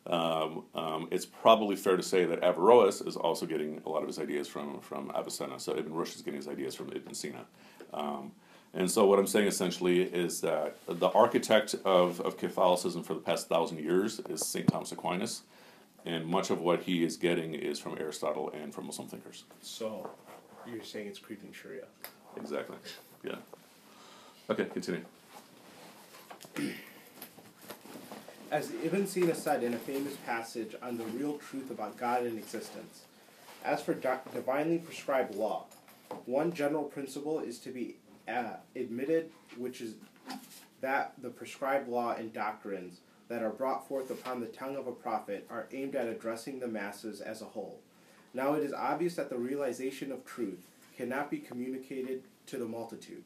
um, 0.06 0.64
um, 0.74 1.08
it's 1.10 1.26
probably 1.26 1.76
fair 1.76 1.96
to 1.96 2.02
say 2.02 2.24
that 2.24 2.40
Averroes 2.42 3.06
is 3.06 3.16
also 3.16 3.46
getting 3.46 3.82
a 3.84 3.88
lot 3.88 4.02
of 4.02 4.08
his 4.08 4.18
ideas 4.18 4.48
from, 4.48 4.80
from 4.80 5.10
Avicenna. 5.14 5.58
So 5.60 5.76
Ibn 5.76 5.92
Rushd 5.92 6.16
is 6.16 6.22
getting 6.22 6.38
his 6.38 6.48
ideas 6.48 6.74
from 6.74 6.90
Ibn 6.92 7.14
Sina. 7.14 7.44
Um, 7.92 8.32
and 8.72 8.90
so 8.90 9.04
what 9.06 9.18
I'm 9.18 9.26
saying 9.26 9.48
essentially 9.48 10.02
is 10.02 10.40
that 10.42 10.76
the 10.86 11.08
architect 11.08 11.74
of, 11.84 12.20
of 12.20 12.36
Catholicism 12.38 13.02
for 13.02 13.14
the 13.14 13.20
past 13.20 13.48
thousand 13.48 13.80
years 13.80 14.20
is 14.28 14.46
St. 14.46 14.66
Thomas 14.68 14.92
Aquinas, 14.92 15.42
and 16.06 16.24
much 16.24 16.50
of 16.50 16.60
what 16.60 16.82
he 16.82 17.04
is 17.04 17.16
getting 17.16 17.54
is 17.54 17.78
from 17.78 17.96
Aristotle 17.98 18.50
and 18.50 18.72
from 18.72 18.86
Muslim 18.86 19.08
thinkers. 19.08 19.44
So 19.60 20.08
you're 20.66 20.84
saying 20.84 21.08
it's 21.08 21.18
creeping 21.18 21.52
Sharia? 21.52 21.84
Exactly. 22.36 22.76
Yeah. 23.24 23.36
Okay, 24.48 24.64
continue. 24.66 25.04
As 28.50 28.72
Ibn 28.82 29.06
Sina 29.06 29.36
said 29.36 29.62
in 29.62 29.74
a 29.74 29.78
famous 29.78 30.16
passage 30.26 30.74
on 30.82 30.98
the 30.98 31.04
real 31.04 31.38
truth 31.38 31.70
about 31.70 31.96
God 31.96 32.24
and 32.24 32.36
existence, 32.36 33.02
as 33.64 33.80
for 33.80 33.94
divinely 33.94 34.78
prescribed 34.78 35.36
law, 35.36 35.66
one 36.26 36.52
general 36.52 36.82
principle 36.82 37.38
is 37.38 37.60
to 37.60 37.70
be 37.70 37.94
uh, 38.26 38.54
admitted, 38.74 39.30
which 39.56 39.80
is 39.80 39.94
that 40.80 41.12
the 41.22 41.28
prescribed 41.28 41.88
law 41.88 42.12
and 42.14 42.32
doctrines 42.32 43.02
that 43.28 43.44
are 43.44 43.50
brought 43.50 43.86
forth 43.86 44.10
upon 44.10 44.40
the 44.40 44.46
tongue 44.46 44.74
of 44.74 44.88
a 44.88 44.92
prophet 44.92 45.46
are 45.48 45.68
aimed 45.70 45.94
at 45.94 46.08
addressing 46.08 46.58
the 46.58 46.66
masses 46.66 47.20
as 47.20 47.42
a 47.42 47.44
whole. 47.44 47.78
Now 48.34 48.54
it 48.54 48.64
is 48.64 48.72
obvious 48.72 49.14
that 49.14 49.30
the 49.30 49.38
realization 49.38 50.10
of 50.10 50.24
truth 50.24 50.66
cannot 50.96 51.30
be 51.30 51.38
communicated 51.38 52.24
to 52.46 52.58
the 52.58 52.66
multitude. 52.66 53.22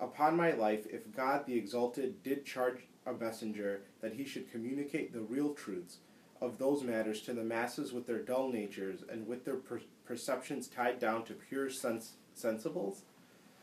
Upon 0.00 0.36
my 0.36 0.50
life, 0.50 0.84
if 0.90 1.14
God 1.14 1.46
the 1.46 1.56
Exalted 1.56 2.24
did 2.24 2.44
charge 2.44 2.78
a 3.08 3.14
messenger 3.14 3.82
that 4.00 4.14
he 4.14 4.24
should 4.24 4.50
communicate 4.50 5.12
the 5.12 5.20
real 5.20 5.54
truths 5.54 5.98
of 6.40 6.58
those 6.58 6.82
matters 6.82 7.20
to 7.22 7.32
the 7.32 7.42
masses 7.42 7.92
with 7.92 8.06
their 8.06 8.20
dull 8.20 8.50
natures 8.50 9.00
and 9.10 9.26
with 9.26 9.44
their 9.44 9.56
per- 9.56 9.80
perceptions 10.04 10.68
tied 10.68 10.98
down 10.98 11.24
to 11.24 11.34
pure 11.34 11.68
sense 11.68 12.12
sensibles, 12.36 12.98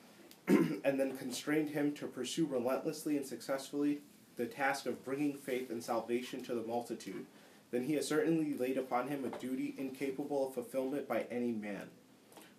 and 0.48 1.00
then 1.00 1.18
constrained 1.18 1.70
him 1.70 1.94
to 1.94 2.08
pursue 2.08 2.46
relentlessly 2.46 3.16
and 3.16 3.26
successfully 3.26 4.02
the 4.36 4.46
task 4.46 4.86
of 4.86 5.04
bringing 5.06 5.34
faith 5.34 5.70
and 5.70 5.82
salvation 5.82 6.44
to 6.44 6.54
the 6.54 6.68
multitude, 6.68 7.26
then 7.72 7.84
he 7.84 7.94
has 7.94 8.08
certainly 8.08 8.54
laid 8.54 8.78
upon 8.78 9.08
him 9.08 9.24
a 9.24 9.40
duty 9.40 9.74
incapable 9.78 10.48
of 10.48 10.54
fulfillment 10.54 11.08
by 11.08 11.26
any 11.32 11.52
man. 11.52 11.88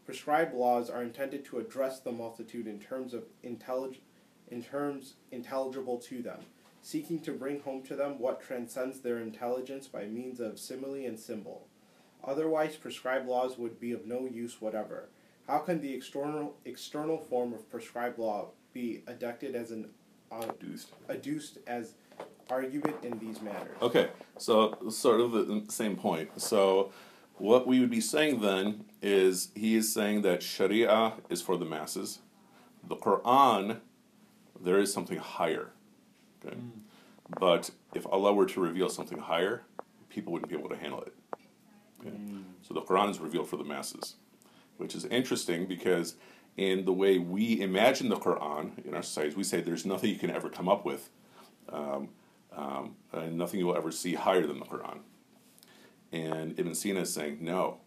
Prescribed 0.07 0.55
laws 0.55 0.89
are 0.89 1.03
intended 1.03 1.45
to 1.45 1.59
address 1.59 2.01
the 2.01 2.13
multitude 2.13 2.67
in 2.67 2.79
terms 2.79 3.13
of 3.13 3.25
intellig- 3.45 3.99
in 4.49 4.63
terms 4.63 5.15
intelligible 5.33 5.99
to 5.99 6.23
them, 6.23 6.41
seeking 6.87 7.19
to 7.19 7.33
bring 7.33 7.59
home 7.63 7.83
to 7.83 7.97
them 7.97 8.17
what 8.17 8.41
transcends 8.41 9.01
their 9.01 9.19
intelligence 9.19 9.89
by 9.89 10.05
means 10.05 10.39
of 10.39 10.57
simile 10.57 11.05
and 11.05 11.19
symbol. 11.19 11.67
Otherwise, 12.23 12.77
prescribed 12.77 13.27
laws 13.27 13.59
would 13.59 13.81
be 13.81 13.91
of 13.91 14.07
no 14.07 14.25
use 14.25 14.61
whatever. 14.61 15.09
How 15.49 15.59
can 15.59 15.81
the 15.81 15.93
external 15.93 16.55
external 16.65 17.19
form 17.19 17.53
of 17.53 17.69
prescribed 17.69 18.21
law 18.21 18.51
be 18.73 19.03
adduced 19.09 19.57
as 19.57 19.73
an 19.73 19.89
uh, 20.31 20.47
adduced. 20.49 20.93
adduced 21.09 21.59
as 21.67 21.95
argument 22.49 22.97
in 23.03 23.19
these 23.19 23.43
matters? 23.43 23.77
Okay, 23.83 24.11
so 24.39 24.79
sort 24.89 25.21
of 25.21 25.33
the 25.33 25.65
same 25.69 25.97
point. 25.97 26.41
So 26.41 26.93
what 27.35 27.67
we 27.67 27.81
would 27.81 27.91
be 27.91 28.01
saying 28.01 28.41
then 28.41 28.85
is 29.03 29.49
he 29.57 29.75
is 29.75 29.93
saying 29.93 30.23
that 30.23 30.41
Sharia 30.41 31.15
is 31.29 31.43
for 31.43 31.57
the 31.57 31.65
masses. 31.65 32.21
The 32.87 32.97
Quran, 32.97 33.81
there 34.61 34.79
is 34.79 34.93
something 34.93 35.19
higher. 35.19 35.73
Mm. 36.55 36.71
But 37.41 37.71
if 37.95 38.07
Allah 38.07 38.33
were 38.33 38.47
to 38.47 38.61
reveal 38.61 38.89
something 38.89 39.19
higher, 39.19 39.63
people 40.09 40.33
wouldn't 40.33 40.51
be 40.51 40.57
able 40.57 40.69
to 40.69 40.77
handle 40.77 41.03
it. 41.03 41.15
Okay? 42.01 42.17
Mm. 42.17 42.45
So 42.63 42.75
the 42.75 42.83
Quran 42.83 43.11
is 43.11 43.19
revealed 43.19 43.49
for 43.49 43.57
the 43.57 43.65
masses 43.65 44.17
which 44.79 44.95
is 44.95 45.05
interesting 45.07 45.67
because 45.67 46.17
in 46.57 46.85
the 46.85 46.93
way 46.93 47.19
we 47.19 47.61
imagine 47.61 48.09
the 48.09 48.17
Quran 48.17 48.85
in 48.87 48.95
our 48.95 49.03
societies, 49.03 49.37
we 49.37 49.45
say 49.45 49.61
there's 49.61 49.87
nothing 49.87 50.11
you 50.11 50.19
can 50.19 50.31
ever 50.31 50.49
come 50.49 50.69
up 50.69 50.85
with, 50.85 51.11
um, 51.71 52.09
um, 52.55 52.97
and 53.13 53.37
nothing 53.37 53.61
you 53.61 53.67
will 53.67 53.77
ever 53.77 53.93
see 53.93 54.15
higher 54.15 54.47
than 54.47 54.59
the 54.59 54.67
Quran. 54.67 55.01
And 56.13 56.59
Ibn 56.59 56.75
Sina 56.75 57.01
is 57.01 57.13
saying, 57.13 57.39
no, 57.41 57.79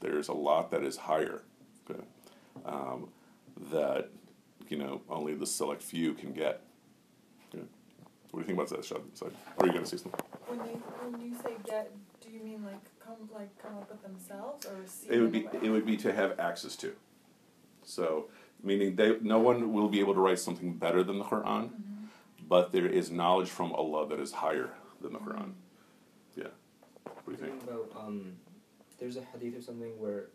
there's 0.00 0.28
a 0.28 0.34
lot 0.34 0.70
that 0.70 0.84
is 0.84 0.96
higher, 0.96 1.42
okay, 1.90 2.02
um, 2.64 3.08
that 3.70 4.10
you 4.68 4.76
know 4.76 5.00
only 5.08 5.34
the 5.34 5.46
select 5.46 5.82
few 5.82 6.14
can 6.14 6.32
get. 6.32 6.62
Okay. 8.32 8.44
What 8.44 8.46
do 8.46 8.52
you 8.52 8.56
think 8.56 8.58
about 8.58 8.76
that, 8.76 8.84
Shad? 8.84 9.30
Or 9.56 9.64
are 9.64 9.66
you 9.66 9.72
going 9.72 9.84
to 9.84 9.90
say 9.90 10.02
something? 10.02 10.20
When 10.46 10.58
you 10.60 10.82
when 11.02 11.20
you 11.20 11.36
say 11.36 11.56
get, 11.64 11.90
do 12.20 12.30
you 12.30 12.42
mean 12.42 12.64
like 12.64 12.84
come 13.04 13.28
like 13.34 13.56
come 13.60 13.76
up 13.76 13.90
with 13.90 14.02
themselves 14.02 14.66
or 14.66 14.76
see? 14.86 15.08
It 15.10 15.20
would 15.20 15.32
be 15.32 15.48
it 15.62 15.70
would 15.70 15.86
be 15.86 15.96
to 15.98 16.12
have 16.12 16.38
access 16.40 16.76
to. 16.76 16.94
So 17.84 18.28
meaning 18.62 18.96
they 18.96 19.18
no 19.20 19.38
one 19.38 19.72
will 19.72 19.88
be 19.88 20.00
able 20.00 20.14
to 20.14 20.20
write 20.20 20.38
something 20.38 20.74
better 20.74 21.02
than 21.02 21.18
the 21.18 21.24
Quran, 21.24 21.70
mm-hmm. 21.70 22.06
but 22.48 22.72
there 22.72 22.86
is 22.86 23.10
knowledge 23.10 23.48
from 23.48 23.72
Allah 23.72 24.08
that 24.08 24.20
is 24.20 24.32
higher 24.32 24.70
than 25.00 25.12
the 25.12 25.18
mm-hmm. 25.18 25.30
Quran. 25.30 25.52
Yeah. 26.36 26.48
What 27.04 27.26
do 27.26 27.32
you 27.32 27.38
think? 27.38 27.62
About 27.64 27.90
um, 27.98 28.32
there's 28.98 29.16
a 29.16 29.22
hadith 29.22 29.58
or 29.58 29.62
something 29.62 30.00
where 30.00 30.28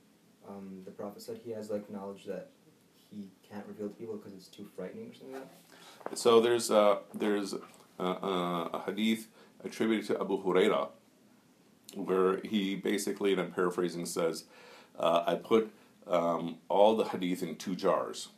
um, 0.48 0.82
the 0.86 0.92
Prophet 0.92 1.22
said 1.22 1.40
he 1.44 1.52
has 1.52 1.70
like 1.70 1.90
knowledge 1.90 2.26
that 2.26 2.50
he 3.10 3.30
can't 3.50 3.66
reveal 3.68 3.88
to 3.88 3.96
people 3.96 4.18
because 4.18 4.34
it's 4.34 4.48
too 4.48 4.68
frightening 4.76 5.10
or 5.10 5.14
something 5.14 5.34
like 5.34 5.44
that. 6.10 6.18
So 6.18 6.40
there's 6.40 6.70
uh, 6.70 6.98
there's 7.14 7.54
a 8.06 8.82
hadith 8.86 9.28
attributed 9.64 10.08
to 10.08 10.22
Abu 10.22 10.44
Huraira 10.44 10.90
where 11.96 12.40
he 12.42 12.76
basically, 12.76 13.32
and 13.32 13.42
I'm 13.42 13.52
paraphrasing, 13.52 14.06
says, 14.06 14.44
uh, 15.00 15.24
I 15.26 15.36
put 15.36 15.72
um, 16.08 16.58
all 16.70 16.96
the 16.96 17.06
hadith 17.06 17.44
in 17.44 17.56
two 17.56 17.76
jars. 17.76 18.30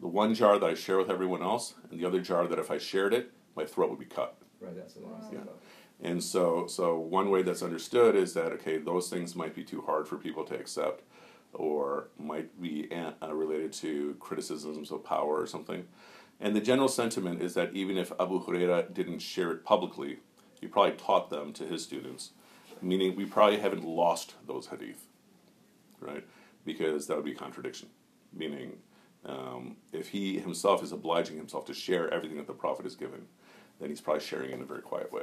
the 0.00 0.06
one 0.06 0.34
jar 0.34 0.58
that 0.58 0.66
I 0.66 0.74
share 0.74 0.98
with 0.98 1.10
everyone 1.10 1.42
else, 1.42 1.74
and 1.90 2.00
the 2.00 2.06
other 2.06 2.20
jar 2.20 2.46
that 2.46 2.58
if 2.58 2.70
I 2.70 2.78
shared 2.78 3.12
it, 3.12 3.32
my 3.54 3.64
throat 3.64 3.90
would 3.90 3.98
be 3.98 4.06
cut. 4.06 4.36
Right, 4.60 4.74
that's 4.76 4.94
the 4.94 5.00
I 5.00 5.32
Yeah. 5.32 5.40
And 6.02 6.22
so, 6.24 6.66
so 6.66 6.98
one 6.98 7.30
way 7.30 7.42
that's 7.42 7.62
understood 7.62 8.16
is 8.16 8.32
that 8.34 8.52
okay, 8.52 8.78
those 8.78 9.10
things 9.10 9.36
might 9.36 9.54
be 9.54 9.62
too 9.62 9.82
hard 9.82 10.08
for 10.08 10.16
people 10.16 10.44
to 10.44 10.54
accept, 10.54 11.02
or 11.52 12.08
might 12.18 12.60
be 12.60 12.88
uh, 12.90 13.12
uh, 13.22 13.34
related 13.34 13.72
to 13.74 14.16
criticisms 14.18 14.90
of 14.90 15.04
power 15.04 15.38
or 15.38 15.46
something. 15.46 15.86
And 16.40 16.56
the 16.56 16.60
general 16.60 16.88
sentiment 16.88 17.42
is 17.42 17.54
that 17.54 17.74
even 17.74 17.98
if 17.98 18.12
Abu 18.18 18.44
Huraira 18.44 18.92
didn't 18.92 19.18
share 19.18 19.50
it 19.52 19.64
publicly, 19.64 20.18
he 20.60 20.66
probably 20.66 20.96
taught 20.96 21.30
them 21.30 21.52
to 21.54 21.66
his 21.66 21.82
students, 21.82 22.30
meaning 22.80 23.14
we 23.14 23.26
probably 23.26 23.58
haven't 23.58 23.84
lost 23.84 24.34
those 24.46 24.68
hadith, 24.68 25.06
right? 26.00 26.24
Because 26.64 27.06
that 27.06 27.16
would 27.16 27.24
be 27.24 27.34
contradiction, 27.34 27.88
meaning 28.32 28.78
um, 29.26 29.76
if 29.92 30.08
he 30.08 30.38
himself 30.38 30.82
is 30.82 30.92
obliging 30.92 31.36
himself 31.36 31.66
to 31.66 31.74
share 31.74 32.12
everything 32.12 32.38
that 32.38 32.46
the 32.46 32.54
Prophet 32.54 32.84
has 32.84 32.96
given, 32.96 33.26
then 33.78 33.90
he's 33.90 34.00
probably 34.00 34.22
sharing 34.22 34.50
in 34.50 34.60
a 34.60 34.64
very 34.64 34.82
quiet 34.82 35.12
way. 35.12 35.22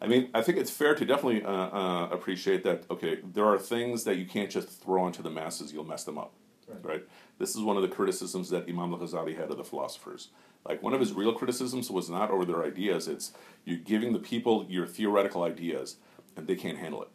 I 0.00 0.06
mean, 0.06 0.30
I 0.34 0.42
think 0.42 0.58
it's 0.58 0.70
fair 0.70 0.94
to 0.94 1.04
definitely 1.04 1.44
uh, 1.44 1.50
uh, 1.50 2.08
appreciate 2.10 2.64
that. 2.64 2.84
Okay, 2.90 3.20
there 3.32 3.46
are 3.46 3.58
things 3.58 4.04
that 4.04 4.16
you 4.16 4.26
can't 4.26 4.50
just 4.50 4.68
throw 4.82 5.02
onto 5.02 5.22
the 5.22 5.30
masses; 5.30 5.72
you'll 5.72 5.84
mess 5.84 6.04
them 6.04 6.18
up, 6.18 6.32
Right. 6.72 6.84
right? 6.84 7.04
This 7.38 7.54
is 7.54 7.62
one 7.62 7.76
of 7.76 7.82
the 7.82 7.88
criticisms 7.88 8.50
that 8.50 8.68
Imam 8.68 8.92
al-Ghazali 8.92 9.36
had 9.36 9.50
of 9.50 9.56
the 9.56 9.64
philosophers. 9.64 10.28
Like 10.66 10.82
one 10.82 10.94
of 10.94 11.00
his 11.00 11.12
real 11.12 11.32
criticisms 11.32 11.90
was 11.90 12.08
not 12.08 12.30
over 12.30 12.44
their 12.44 12.64
ideas; 12.64 13.08
it's 13.08 13.32
you're 13.64 13.78
giving 13.78 14.12
the 14.12 14.18
people 14.18 14.66
your 14.68 14.86
theoretical 14.86 15.42
ideas, 15.42 15.96
and 16.36 16.46
they 16.46 16.54
can't 16.54 16.78
handle 16.78 17.02
it. 17.02 17.08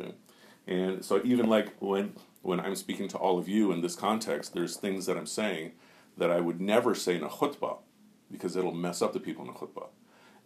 Okay, 0.00 0.14
and 0.66 1.04
so 1.04 1.20
even 1.24 1.48
like 1.48 1.74
when 1.78 2.14
when 2.42 2.60
I'm 2.60 2.74
speaking 2.74 3.06
to 3.08 3.18
all 3.18 3.38
of 3.38 3.48
you 3.48 3.70
in 3.72 3.80
this 3.80 3.94
context, 3.94 4.54
there's 4.54 4.76
things 4.76 5.06
that 5.06 5.16
I'm 5.16 5.26
saying 5.26 5.72
that 6.16 6.30
I 6.30 6.40
would 6.40 6.60
never 6.60 6.94
say 6.94 7.16
in 7.16 7.22
a 7.22 7.28
khutbah 7.28 7.78
because 8.30 8.56
it'll 8.56 8.74
mess 8.74 9.02
up 9.02 9.12
the 9.12 9.20
people 9.20 9.44
in 9.44 9.50
a 9.50 9.54
khutbah. 9.54 9.88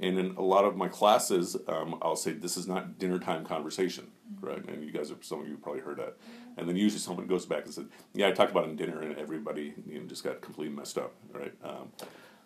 And 0.01 0.19
in 0.19 0.35
a 0.37 0.43
lot 0.43 0.65
of 0.65 0.77
my 0.77 0.89
classes, 0.89 1.57
um, 1.69 1.99
I'll 2.03 2.17
say 2.17 2.33
this 2.33 2.57
is 2.57 2.67
not 2.67 2.99
dinner 2.99 3.19
time 3.19 3.45
conversation, 3.45 4.09
right? 4.41 4.65
And 4.69 4.85
you 4.85 4.91
guys, 4.91 5.09
have, 5.11 5.25
some 5.25 5.41
of 5.41 5.49
you 5.49 5.57
probably 5.57 5.83
heard 5.83 5.99
that. 5.99 6.17
And 6.57 6.69
then 6.69 6.77
usually 6.77 7.01
someone 7.01 7.27
goes 7.27 7.47
back 7.47 7.65
and 7.65 7.75
says, 7.75 7.87
"Yeah, 8.13 8.29
I 8.29 8.33
talked 8.33 8.51
about 8.51 8.65
it 8.65 8.71
in 8.71 8.77
dinner, 8.77 9.01
and 9.01 9.17
everybody 9.17 9.75
you 9.87 10.01
know, 10.01 10.07
just 10.07 10.25
got 10.25 10.41
completely 10.41 10.75
messed 10.75 10.99
up, 10.99 11.15
right?" 11.33 11.53
Um, 11.63 11.93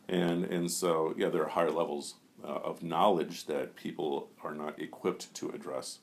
and 0.09 0.45
and 0.45 0.71
so 0.71 1.15
yeah, 1.17 1.29
there 1.29 1.43
are 1.43 1.49
higher 1.49 1.71
levels 1.71 2.15
uh, 2.43 2.49
of 2.49 2.83
knowledge 2.83 3.47
that 3.47 3.77
people 3.77 4.31
are 4.43 4.55
not 4.55 4.81
equipped 4.81 5.33
to 5.35 5.51
address. 5.51 5.99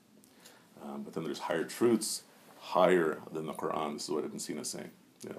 Um, 0.83 1.03
but 1.03 1.13
then 1.13 1.23
there's 1.23 1.39
higher 1.39 1.63
truths, 1.63 2.23
higher 2.59 3.21
than 3.31 3.45
the 3.45 3.53
Quran. 3.53 3.93
This 3.93 4.03
is 4.03 4.09
what 4.11 4.25
Ibn 4.25 4.39
Sina 4.39 4.61
is 4.61 4.69
saying. 4.69 4.91
Yeah. 5.23 5.33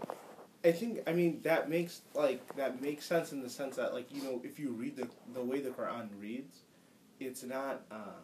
I 0.67 0.73
think 0.73 1.01
I 1.07 1.13
mean 1.13 1.41
that 1.43 1.71
makes 1.71 2.01
like 2.15 2.57
that 2.57 2.83
makes 2.83 3.05
sense 3.07 3.33
in 3.33 3.43
the 3.43 3.49
sense 3.51 3.77
that 3.77 3.95
like 3.95 4.13
you 4.13 4.23
know 4.23 4.41
if 4.45 4.59
you 4.59 4.71
read 4.71 4.97
the 4.97 5.09
the 5.33 5.43
way 5.43 5.61
the 5.61 5.71
Quran 5.71 6.09
reads, 6.21 6.59
it's 7.21 7.43
not. 7.43 7.83
Uh, 7.91 8.21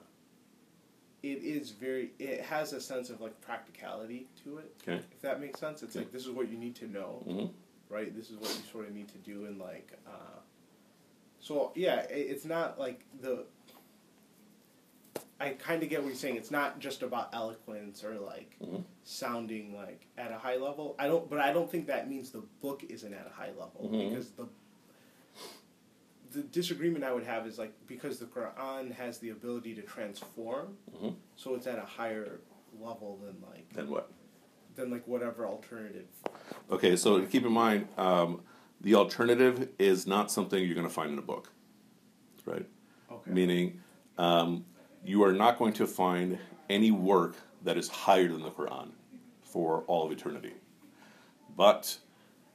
it 1.22 1.38
is 1.44 1.70
very. 1.70 2.10
It 2.18 2.40
has 2.40 2.72
a 2.72 2.80
sense 2.80 3.08
of 3.10 3.20
like 3.20 3.40
practicality 3.40 4.26
to 4.42 4.58
it. 4.58 4.74
Okay. 4.82 4.96
If 5.12 5.20
that 5.22 5.40
makes 5.40 5.60
sense, 5.60 5.82
it's 5.84 5.94
Okay. 5.94 6.04
like 6.04 6.12
this 6.12 6.22
is 6.22 6.30
what 6.30 6.48
you 6.50 6.58
need 6.58 6.74
to 6.76 6.88
know, 6.88 7.22
hmm 7.24 7.46
right? 7.88 8.14
This 8.16 8.30
is 8.30 8.36
what 8.38 8.48
you 8.48 8.62
sort 8.72 8.88
of 8.88 8.94
need 8.94 9.08
to 9.08 9.18
do, 9.18 9.44
and 9.46 9.58
like. 9.60 9.92
Uh, 10.06 10.40
so 11.38 11.72
yeah, 11.76 12.00
it, 12.02 12.14
it's 12.30 12.44
not 12.44 12.78
like 12.78 13.04
the. 13.20 13.44
I 15.42 15.50
kind 15.54 15.82
of 15.82 15.88
get 15.88 16.00
what 16.02 16.06
you're 16.08 16.14
saying. 16.16 16.36
It's 16.36 16.52
not 16.52 16.78
just 16.78 17.02
about 17.02 17.30
eloquence 17.34 18.04
or 18.04 18.14
like 18.14 18.56
Mhm. 18.62 18.84
sounding 19.02 19.74
like 19.74 20.06
at 20.16 20.30
a 20.30 20.38
high 20.38 20.56
level. 20.56 20.94
I 21.00 21.08
don't, 21.08 21.28
but 21.28 21.40
I 21.40 21.52
don't 21.52 21.68
think 21.68 21.88
that 21.88 22.08
means 22.08 22.30
the 22.30 22.42
book 22.60 22.84
isn't 22.88 23.12
at 23.12 23.26
a 23.26 23.30
high 23.30 23.50
level 23.50 23.90
Mhm. 23.92 24.08
because 24.10 24.30
the 24.32 24.48
the 26.30 26.42
disagreement 26.44 27.04
I 27.04 27.12
would 27.12 27.24
have 27.24 27.46
is 27.46 27.58
like 27.58 27.74
because 27.86 28.18
the 28.18 28.24
Quran 28.24 28.92
has 28.92 29.18
the 29.18 29.28
ability 29.30 29.74
to 29.74 29.82
transform, 29.82 30.78
Mhm. 30.94 31.16
so 31.36 31.54
it's 31.54 31.66
at 31.66 31.78
a 31.78 31.84
higher 31.84 32.40
level 32.80 33.18
than 33.18 33.36
like 33.42 33.68
Then 33.74 33.90
what? 33.90 34.10
than 34.76 34.90
like 34.90 35.06
whatever 35.06 35.44
alternative. 35.46 36.08
Okay, 36.70 36.96
so 36.96 37.26
keep 37.26 37.44
in 37.44 37.52
mind, 37.52 37.86
um, 37.98 38.40
the 38.80 38.94
alternative 38.94 39.68
is 39.78 40.06
not 40.06 40.30
something 40.30 40.64
you're 40.64 40.74
going 40.74 40.86
to 40.86 40.92
find 40.94 41.12
in 41.12 41.18
a 41.18 41.22
book, 41.22 41.52
right? 42.46 42.66
Okay. 43.10 43.30
Meaning, 43.30 43.82
um, 44.16 44.64
you 45.04 45.22
are 45.24 45.32
not 45.32 45.58
going 45.58 45.72
to 45.74 45.86
find 45.86 46.38
any 46.70 46.90
work 46.90 47.36
that 47.64 47.76
is 47.76 47.88
higher 47.88 48.28
than 48.28 48.42
the 48.42 48.50
Quran 48.50 48.90
for 49.42 49.82
all 49.86 50.04
of 50.06 50.12
eternity. 50.12 50.52
But 51.56 51.96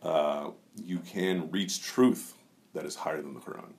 uh, 0.04 0.50
you 0.84 1.00
can 1.00 1.50
reach 1.52 1.82
truth 1.84 2.36
that 2.74 2.86
is 2.86 2.96
higher 2.96 3.22
than 3.22 3.34
the 3.34 3.40
Quran. 3.40 3.72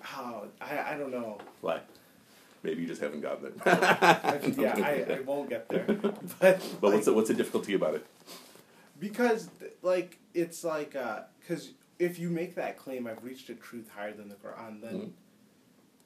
How 0.00 0.44
I, 0.60 0.94
I 0.94 0.96
don't 0.98 1.10
know. 1.12 1.38
Why? 1.60 1.80
Maybe 2.62 2.82
you 2.82 2.86
just 2.88 3.00
haven't 3.00 3.20
gotten 3.20 3.52
there. 3.64 4.52
Yeah, 4.58 4.74
I, 4.76 5.14
I 5.16 5.20
won't 5.20 5.48
get 5.48 5.68
there. 5.68 5.86
But 6.40 6.60
but 6.80 6.92
what's 6.92 7.06
the, 7.06 7.12
what's 7.12 7.28
the 7.28 7.34
difficulty 7.34 7.74
about 7.74 7.94
it? 7.94 8.06
because 8.98 9.48
like 9.82 10.18
it's 10.32 10.62
like 10.62 10.94
because 11.40 11.70
if 11.98 12.18
you 12.18 12.30
make 12.30 12.54
that 12.56 12.76
claim, 12.76 13.06
I've 13.06 13.22
reached 13.24 13.48
a 13.50 13.54
truth 13.54 13.90
higher 13.94 14.12
than 14.12 14.28
the 14.28 14.36
Quran, 14.36 14.80
then. 14.80 14.94
Mhm. 14.94 15.10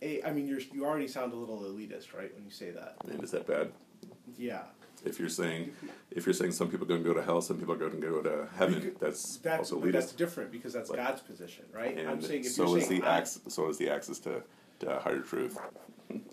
A, 0.02 0.22
I 0.22 0.32
mean, 0.32 0.46
you're, 0.46 0.60
you 0.60 0.84
already 0.84 1.08
sound 1.08 1.32
a 1.32 1.36
little 1.36 1.60
elitist, 1.60 2.14
right, 2.14 2.32
when 2.34 2.44
you 2.44 2.50
say 2.50 2.70
that. 2.70 2.96
And 3.08 3.22
is 3.22 3.30
that 3.30 3.46
bad? 3.46 3.72
Yeah. 4.36 4.62
If 5.04 5.18
you're 5.20 5.28
saying 5.28 5.72
if 6.10 6.26
you're 6.26 6.32
saying 6.34 6.52
some 6.52 6.68
people 6.68 6.84
are 6.84 6.88
going 6.88 7.02
to 7.02 7.08
go 7.08 7.14
to 7.14 7.22
hell, 7.22 7.40
some 7.40 7.58
people 7.58 7.74
are 7.74 7.78
going 7.78 7.92
to 7.92 7.98
go 7.98 8.22
to 8.22 8.48
heaven, 8.56 8.80
Becau- 8.80 8.98
that's, 8.98 9.36
That's 9.36 9.70
also 9.70 9.78
but 9.80 9.92
that's 9.92 10.12
different 10.12 10.50
because 10.50 10.72
that's 10.72 10.90
God's 10.90 11.20
position, 11.20 11.64
right? 11.72 11.96
And 11.96 12.08
I'm 12.08 12.20
saying 12.20 12.40
if 12.44 12.52
so 12.52 12.68
you're 12.68 12.78
is 12.78 12.88
saying 12.88 13.02
the 13.02 13.06
I- 13.06 13.18
access, 13.18 13.42
so 13.54 13.68
is 13.68 13.78
the 13.78 13.88
access 13.90 14.18
to, 14.20 14.42
to 14.80 14.98
higher 14.98 15.20
truth. 15.20 15.58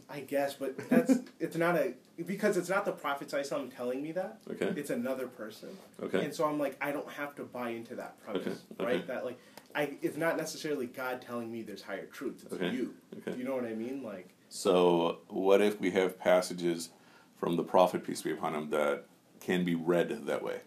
I 0.09 0.21
guess, 0.21 0.53
but 0.53 0.77
that's 0.89 1.19
it's 1.39 1.55
not 1.55 1.75
a 1.75 1.93
because 2.25 2.57
it's 2.57 2.69
not 2.69 2.85
the 2.85 2.91
Prophet 2.91 3.27
Sallallahu 3.27 3.75
telling 3.75 4.01
me 4.01 4.11
that. 4.13 4.37
Okay. 4.49 4.71
It's 4.79 4.91
another 4.91 5.27
person. 5.27 5.69
Okay. 6.01 6.23
And 6.23 6.33
so 6.33 6.45
I'm 6.45 6.59
like, 6.59 6.77
I 6.81 6.91
don't 6.91 7.09
have 7.09 7.35
to 7.35 7.43
buy 7.43 7.69
into 7.71 7.95
that 7.95 8.23
premise, 8.23 8.45
Okay, 8.47 8.55
okay. 8.79 8.85
right? 8.85 9.07
That 9.07 9.25
like, 9.25 9.39
I 9.75 9.97
it's 10.01 10.17
not 10.17 10.37
necessarily 10.37 10.85
God 10.87 11.21
telling 11.21 11.51
me 11.51 11.61
there's 11.61 11.81
higher 11.81 12.05
truths. 12.05 12.43
It's 12.43 12.53
Okay, 12.53 12.69
you. 12.69 12.93
okay. 13.27 13.37
You 13.37 13.43
know 13.43 13.55
what 13.55 13.65
I 13.65 13.73
mean? 13.73 14.03
Like, 14.03 14.29
So 14.49 15.19
what 15.29 15.61
if 15.61 15.79
we 15.79 15.91
have 15.91 16.19
passages 16.19 16.89
from 17.37 17.55
the 17.55 17.63
Prophet 17.63 18.03
peace 18.05 18.21
be 18.21 18.31
upon 18.31 18.53
him 18.55 18.69
that 18.69 19.05
can 19.39 19.65
be 19.65 19.75
read 19.75 20.25
that 20.27 20.43
way? 20.43 20.61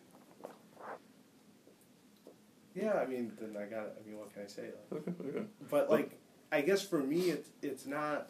yeah. 2.75 2.95
I 2.95 3.07
mean, 3.07 3.33
then 3.40 3.57
I 3.61 3.66
got. 3.66 3.87
I 4.01 4.07
mean, 4.09 4.19
what 4.19 4.33
can 4.35 4.42
I 4.42 4.47
say? 4.47 4.71
Like, 4.90 5.03
Okay. 5.09 5.29
Okay. 5.29 5.47
but 5.71 5.90
like, 5.90 6.19
I 6.53 6.61
guess 6.61 6.83
for 6.83 6.99
me, 7.03 7.31
it's 7.31 7.51
it's 7.62 7.87
not. 7.87 8.29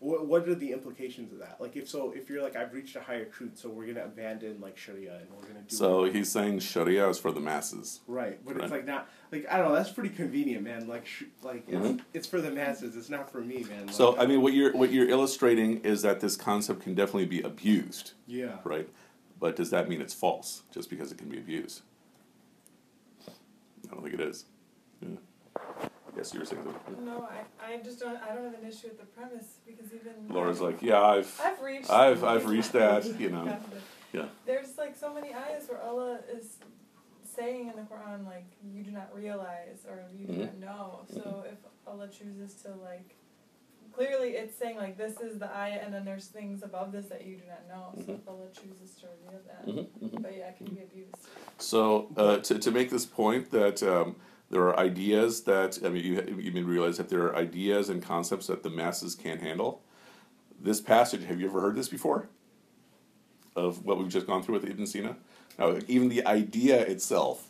What 0.00 0.26
what 0.26 0.48
are 0.48 0.54
the 0.54 0.72
implications 0.72 1.32
of 1.32 1.40
that? 1.40 1.56
Like, 1.60 1.74
if 1.76 1.88
so, 1.88 2.12
if 2.12 2.30
you're 2.30 2.40
like, 2.40 2.54
I've 2.54 2.72
reached 2.72 2.94
a 2.94 3.00
higher 3.00 3.24
truth, 3.24 3.58
so 3.58 3.68
we're 3.68 3.86
gonna 3.86 4.04
abandon 4.04 4.60
like 4.60 4.76
Sharia 4.78 5.16
and 5.16 5.26
we're 5.34 5.42
gonna 5.48 5.64
do. 5.66 5.74
So 5.74 6.04
he's 6.04 6.30
saying 6.30 6.60
Sharia 6.60 7.08
is 7.08 7.18
for 7.18 7.32
the 7.32 7.40
masses. 7.40 8.00
Right, 8.06 8.38
but 8.44 8.54
Right. 8.54 8.62
it's 8.64 8.70
like 8.70 8.86
not 8.86 9.08
like 9.32 9.46
I 9.50 9.58
don't 9.58 9.68
know. 9.70 9.74
That's 9.74 9.90
pretty 9.90 10.10
convenient, 10.14 10.62
man. 10.62 10.86
Like, 10.86 11.04
sh- 11.04 11.24
like 11.42 11.64
it's, 11.66 11.76
Mhm. 11.88 12.00
it's 12.14 12.28
for 12.28 12.40
the 12.40 12.50
masses. 12.52 12.94
It's 12.96 13.10
not 13.10 13.28
for 13.32 13.40
me, 13.40 13.64
man. 13.64 13.86
Like, 13.86 13.94
So 13.94 14.16
I 14.16 14.26
mean, 14.26 14.40
what 14.40 14.52
you're 14.52 14.72
what 14.76 14.92
you're 14.92 15.08
illustrating 15.08 15.80
is 15.80 16.02
that 16.02 16.20
this 16.20 16.36
concept 16.36 16.82
can 16.82 16.94
definitely 16.94 17.26
be 17.26 17.42
abused, 17.42 18.12
yeah, 18.28 18.58
right? 18.62 18.88
But 19.40 19.56
does 19.56 19.70
that 19.70 19.88
mean 19.88 20.00
it's 20.00 20.14
false 20.14 20.62
just 20.72 20.90
because 20.90 21.10
it 21.10 21.18
can 21.18 21.28
be 21.28 21.38
abused? 21.38 21.82
I 23.26 23.94
don't 23.94 24.02
think 24.02 24.14
it 24.14 24.20
is. 24.20 24.44
Yeah. 25.00 25.08
Yes, 26.18 26.34
you 26.34 26.40
were 26.40 26.46
saying 26.46 26.62
something. 26.64 27.04
No, 27.04 27.28
I, 27.30 27.74
I 27.74 27.76
just 27.78 28.00
don't. 28.00 28.16
I 28.20 28.34
don't 28.34 28.42
have 28.52 28.60
an 28.60 28.68
issue 28.68 28.88
with 28.88 28.98
the 28.98 29.06
premise 29.06 29.58
because 29.64 29.86
even 29.94 30.12
Laura's 30.28 30.60
like, 30.60 30.82
yeah, 30.82 31.00
I've 31.00 31.40
I've 31.40 31.60
reached. 31.62 31.90
I've 31.90 32.24
I've 32.24 32.46
reached 32.46 32.72
that, 32.72 33.04
you 33.20 33.30
know. 33.30 33.56
Yeah. 34.12 34.24
There's 34.44 34.76
like 34.76 34.96
so 34.96 35.14
many 35.14 35.28
ayahs 35.28 35.68
where 35.68 35.80
Allah 35.80 36.18
is 36.36 36.56
saying 37.22 37.68
in 37.68 37.76
the 37.76 37.82
Quran 37.82 38.26
like 38.26 38.46
you 38.74 38.82
do 38.82 38.90
not 38.90 39.14
realize 39.14 39.86
or 39.88 40.02
you 40.18 40.26
do 40.26 40.32
Mhm. 40.32 40.38
not 40.46 40.58
know. 40.58 41.00
So 41.14 41.44
if 41.46 41.58
Allah 41.86 42.08
chooses 42.08 42.54
to 42.62 42.70
like 42.70 43.14
clearly 43.92 44.30
it's 44.30 44.58
saying 44.58 44.76
like 44.76 44.98
this 44.98 45.20
is 45.20 45.38
the 45.38 45.54
ayah 45.56 45.78
and 45.84 45.94
then 45.94 46.04
there's 46.04 46.26
things 46.26 46.64
above 46.64 46.90
this 46.90 47.06
that 47.06 47.24
you 47.24 47.36
do 47.36 47.42
not 47.46 47.68
know. 47.68 48.02
So 48.04 48.12
Mhm. 48.12 48.18
if 48.18 48.28
Allah 48.28 48.46
chooses 48.52 48.96
to 48.96 49.06
reveal 49.06 49.40
that. 49.46 49.66
Mhm, 49.68 49.86
mhm. 50.02 50.22
But 50.22 50.36
yeah, 50.36 50.48
it 50.48 50.56
can 50.56 50.66
be 50.66 50.82
abused. 50.82 51.14
So 51.58 52.08
uh, 52.16 52.38
to 52.38 52.58
to 52.58 52.70
make 52.72 52.90
this 52.90 53.06
point 53.06 53.52
that 53.52 53.84
um, 53.84 54.16
there 54.50 54.62
are 54.62 54.78
ideas 54.78 55.42
that 55.42 55.78
I 55.84 55.88
mean 55.88 56.04
you 56.04 56.38
you 56.40 56.52
may 56.52 56.62
realize 56.62 56.96
that 56.96 57.08
there 57.08 57.22
are 57.24 57.36
ideas 57.36 57.88
and 57.88 58.02
concepts 58.02 58.46
that 58.46 58.62
the 58.62 58.70
masses 58.70 59.14
can't 59.14 59.40
handle. 59.42 59.82
This 60.60 60.80
passage, 60.80 61.24
have 61.24 61.40
you 61.40 61.46
ever 61.48 61.60
heard 61.60 61.76
this 61.76 61.88
before? 61.88 62.28
Of 63.56 63.84
what 63.84 63.98
we've 63.98 64.08
just 64.08 64.26
gone 64.26 64.42
through 64.42 64.54
with 64.60 64.64
Ibn 64.70 64.86
Sina. 64.86 65.16
Now, 65.58 65.76
even 65.88 66.08
the 66.08 66.24
idea 66.26 66.80
itself 66.80 67.48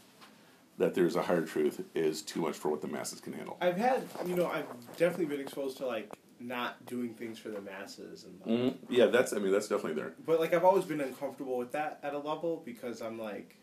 that 0.78 0.94
there's 0.94 1.16
a 1.16 1.22
higher 1.22 1.42
truth 1.44 1.84
is 1.94 2.22
too 2.22 2.40
much 2.40 2.54
for 2.56 2.68
what 2.70 2.80
the 2.80 2.87
masses 2.88 3.20
can 3.20 3.32
handle. 3.34 3.58
I've 3.61 3.76
had 3.76 4.02
you 4.26 4.34
know 4.34 4.46
I've 4.46 4.66
definitely 4.96 5.26
been 5.26 5.40
exposed 5.40 5.76
to 5.78 5.87
like 5.87 6.12
not 6.40 6.87
doing 6.87 7.14
things 7.14 7.37
for 7.38 7.48
the 7.48 7.61
masses 7.61 8.24
and 8.24 8.40
like, 8.40 8.78
hmm 8.78 8.92
Yeah, 8.94 9.06
that's 9.06 9.32
I 9.32 9.38
mean 9.38 9.50
that's 9.52 9.68
definitely 9.68 10.00
there. 10.00 10.14
but 10.24 10.38
like 10.40 10.54
I've 10.54 10.64
always 10.64 10.84
been 10.84 11.00
uncomfortable 11.00 11.58
with 11.58 11.72
that 11.72 11.98
at 12.02 12.14
a 12.14 12.18
level 12.18 12.62
because 12.64 13.02
I'm 13.02 13.18
like, 13.18 13.56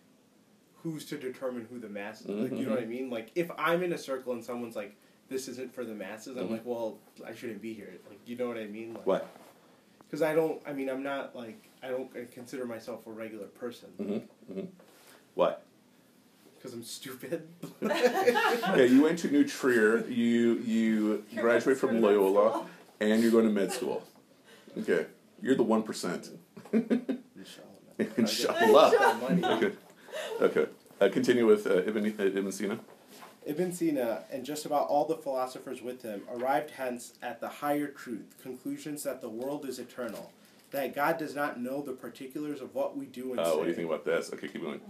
who's 0.85 1.03
to 1.05 1.17
determine 1.17 1.65
who 1.71 1.79
the 1.79 1.89
masses? 1.89 2.27
Like, 2.27 2.51
you 2.51 2.63
know 2.67 2.75
what 2.75 2.79
I 2.83 2.85
mean? 2.85 3.09
Like 3.09 3.31
if 3.33 3.49
I'm 3.57 3.81
in 3.81 3.91
a 3.91 3.97
circle 3.97 4.33
and 4.33 4.45
someone's 4.45 4.75
like, 4.75 4.95
"This 5.29 5.47
isn't 5.47 5.73
for 5.73 5.83
the 5.83 5.95
masses," 5.95 6.37
I'm 6.37 6.47
Mhm. 6.47 6.51
like, 6.51 6.65
"Well, 6.65 6.99
I 7.25 7.33
shouldn't 7.33 7.59
be 7.61 7.73
here." 7.73 7.89
Like, 8.07 8.19
you 8.27 8.35
know 8.37 8.47
what 8.47 8.57
I 8.57 8.67
mean? 8.67 8.93
Like, 8.93 9.07
What? 9.07 9.27
Because 10.05 10.21
I 10.21 10.35
don't. 10.35 10.61
I 10.67 10.73
mean, 10.73 10.87
I'm 10.87 11.01
not 11.01 11.35
like 11.35 11.57
I 11.81 11.87
don't 11.89 12.09
consider 12.31 12.65
myself 12.65 13.07
a 13.07 13.11
regular 13.11 13.47
person 13.47 13.89
Mm-hmm. 13.99 14.53
Mm-hmm. 14.53 14.67
What? 15.33 15.63
because 16.57 16.73
I'm 16.73 16.83
stupid. 16.83 17.47
yeah, 17.81 18.81
you 18.81 19.01
went 19.03 19.19
to 19.19 19.29
New 19.31 19.43
Trier. 19.43 20.05
You 20.07 20.53
you 20.59 21.23
graduate 21.35 21.77
from 21.77 21.99
Loyola, 22.01 22.65
and 22.99 23.21
you're 23.23 23.31
going 23.31 23.45
to 23.45 23.51
med 23.51 23.71
school. 23.71 24.01
Okay, 24.77 25.05
you're 25.41 25.55
the 25.55 25.63
one 25.63 25.81
percent. 25.83 26.29
Inshallah. 26.73 27.99
Inshallah. 28.17 29.71
Okay. 30.41 30.65
Uh, 31.01 31.09
continue 31.09 31.45
with 31.45 31.67
uh, 31.67 31.83
Ibn 31.83 32.15
uh, 32.19 32.23
Ibn 32.23 32.51
Sina. 32.51 32.79
Ibn 33.45 33.71
Sina 33.71 34.23
and 34.31 34.43
just 34.45 34.65
about 34.65 34.87
all 34.87 35.05
the 35.05 35.17
philosophers 35.17 35.81
with 35.81 36.01
him 36.01 36.23
arrived 36.31 36.71
hence 36.71 37.13
at 37.21 37.39
the 37.41 37.47
higher 37.49 37.87
truth, 37.87 38.35
conclusions 38.41 39.03
that 39.03 39.21
the 39.21 39.29
world 39.29 39.65
is 39.65 39.77
eternal, 39.77 40.31
that 40.71 40.95
God 40.95 41.17
does 41.17 41.35
not 41.35 41.59
know 41.59 41.81
the 41.81 41.91
particulars 41.91 42.61
of 42.61 42.73
what 42.73 42.97
we 42.97 43.05
do 43.05 43.31
and 43.31 43.39
Uh, 43.39 43.51
say. 43.51 43.55
what 43.57 43.63
do 43.63 43.69
you 43.69 43.75
think 43.75 43.87
about 43.87 44.05
this? 44.05 44.31
Okay, 44.33 44.47
keep 44.47 44.61
going. 44.61 44.81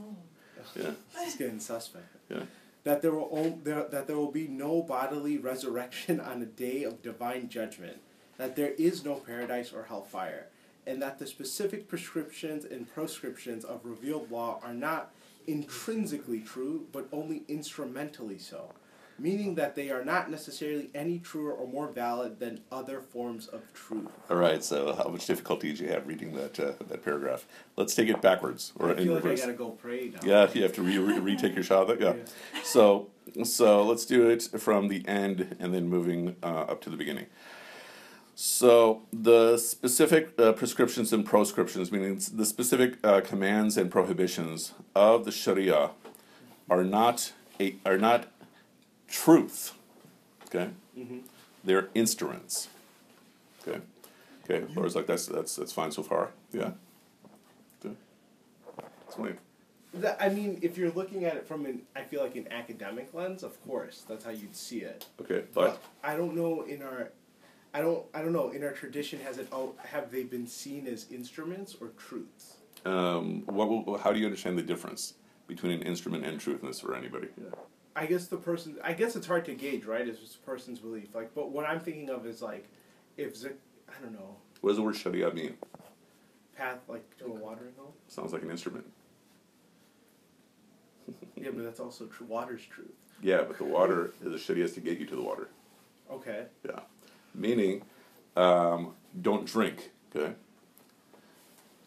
Yeah. 0.76 0.92
This 1.16 1.34
is 1.34 1.36
getting 1.36 1.60
suspect. 1.60 2.06
Yeah. 2.30 2.44
That 2.86 3.02
there 3.02 3.12
will 3.12 3.30
on, 3.32 3.62
there, 3.64 3.84
that 3.90 4.08
there 4.08 4.16
will 4.16 4.32
be 4.32 4.48
no 4.48 4.82
bodily 4.84 5.38
resurrection 5.38 6.20
on 6.20 6.42
a 6.42 6.46
day 6.46 6.84
of 6.84 7.02
divine 7.02 7.50
judgment, 7.50 7.98
that 8.38 8.56
there 8.56 8.72
is 8.78 9.04
no 9.04 9.16
paradise 9.16 9.74
or 9.74 9.84
hellfire, 9.84 10.48
and 10.88 11.02
that 11.02 11.18
the 11.20 11.26
specific 11.28 11.88
prescriptions 11.88 12.64
and 12.64 12.88
proscriptions 12.94 13.66
of 13.66 13.82
revealed 13.84 14.30
law 14.32 14.60
are 14.64 14.74
not 14.74 15.12
intrinsically 15.48 16.40
true, 16.42 16.88
but 16.92 17.08
only 17.12 17.44
instrumentally 17.48 18.38
so, 18.38 18.74
meaning 19.18 19.56
that 19.56 19.76
they 19.76 19.90
are 19.90 20.04
not 20.04 20.30
necessarily 20.30 20.90
any 20.94 21.20
truer 21.20 21.52
or 21.52 21.68
more 21.68 21.88
valid 21.88 22.40
than 22.40 22.62
other 22.72 23.00
forms 23.02 23.48
of 23.48 23.62
truth. 23.74 24.08
All 24.30 24.38
right. 24.38 24.64
So, 24.64 24.94
how 24.96 25.08
much 25.10 25.26
difficulty 25.26 25.70
did 25.70 25.80
you 25.80 25.88
have 25.90 26.08
reading 26.08 26.34
that 26.36 26.60
uh, 26.60 26.74
that 26.88 27.04
paragraph? 27.04 27.46
Let's 27.78 27.96
take 27.96 28.10
it 28.10 28.22
backwards 28.22 28.74
or 28.78 28.90
I 28.90 28.92
in 28.94 28.98
feel 28.98 29.14
like 29.16 29.26
I 29.26 29.28
reverse. 29.30 29.42
gotta 29.42 29.54
go 29.54 29.70
pray 29.70 30.12
now. 30.14 30.20
Yeah, 30.24 30.50
you 30.54 30.64
have 30.64 30.74
to 30.74 30.82
re- 30.82 30.98
re- 30.98 31.20
retake 31.20 31.56
your 31.56 31.64
shot. 31.64 32.00
Yeah. 32.00 32.14
So, 32.64 33.10
so 33.44 33.84
let's 33.84 34.06
do 34.06 34.30
it 34.30 34.44
from 34.58 34.88
the 34.88 35.08
end 35.08 35.56
and 35.60 35.74
then 35.74 35.88
moving 35.88 36.36
uh, 36.44 36.48
up 36.72 36.82
to 36.82 36.90
the 36.90 36.98
beginning. 36.98 37.28
So 38.36 39.04
the 39.14 39.58
specific 39.58 40.38
uh, 40.38 40.52
prescriptions 40.52 41.14
and 41.14 41.26
proscriptions, 41.26 41.90
meaning 41.90 42.20
the 42.34 42.46
specific 42.46 42.98
uh, 43.02 43.22
commands 43.22 43.78
and 43.78 43.90
prohibitions 43.90 44.74
of 44.94 45.24
the 45.24 45.32
Sharia, 45.32 45.92
are 46.70 46.84
not 46.84 47.32
a, 47.62 47.76
are 47.86 47.98
not 47.98 48.28
truth. 49.08 49.74
Okay, 50.48 50.70
hmm 50.96 51.20
they're 51.64 51.90
instruments. 51.96 52.68
Okay, 53.66 53.80
okay. 54.44 54.66
Laura's 54.76 54.96
like 54.96 55.08
that's 55.08 55.26
that's 55.28 55.56
that's 55.56 55.72
fine 55.72 55.92
so 55.92 56.04
far. 56.04 56.32
Yeah. 56.52 56.72
Okay. 57.84 57.96
Explain. 59.08 59.38
I 60.20 60.28
mean, 60.28 60.60
if 60.62 60.78
you're 60.78 60.92
looking 60.92 61.24
at 61.24 61.38
it 61.38 61.48
from 61.48 61.66
an, 61.66 61.84
I 61.96 62.02
feel 62.02 62.22
like 62.22 62.36
an 62.36 62.52
academic 62.52 63.14
lens, 63.14 63.44
of 63.44 63.66
course, 63.66 64.04
that's 64.08 64.26
how 64.26 64.32
you'd 64.32 64.56
see 64.56 64.80
it. 64.80 65.06
Okay, 65.22 65.44
but 65.54 65.82
I 66.04 66.18
don't 66.18 66.36
know 66.36 66.64
in 66.64 66.84
our, 66.84 67.12
I 67.76 67.82
don't, 67.82 68.06
I 68.14 68.22
don't 68.22 68.32
know 68.32 68.52
in 68.52 68.64
our 68.64 68.72
tradition 68.72 69.20
has 69.20 69.38
it 69.38 69.50
oh 69.52 69.74
have 69.80 70.10
they 70.10 70.24
been 70.24 70.48
seen 70.48 70.88
as 70.88 71.08
instruments 71.12 71.76
or 71.82 71.90
truths? 71.98 72.56
Um, 72.86 73.44
what, 73.48 73.68
will- 73.68 73.98
how 73.98 74.14
do 74.14 74.20
you 74.20 74.26
understand 74.26 74.58
the 74.58 74.62
difference 74.64 75.16
between 75.46 75.74
an 75.74 75.82
instrument 75.82 76.26
and 76.26 76.40
truthness 76.40 76.80
for 76.80 76.96
anybody? 76.96 77.28
I 77.94 78.06
guess 78.06 78.28
the 78.28 78.38
person, 78.38 78.78
I 78.82 78.94
guess 78.94 79.18
it's 79.18 79.28
hard 79.28 79.44
to 79.46 79.54
gauge, 79.56 79.84
right? 79.84 80.08
It's 80.08 80.20
just 80.22 80.36
a 80.36 80.40
person's 80.40 80.80
belief. 80.80 81.14
Like, 81.14 81.36
but 81.36 81.52
what 81.52 81.66
I'm 81.66 81.82
thinking 81.82 82.10
of 82.10 82.26
is 82.26 82.42
like, 82.42 82.66
if 83.18 83.36
Zik, 83.36 83.58
I 83.90 84.02
don't 84.02 84.14
know, 84.14 84.38
What 84.62 84.70
does 84.72 84.78
the 84.78 84.84
word 84.84 84.96
sharia 84.96 85.32
mean? 85.34 85.58
path 86.56 86.80
like 86.88 87.18
to 87.18 87.26
a 87.26 87.30
watering 87.30 87.74
hole. 87.78 87.94
Sounds 88.08 88.32
like 88.32 88.42
an 88.44 88.52
instrument. 88.52 88.86
Yeah, 91.36 91.52
but 91.54 91.66
that's 91.66 91.82
also 91.82 92.06
true. 92.06 92.26
Water's 92.28 92.66
truth. 92.66 92.94
Yeah, 93.22 93.42
but 93.44 93.58
the 93.58 93.66
water, 93.66 94.14
is 94.24 94.32
the 94.32 94.40
sharia 94.40 94.64
is 94.64 94.74
to 94.74 94.80
get 94.80 94.98
you 94.98 95.06
to 95.06 95.16
the 95.16 95.22
water. 95.22 95.50
Okay. 96.10 96.46
Yeah. 96.66 96.80
Meaning, 97.36 97.84
um, 98.36 98.94
don't 99.22 99.46
drink, 99.46 99.92
okay? 100.16 100.34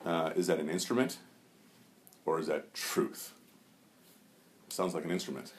Uh, 0.04 0.30
is 0.36 0.46
that 0.46 0.58
an 0.60 0.68
instrument 0.68 1.18
or 2.24 2.38
is 2.38 2.46
that 2.46 2.72
truth? 2.74 3.32
Sounds 4.68 4.94
like 4.94 5.04
an 5.04 5.10
instrument. 5.10 5.52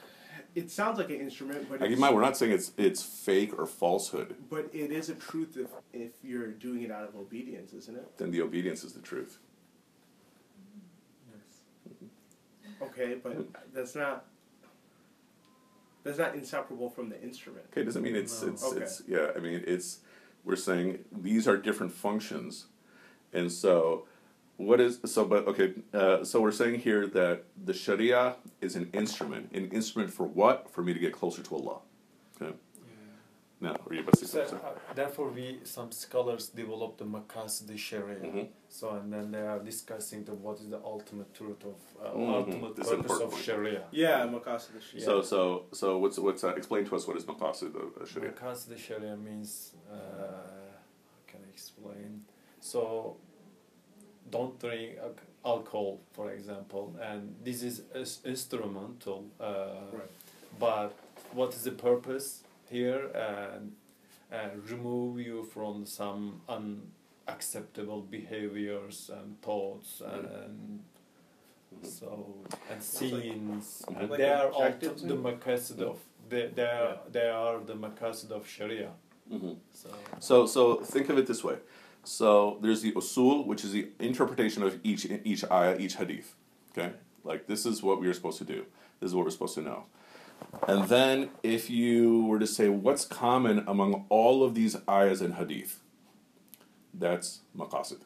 It 0.56 0.72
sounds 0.72 0.98
like 0.98 1.10
an 1.10 1.20
instrument, 1.20 1.68
but 1.70 1.80
Now, 1.80 1.86
keep 1.88 1.96
in 1.96 2.00
mind, 2.00 2.16
we're 2.16 2.22
not 2.22 2.36
saying 2.38 2.52
it's 2.52 2.72
it's 2.78 3.04
fake 3.04 3.58
or 3.58 3.66
falsehood. 3.66 4.36
but 4.50 4.70
it 4.74 4.92
is 4.92 5.10
a 5.10 5.16
truth 5.16 5.58
if 5.58 5.68
if 5.94 6.12
you're 6.24 6.48
doing 6.48 6.82
it 6.84 6.92
out 6.92 7.04
of 7.08 7.16
obedience, 7.16 7.74
isn't 7.74 7.96
it? 7.98 8.18
Then 8.18 8.32
the 8.32 8.42
obedience 8.42 8.84
is 8.84 8.94
the 8.94 9.02
truth. 9.02 9.38
Okay, 12.82 13.16
but 13.22 13.46
that's 13.74 13.96
not 13.96 14.26
that's 16.10 16.20
not 16.20 16.36
inseparable 16.36 16.90
from 16.90 17.10
the 17.10 17.22
instrument. 17.22 17.66
Okay, 17.72 17.84
doesn't 17.84 18.02
mean 18.02 18.16
it's 18.16 18.42
No. 18.42 18.50
it's 18.50 18.64
Okay. 18.64 18.82
it's 18.82 19.02
yeah. 19.08 19.28
I 19.36 19.40
mean 19.40 19.64
it's 19.66 20.00
we're 20.44 20.56
saying 20.56 21.00
these 21.12 21.48
are 21.48 21.58
different 21.58 21.94
functions, 21.94 22.66
and 23.34 23.52
so 23.52 24.08
what 24.58 24.80
is 24.82 25.00
so? 25.06 25.26
But 25.26 25.48
okay, 25.48 25.74
uh, 25.94 26.24
so 26.24 26.42
we're 26.42 26.52
saying 26.52 26.80
here 26.80 27.06
that 27.08 27.44
the 27.64 27.74
Sharia 27.74 28.36
is 28.62 28.76
an 28.76 28.90
instrument. 28.94 29.52
An 29.54 29.70
instrument 29.70 30.12
for 30.12 30.26
what? 30.26 30.70
For 30.70 30.82
me 30.82 30.94
to 30.94 31.00
get 31.00 31.14
closer 31.14 31.42
to 31.44 31.56
Allah. 31.56 31.80
Okay. 32.42 32.54
Now, 33.62 33.76
are 33.88 33.94
you 33.94 34.00
about 34.02 34.14
to 34.18 34.26
So, 34.26 34.40
uh, 34.42 34.72
therefore, 34.96 35.30
we 35.30 35.60
some 35.66 35.92
scholars 35.92 36.48
develop 36.48 36.98
the 36.98 37.04
Maqasid 37.06 37.78
Sharia. 37.78 38.20
Mhm. 38.20 38.48
So 38.70 38.92
and 38.92 39.12
then 39.12 39.32
they 39.32 39.42
are 39.42 39.60
discussing 39.60 40.24
the 40.24 40.34
what 40.34 40.60
is 40.62 40.70
the 40.70 40.80
ultimate 40.84 41.34
truth 41.34 41.64
of 41.66 41.76
uh, 42.02 42.14
Mhm. 42.18 42.34
ultimate 42.36 42.76
This 42.78 42.88
purpose 42.90 43.20
of 43.20 43.32
point. 43.32 43.44
Sharia. 43.44 43.84
Yeah, 43.92 44.26
Maqasid 44.28 44.82
Sharia. 44.82 45.06
So 45.06 45.22
so 45.22 45.66
so 45.74 45.98
what's 45.98 46.18
what's 46.20 46.44
uh, 46.44 46.54
explain 46.56 46.86
to 46.86 46.96
us 46.96 47.06
what 47.08 47.18
is 47.18 47.26
maqasid 47.26 47.76
of 47.76 48.08
Sharia? 48.08 48.32
Maqasid 48.32 48.78
Sharia 48.78 49.18
means 49.18 49.74
uh, 49.92 49.96
how 49.96 51.22
can 51.28 51.42
I 51.46 51.50
explain? 51.50 52.24
So 52.62 53.18
don't 54.32 54.58
drink 54.60 55.00
alcohol, 55.44 56.00
for 56.14 56.32
example, 56.32 56.94
and 57.02 57.36
this 57.44 57.62
is 57.64 57.82
is 57.94 58.22
instrumental. 58.24 59.26
Uh, 59.40 59.46
Right. 59.92 60.12
But 60.60 60.92
what 61.34 61.54
is 61.54 61.64
the 61.64 61.72
purpose 61.72 62.44
here? 62.70 63.08
And 63.14 63.74
uh, 64.32 64.50
remove 64.70 65.20
you 65.20 65.44
from 65.44 65.86
some 65.86 66.42
unacceptable 66.48 68.02
behaviors 68.02 69.10
and 69.14 69.42
thoughts 69.42 70.02
and 70.02 70.84
Mhm. 71.76 71.86
so 71.86 72.36
and 72.70 72.80
like- 72.80 72.82
scenes. 72.82 73.84
Mhm. 73.88 74.00
and 74.00 74.10
Like 74.10 74.18
they 74.20 74.30
are 74.30 74.50
all 74.52 74.72
the 74.72 74.90
and- 74.90 75.26
maqasid 75.26 75.82
of 75.82 75.98
they 76.30 76.48
they 76.48 76.64
are 76.66 77.00
they 77.12 77.30
are 77.30 77.60
the 77.60 77.74
maqasid 77.76 78.32
of 78.32 78.48
Sharia. 78.48 78.92
Mhm. 79.32 79.58
So 79.72 79.90
So 80.20 80.46
so 80.46 80.62
think 80.94 81.10
of 81.10 81.18
it 81.18 81.26
this 81.28 81.44
way. 81.44 81.58
So 82.04 82.58
there's 82.62 82.82
the 82.82 82.92
usul, 82.94 83.46
which 83.46 83.64
is 83.66 83.72
the 83.72 83.88
interpretation 84.00 84.64
of 84.64 84.80
each 84.84 85.06
each 85.32 85.44
ayah, 85.52 85.78
each 85.80 85.96
hadith. 85.96 86.36
Okay, 86.72 86.92
like 87.24 87.46
this 87.48 87.66
is 87.66 87.82
what 87.84 88.00
we 88.02 88.08
are 88.08 88.14
supposed 88.14 88.38
to 88.40 88.46
do. 88.46 88.66
This 89.00 89.08
is 89.10 89.16
what 89.16 89.26
we're 89.26 89.32
supposed 89.38 89.56
to 89.56 89.62
know. 89.62 89.86
And 90.68 90.88
then 90.88 91.30
if 91.42 91.70
you 91.70 92.26
were 92.26 92.40
to 92.40 92.48
say 92.48 92.70
what's 92.70 93.06
common 93.06 93.64
among 93.68 94.06
all 94.10 94.44
of 94.44 94.56
these 94.56 94.76
ayahs 94.88 95.22
and 95.22 95.36
hadith, 95.36 95.80
that's 96.94 97.42
maqasid. 97.58 98.00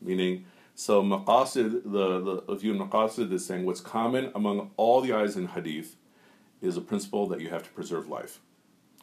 Meaning, 0.00 0.46
so 0.74 1.02
maqasid, 1.02 1.82
the, 1.84 2.42
the 2.46 2.54
view 2.54 2.74
in 2.74 2.78
maqasid 2.78 3.32
is 3.32 3.46
saying 3.46 3.64
what's 3.64 3.80
common 3.80 4.30
among 4.34 4.70
all 4.76 5.00
the 5.00 5.12
ayahs 5.12 5.36
in 5.36 5.48
hadith 5.48 5.96
is 6.60 6.76
a 6.76 6.80
principle 6.80 7.26
that 7.28 7.40
you 7.40 7.50
have 7.50 7.62
to 7.62 7.70
preserve 7.70 8.08
life. 8.08 8.40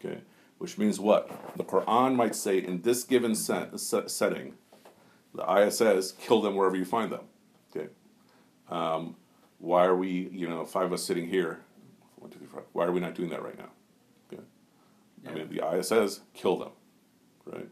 Okay, 0.03 0.21
which 0.57 0.77
means 0.77 0.99
what? 0.99 1.29
The 1.55 1.63
Quran 1.63 2.15
might 2.15 2.35
say 2.35 2.57
in 2.57 2.81
this 2.81 3.03
given 3.03 3.35
set, 3.35 3.79
set, 3.79 4.11
setting, 4.11 4.55
the 5.33 5.49
ayah 5.49 5.71
says, 5.71 6.13
kill 6.19 6.41
them 6.41 6.55
wherever 6.55 6.75
you 6.75 6.85
find 6.85 7.11
them. 7.11 7.25
Okay, 7.75 7.87
um, 8.69 9.15
why 9.59 9.85
are 9.85 9.95
we, 9.95 10.29
you 10.31 10.49
know, 10.49 10.65
five 10.65 10.85
of 10.85 10.93
us 10.93 11.03
sitting 11.03 11.29
here? 11.29 11.61
One, 12.53 12.63
two, 12.63 12.67
three, 12.67 12.71
four. 12.73 12.73
Why 12.73 12.85
are 12.85 12.91
we 12.91 12.99
not 12.99 13.15
doing 13.15 13.29
that 13.29 13.43
right 13.43 13.57
now? 13.57 13.69
Okay, 14.31 14.43
I 15.27 15.33
mean, 15.33 15.49
the 15.49 15.63
ayah 15.63 15.83
says, 15.83 16.21
kill 16.33 16.57
them, 16.57 16.71
right? 17.45 17.69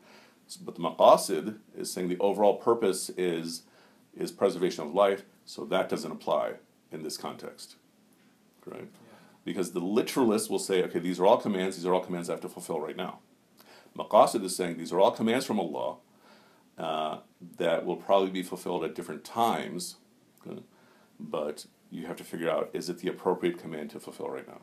But 0.63 0.75
the 0.75 0.81
maqasid 0.81 1.57
is 1.77 1.91
saying 1.91 2.09
the 2.09 2.19
overall 2.19 2.55
purpose 2.55 3.09
is 3.17 3.63
is 4.15 4.31
preservation 4.31 4.83
of 4.85 4.93
life, 4.93 5.23
so 5.45 5.63
that 5.65 5.87
doesn't 5.87 6.11
apply 6.11 6.55
in 6.91 7.03
this 7.03 7.17
context, 7.17 7.77
right? 8.65 8.89
Because 9.45 9.71
the 9.71 9.79
literalist 9.79 10.49
will 10.49 10.59
say, 10.59 10.83
okay, 10.83 10.99
these 10.99 11.19
are 11.19 11.25
all 11.25 11.37
commands, 11.37 11.77
these 11.77 11.85
are 11.85 11.93
all 11.93 12.01
commands 12.01 12.29
I 12.29 12.33
have 12.33 12.41
to 12.41 12.49
fulfill 12.49 12.81
right 12.81 12.97
now. 12.97 13.19
Maqasid 13.97 14.43
is 14.43 14.55
saying 14.55 14.77
these 14.77 14.91
are 14.91 14.99
all 14.99 15.11
commands 15.11 15.45
from 15.45 15.59
Allah 15.59 15.97
uh, 16.77 17.19
that 17.57 17.85
will 17.85 17.95
probably 17.95 18.29
be 18.29 18.43
fulfilled 18.43 18.83
at 18.83 18.95
different 18.95 19.23
times, 19.23 19.95
okay? 20.45 20.61
but 21.19 21.65
you 21.89 22.07
have 22.07 22.17
to 22.17 22.23
figure 22.23 22.49
out 22.49 22.69
is 22.73 22.89
it 22.89 22.99
the 22.99 23.09
appropriate 23.09 23.57
command 23.57 23.89
to 23.91 23.99
fulfill 23.99 24.29
right 24.29 24.47
now? 24.47 24.61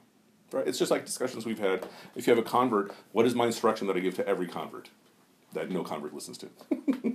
Right? 0.51 0.67
It's 0.67 0.79
just 0.79 0.91
like 0.91 1.05
discussions 1.05 1.45
we've 1.45 1.59
had. 1.59 1.87
If 2.17 2.27
you 2.27 2.35
have 2.35 2.43
a 2.45 2.49
convert, 2.49 2.93
what 3.13 3.27
is 3.27 3.35
my 3.35 3.47
instruction 3.47 3.87
that 3.87 3.97
I 3.97 4.01
give 4.01 4.15
to 4.17 4.27
every 4.27 4.47
convert 4.47 4.89
that 5.53 5.71
no 5.71 5.83
convert 5.85 6.15
listens 6.15 6.39
to? 6.39 6.49
Oh, 6.73 7.13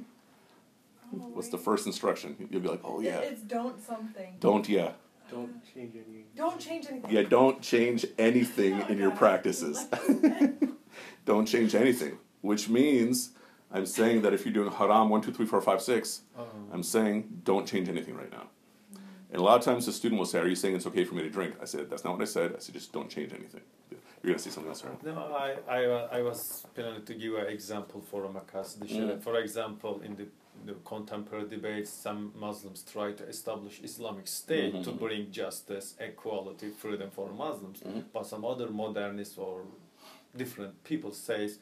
What's 1.33 1.49
the 1.49 1.57
first 1.57 1.85
instruction? 1.85 2.35
You'll 2.51 2.61
be 2.61 2.67
like, 2.69 2.81
oh 2.83 2.99
yeah, 2.99 3.19
It's 3.19 3.41
don't 3.41 3.79
something. 3.83 4.35
don't 4.39 4.67
yeah, 4.69 4.91
Don't 5.31 5.61
change 5.73 5.95
any. 5.95 6.25
Don't 6.35 6.59
change 6.59 6.85
anything. 6.89 7.11
yeah, 7.11 7.23
don't 7.23 7.61
change 7.61 8.05
anything 8.17 8.81
in 8.89 8.97
your 8.97 9.11
practices. 9.23 9.85
don't 11.25 11.45
change 11.47 11.75
anything, 11.75 12.17
which 12.41 12.69
means 12.69 13.31
I'm 13.71 13.85
saying 13.87 14.21
that 14.23 14.33
if 14.33 14.45
you're 14.45 14.53
doing 14.53 14.71
haram 14.71 15.09
one, 15.09 15.21
two, 15.21 15.31
three, 15.31 15.45
four, 15.47 15.61
five, 15.61 15.81
six, 15.81 16.21
Um, 16.37 16.45
I'm 16.71 16.83
saying 16.83 17.41
don't 17.43 17.67
change 17.67 17.89
anything 17.89 18.15
right 18.15 18.31
now. 18.31 18.47
And 19.33 19.41
a 19.41 19.43
lot 19.43 19.57
of 19.57 19.65
times 19.65 19.87
the 19.87 19.91
student 19.91 20.19
will 20.19 20.27
say, 20.27 20.39
Are 20.39 20.47
you 20.47 20.55
saying 20.55 20.75
it's 20.75 20.85
okay 20.85 21.03
for 21.05 21.15
me 21.15 21.23
to 21.23 21.29
drink? 21.29 21.55
I 21.59 21.65
said, 21.65 21.89
That's 21.89 22.03
not 22.03 22.13
what 22.13 22.21
I 22.21 22.25
said. 22.25 22.53
I 22.55 22.59
said, 22.59 22.75
Just 22.75 22.93
don't 22.93 23.09
change 23.09 23.33
anything. 23.33 23.61
You're 23.89 23.99
going 24.31 24.37
to 24.37 24.43
see 24.43 24.51
something 24.51 24.69
else, 24.69 24.83
right? 24.85 25.03
No, 25.03 25.35
I, 25.35 25.55
I, 25.67 25.85
uh, 25.85 26.07
I 26.11 26.21
was 26.21 26.65
planning 26.75 27.03
to 27.03 27.13
give 27.15 27.33
an 27.33 27.47
example 27.47 28.01
for 28.09 28.23
a 28.25 28.29
Maqasid 28.29 28.87
Mm. 28.87 29.21
For 29.21 29.37
example, 29.39 30.01
in 30.05 30.15
the, 30.15 30.27
the 30.67 30.73
contemporary 30.85 31.49
debates, 31.49 31.89
some 31.89 32.31
Muslims 32.39 32.85
try 32.89 33.11
to 33.13 33.23
establish 33.27 33.81
Islamic 33.83 34.27
State 34.27 34.83
to 34.83 34.91
Mhm. 34.91 34.99
bring 34.99 35.31
justice, 35.31 35.95
equality, 35.99 36.69
freedom 36.69 37.09
for 37.09 37.27
Muslims. 37.33 37.79
Mhm. 37.81 38.03
But 38.13 38.27
some 38.27 38.45
other 38.45 38.67
modernists 38.69 39.37
or 39.37 39.63
different 40.37 40.81
people 40.83 41.11
says, 41.11 41.57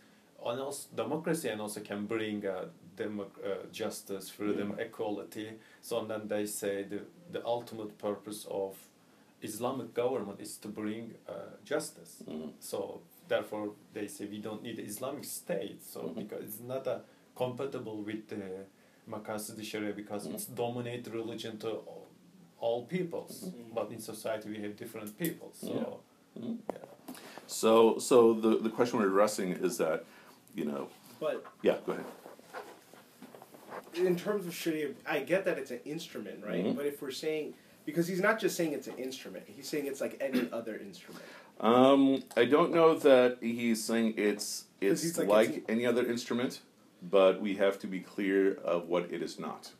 and 0.46 0.60
also 0.60 0.88
democracy 0.96 1.48
and 1.50 1.62
also 1.62 1.80
can 1.80 2.06
bring 2.06 2.46
uh, 2.46 2.54
democ- 2.56 2.81
uh, 3.00 3.66
justice, 3.72 4.30
freedom, 4.30 4.76
equality. 4.80 5.50
So 5.82 6.04
then 6.06 6.28
they 6.28 6.46
say 6.46 6.84
the, 6.84 7.02
the 7.32 7.46
ultimate 7.46 7.98
purpose 7.98 8.46
of 8.50 8.76
Islamic 9.42 9.94
government 9.94 10.39
is 10.39 10.58
to 10.58 10.68
bring 10.68 11.16
uh, 11.28 11.34
justice. 11.66 12.24
Mhm. 12.28 12.52
So 12.60 13.02
therefore, 13.28 13.72
they 13.94 14.08
say 14.08 14.26
we 14.26 14.39
don't 14.39 14.62
need 14.62 14.80
Islamic 14.80 15.26
State. 15.26 15.82
So 15.84 16.00
Mhm. 16.02 16.16
because 16.16 16.44
it's 16.44 16.60
not 16.60 16.88
uh, 16.88 17.00
compatible 17.36 17.98
with 18.04 18.28
the 18.28 18.66
Maqasid 19.10 19.64
Sharia 19.64 19.94
because 19.94 20.28
Mhm. 20.28 20.34
it's 20.36 20.46
dominate 20.46 21.08
religion 21.12 21.58
to 21.60 21.70
all, 21.70 22.08
all 22.60 22.86
peoples. 22.86 23.46
Mhm. 23.46 23.74
But 23.74 23.92
in 23.92 24.00
society 24.00 24.50
we 24.50 24.60
have 24.62 24.76
different 24.76 25.18
peoples. 25.18 25.58
So 25.58 25.74
Yeah. 25.74 26.42
Mhm. 26.44 26.58
yeah. 26.74 27.16
So, 27.48 27.98
so 28.00 28.34
the, 28.34 28.58
the 28.60 28.70
question 28.70 29.00
we're 29.00 29.08
addressing 29.08 29.52
is 29.52 29.78
that, 29.78 30.06
you 30.56 30.66
know, 30.66 30.88
But 31.20 31.44
yeah, 31.64 31.78
go 31.86 31.92
ahead. 31.94 32.06
In 33.96 34.16
terms 34.16 34.46
of 34.48 34.54
Sharia, 34.54 34.89
I 35.08 35.20
get 35.20 35.46
that 35.46 35.58
it's 35.58 35.72
an 35.72 35.80
instrument, 35.86 36.44
right? 36.46 36.64
Mhm. 36.66 36.76
But 36.76 36.86
if 36.86 37.02
we're 37.02 37.12
saying, 37.12 37.54
because 37.86 38.08
he's 38.08 38.22
not 38.22 38.39
just 38.39 38.56
saying 38.56 38.74
it's 38.74 38.88
an 38.88 38.98
instrument, 38.98 39.46
he's 39.48 39.68
saying 39.68 39.86
it's 39.88 40.02
like 40.02 40.18
any 40.22 40.50
other 40.52 40.78
instrument. 40.78 41.24
Um, 41.60 42.24
I 42.36 42.46
don't 42.46 42.72
know 42.74 42.96
that 42.96 43.38
he's 43.42 43.84
saying 43.84 44.16
it's 44.18 44.66
it's 44.80 45.18
like, 45.18 45.28
like, 45.28 45.50
it's- 45.50 45.64
any 45.70 45.86
other 45.86 46.06
instrument, 46.06 46.62
but 47.04 47.39
we 47.42 47.56
have 47.56 47.78
to 47.80 47.88
be 47.88 48.00
clear 48.00 48.54
of 48.56 48.88
what 48.88 49.12
it 49.12 49.22
is 49.22 49.38
not. 49.39 49.72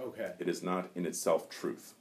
Okay. 0.00 0.32
It 0.38 0.48
is 0.48 0.62
not 0.62 0.90
in 0.94 1.06
itself 1.06 1.48
truth. 1.48 1.94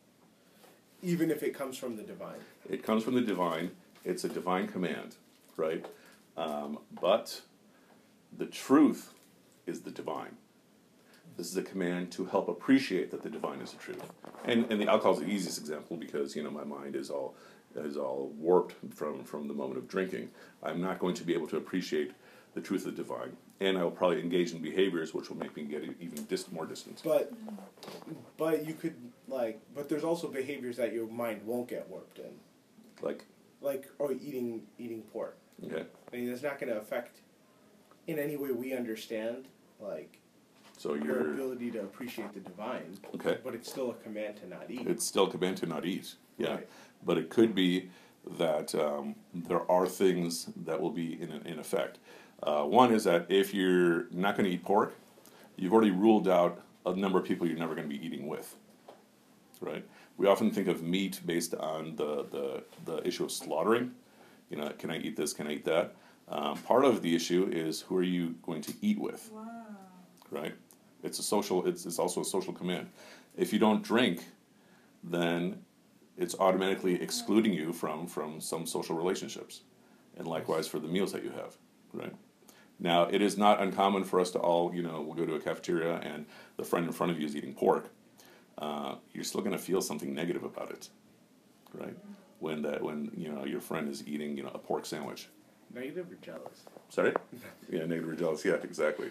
Even 1.01 1.29
if 1.31 1.43
it 1.43 1.53
comes 1.53 1.77
from 1.77 1.95
the 1.95 2.03
divine. 2.03 2.39
It 2.69 2.83
comes 2.83 3.03
from 3.03 3.15
the 3.15 3.21
divine. 3.21 3.71
It's 4.05 4.23
a 4.23 4.29
divine 4.29 4.67
command, 4.67 5.15
right? 5.57 5.85
Um, 6.37 6.79
but 7.01 7.41
the 8.37 8.45
truth 8.45 9.13
is 9.65 9.81
the 9.81 9.91
divine. 9.91 10.37
This 11.37 11.49
is 11.49 11.57
a 11.57 11.63
command 11.63 12.11
to 12.13 12.25
help 12.25 12.47
appreciate 12.47 13.09
that 13.11 13.23
the 13.23 13.29
divine 13.29 13.59
is 13.59 13.71
the 13.71 13.77
truth. 13.77 14.03
And 14.45 14.71
and 14.71 14.79
the 14.79 14.87
alcohol 14.87 15.13
is 15.13 15.19
the 15.19 15.27
easiest 15.27 15.57
example 15.57 15.97
because 15.97 16.35
you 16.35 16.43
know 16.43 16.51
my 16.51 16.63
mind 16.63 16.95
is 16.95 17.09
all 17.09 17.35
is 17.75 17.97
all 17.97 18.31
warped 18.37 18.75
from 18.93 19.23
from 19.23 19.47
the 19.47 19.53
moment 19.53 19.77
of 19.77 19.87
drinking. 19.87 20.29
I'm 20.61 20.81
not 20.81 20.99
going 20.99 21.15
to 21.15 21.23
be 21.23 21.33
able 21.33 21.47
to 21.47 21.57
appreciate 21.57 22.11
the 22.53 22.61
truth 22.61 22.85
of 22.85 22.95
the 22.95 23.01
divine, 23.03 23.35
and 23.61 23.79
I 23.79 23.83
will 23.83 23.91
probably 23.91 24.19
engage 24.19 24.51
in 24.51 24.61
behaviors 24.61 25.11
which 25.13 25.29
will 25.29 25.37
make 25.37 25.55
me 25.55 25.63
get 25.63 25.83
even 25.99 26.27
more 26.51 26.67
distant. 26.67 27.01
But 27.03 27.33
but 28.37 28.65
you 28.67 28.75
could 28.75 28.95
like 29.27 29.59
but 29.73 29.89
there's 29.89 30.03
also 30.03 30.27
behaviors 30.27 30.77
that 30.77 30.93
your 30.93 31.07
mind 31.07 31.45
won't 31.45 31.67
get 31.67 31.89
warped 31.89 32.19
in. 32.19 32.33
Like 33.01 33.25
Like 33.61 33.89
or 33.97 34.11
eating 34.11 34.63
eating 34.77 35.01
pork. 35.11 35.37
okay, 35.65 35.85
I 36.11 36.15
mean 36.15 36.29
it's 36.29 36.43
not 36.43 36.59
gonna 36.59 36.75
affect 36.75 37.21
in 38.05 38.19
any 38.19 38.35
way 38.37 38.51
we 38.51 38.73
understand 38.73 39.47
like 39.79 40.19
so 40.83 40.95
your 40.95 41.31
ability 41.33 41.71
to 41.71 41.79
appreciate 41.79 42.33
the 42.33 42.41
divine. 42.41 42.97
okay. 43.15 43.37
But 43.41 43.55
it's 43.55 43.69
still 43.69 43.91
a 43.91 43.93
command 43.93 44.35
to 44.37 44.47
not 44.49 44.69
eat. 44.69 44.85
It's 44.85 45.05
still 45.05 45.27
a 45.27 45.31
command 45.31 45.55
to 45.57 45.65
not 45.65 45.85
eat. 45.85 46.15
Yeah. 46.37 46.55
Right. 46.55 46.69
But 47.05 47.17
it 47.17 47.29
could 47.29 47.55
be 47.55 47.89
that 48.37 48.75
um, 48.75 49.15
there 49.33 49.69
are 49.71 49.87
things 49.87 50.49
that 50.65 50.81
will 50.81 50.91
be 50.91 51.21
in, 51.21 51.31
in 51.45 51.57
effect. 51.57 51.99
Uh, 52.41 52.63
one 52.63 52.93
is 52.93 53.05
that 53.05 53.27
if 53.29 53.53
you're 53.53 54.07
not 54.11 54.35
going 54.35 54.43
to 54.43 54.51
eat 54.53 54.65
pork, 54.65 54.95
you've 55.55 55.71
already 55.71 55.91
ruled 55.91 56.27
out 56.27 56.61
a 56.85 56.93
number 56.93 57.17
of 57.17 57.23
people 57.23 57.47
you're 57.47 57.57
never 57.57 57.75
going 57.75 57.87
to 57.87 57.97
be 57.97 58.05
eating 58.05 58.27
with. 58.27 58.53
Right? 59.61 59.85
We 60.17 60.27
often 60.27 60.51
think 60.51 60.67
of 60.67 60.83
meat 60.83 61.21
based 61.25 61.55
on 61.55 61.95
the, 61.95 62.25
the, 62.29 62.63
the 62.83 63.07
issue 63.07 63.23
of 63.23 63.31
slaughtering. 63.31 63.91
You 64.49 64.57
know, 64.57 64.69
can 64.77 64.91
I 64.91 64.97
eat 64.97 65.15
this? 65.15 65.31
Can 65.31 65.47
I 65.47 65.53
eat 65.53 65.65
that? 65.65 65.95
Um, 66.27 66.57
part 66.57 66.83
of 66.83 67.01
the 67.01 67.15
issue 67.15 67.49
is 67.49 67.79
who 67.79 67.95
are 67.95 68.03
you 68.03 68.35
going 68.45 68.61
to 68.63 68.73
eat 68.81 68.99
with? 68.99 69.29
Wow. 69.33 69.47
right? 70.29 70.53
It's 71.03 71.19
a 71.19 71.23
social. 71.23 71.65
It's, 71.67 71.85
it's 71.85 71.99
also 71.99 72.21
a 72.21 72.25
social 72.25 72.53
command. 72.53 72.89
If 73.35 73.53
you 73.53 73.59
don't 73.59 73.83
drink, 73.83 74.25
then 75.03 75.63
it's 76.17 76.35
automatically 76.39 77.01
excluding 77.01 77.53
you 77.53 77.73
from 77.73 78.07
from 78.07 78.39
some 78.39 78.65
social 78.65 78.95
relationships, 78.95 79.61
and 80.17 80.27
likewise 80.27 80.67
for 80.67 80.79
the 80.79 80.87
meals 80.87 81.11
that 81.11 81.23
you 81.23 81.31
have, 81.31 81.57
right? 81.91 82.13
Now 82.79 83.03
it 83.03 83.21
is 83.21 83.37
not 83.37 83.61
uncommon 83.61 84.03
for 84.03 84.19
us 84.19 84.31
to 84.31 84.39
all, 84.39 84.73
you 84.73 84.83
know, 84.83 85.01
we'll 85.01 85.15
go 85.15 85.25
to 85.25 85.35
a 85.35 85.39
cafeteria 85.39 85.97
and 85.97 86.25
the 86.57 86.63
friend 86.63 86.85
in 86.85 86.91
front 86.91 87.11
of 87.11 87.19
you 87.19 87.25
is 87.25 87.35
eating 87.35 87.53
pork. 87.53 87.89
Uh, 88.57 88.95
you're 89.13 89.23
still 89.23 89.41
going 89.41 89.53
to 89.53 89.57
feel 89.57 89.81
something 89.81 90.13
negative 90.13 90.43
about 90.43 90.69
it, 90.71 90.89
right? 91.73 91.95
When 92.39 92.61
that 92.63 92.81
when 92.83 93.11
you 93.15 93.29
know 93.29 93.45
your 93.45 93.61
friend 93.61 93.89
is 93.89 94.05
eating, 94.07 94.37
you 94.37 94.43
know, 94.43 94.51
a 94.53 94.59
pork 94.59 94.85
sandwich. 94.85 95.27
Negative 95.73 96.11
or 96.11 96.15
jealous? 96.23 96.63
Sorry? 96.89 97.13
Yeah, 97.69 97.85
negative 97.85 98.09
or 98.09 98.15
jealous. 98.15 98.45
Yeah, 98.45 98.57
exactly. 98.63 99.09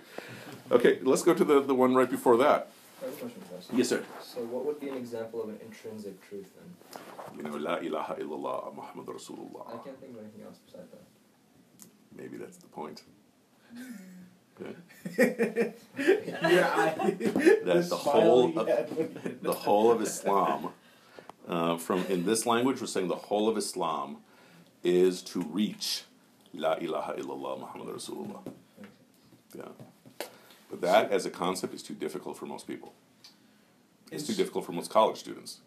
Okay, 0.70 0.98
let's 1.02 1.22
go 1.22 1.34
to 1.34 1.44
the, 1.44 1.60
the 1.60 1.74
one 1.74 1.94
right 1.94 2.10
before 2.10 2.36
that. 2.36 2.68
I 3.00 3.06
have 3.06 3.14
a 3.14 3.16
question 3.16 3.42
for. 3.42 3.76
Yes, 3.76 3.88
sir. 3.88 4.04
So, 4.22 4.40
what 4.42 4.64
would 4.64 4.78
be 4.78 4.88
an 4.88 4.96
example 4.96 5.42
of 5.42 5.48
an 5.48 5.58
intrinsic 5.64 6.20
truth 6.28 6.46
then? 6.54 7.02
You 7.36 7.42
know, 7.42 7.56
La 7.56 7.76
ilaha 7.78 8.14
illallah 8.14 8.74
Muhammad 8.76 9.06
Rasulullah. 9.06 9.66
I 9.68 9.84
can't 9.84 10.00
think 10.00 10.12
of 10.12 10.20
anything 10.20 10.42
else 10.46 10.58
besides 10.64 10.90
that. 10.90 11.02
Maybe 12.16 12.36
that's 12.36 12.58
the 12.58 12.68
point. 12.68 13.02
Okay. 14.60 15.72
yeah, 15.96 16.70
I, 16.76 17.10
That 17.64 17.86
the 17.88 17.96
whole 17.96 18.58
of, 18.58 18.66
the 19.40 19.52
whole 19.52 19.90
of 19.90 20.02
Islam, 20.02 20.68
uh, 21.48 21.78
from 21.78 22.04
in 22.10 22.26
this 22.26 22.44
language, 22.44 22.80
we're 22.80 22.86
saying 22.86 23.08
the 23.08 23.16
whole 23.16 23.48
of 23.48 23.56
Islam 23.56 24.18
is 24.84 25.22
to 25.22 25.40
reach 25.40 26.04
La 26.55 26.74
ilaha 26.80 27.14
illallah 27.14 27.61
Muhammad 27.61 27.88
Rasulullah. 27.88 28.40
Yeah. 29.55 29.68
But 30.70 30.80
that 30.80 31.11
as 31.11 31.26
a 31.26 31.30
concept 31.30 31.74
is 31.74 31.82
too 31.82 31.94
difficult 31.94 32.36
for 32.36 32.46
most 32.46 32.66
people. 32.66 32.92
It's 34.11 34.26
too 34.26 34.34
difficult 34.34 34.66
for 34.66 34.72
most 34.72 34.90
college 34.90 35.18
students. 35.18 35.61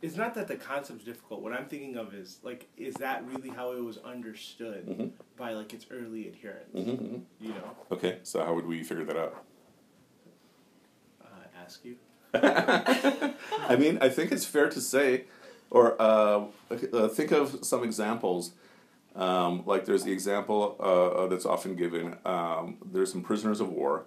It's 0.00 0.16
not 0.16 0.34
that 0.34 0.46
the 0.46 0.54
concept's 0.56 1.04
difficult. 1.04 1.42
What 1.42 1.52
I'm 1.52 1.66
thinking 1.66 1.96
of 1.96 2.14
is 2.14 2.38
like, 2.44 2.68
is 2.76 2.94
that 2.94 3.24
really 3.26 3.48
how 3.48 3.72
it 3.72 3.82
was 3.82 3.98
understood 3.98 4.86
Mhm. 4.86 5.10
by 5.36 5.54
like 5.54 5.74
its 5.74 5.86
early 5.90 6.28
adherents? 6.28 6.72
Mhm. 6.74 7.24
You 7.40 7.48
know, 7.48 7.76
Okay, 7.90 8.20
so 8.22 8.44
how 8.44 8.54
would 8.54 8.66
we 8.66 8.84
figure 8.84 9.04
that 9.04 9.16
out? 9.16 9.44
uh, 11.20 11.26
ask 11.64 11.84
you. 11.84 11.96
I 12.34 13.76
mean, 13.76 13.98
I 14.00 14.08
think 14.08 14.30
it's 14.30 14.44
fair 14.44 14.68
to 14.70 14.80
say, 14.80 15.24
or 15.70 16.00
uh, 16.00 16.44
uh, 16.92 17.08
think 17.08 17.32
of 17.32 17.64
some 17.64 17.84
examples. 17.84 18.52
Um, 19.16 19.64
like 19.66 19.84
there's 19.84 20.04
the 20.04 20.12
example 20.12 20.76
uh, 20.78 21.26
that's 21.26 21.44
often 21.46 21.74
given. 21.74 22.16
Um, 22.24 22.76
there's 22.84 23.10
some 23.10 23.22
prisoners 23.22 23.60
of 23.60 23.68
war, 23.70 24.04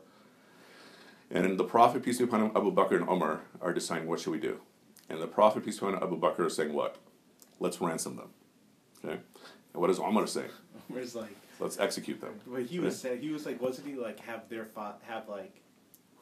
and 1.30 1.58
the 1.60 1.64
Prophet 1.64 2.04
peace 2.04 2.18
be 2.20 2.24
upon 2.24 2.42
him, 2.46 2.52
Abu 2.56 2.72
Bakr 2.74 2.96
and 2.96 3.10
Omar 3.10 3.42
are 3.62 3.74
deciding 3.74 4.08
what 4.08 4.20
should 4.20 4.32
we 4.32 4.40
do, 4.40 4.60
and 5.10 5.22
the 5.22 5.28
Prophet 5.28 5.66
peace 5.66 5.80
be 5.80 5.86
upon 5.88 5.98
him, 5.98 6.04
Abu 6.04 6.20
Bakr 6.20 6.46
is 6.48 6.56
saying 6.56 6.72
what? 6.74 6.98
Let's 7.60 7.82
ransom 7.82 8.16
them. 8.16 8.30
Okay, 9.04 9.20
and 9.74 9.82
what 9.82 9.88
does 9.88 10.00
Omar 10.00 10.28
say? 10.28 10.46
Whereas 10.88 11.16
like, 11.16 11.36
Let's 11.60 11.80
execute 11.80 12.22
them. 12.22 12.40
what 12.46 12.64
he 12.64 12.80
was 12.80 13.00
saying, 13.00 13.22
he 13.22 13.30
was 13.30 13.46
like, 13.46 13.62
wasn't 13.62 13.88
he 13.88 13.96
like 13.96 14.20
have 14.22 14.48
their 14.50 14.66
fa- 14.66 14.96
have 15.04 15.28
like, 15.28 15.62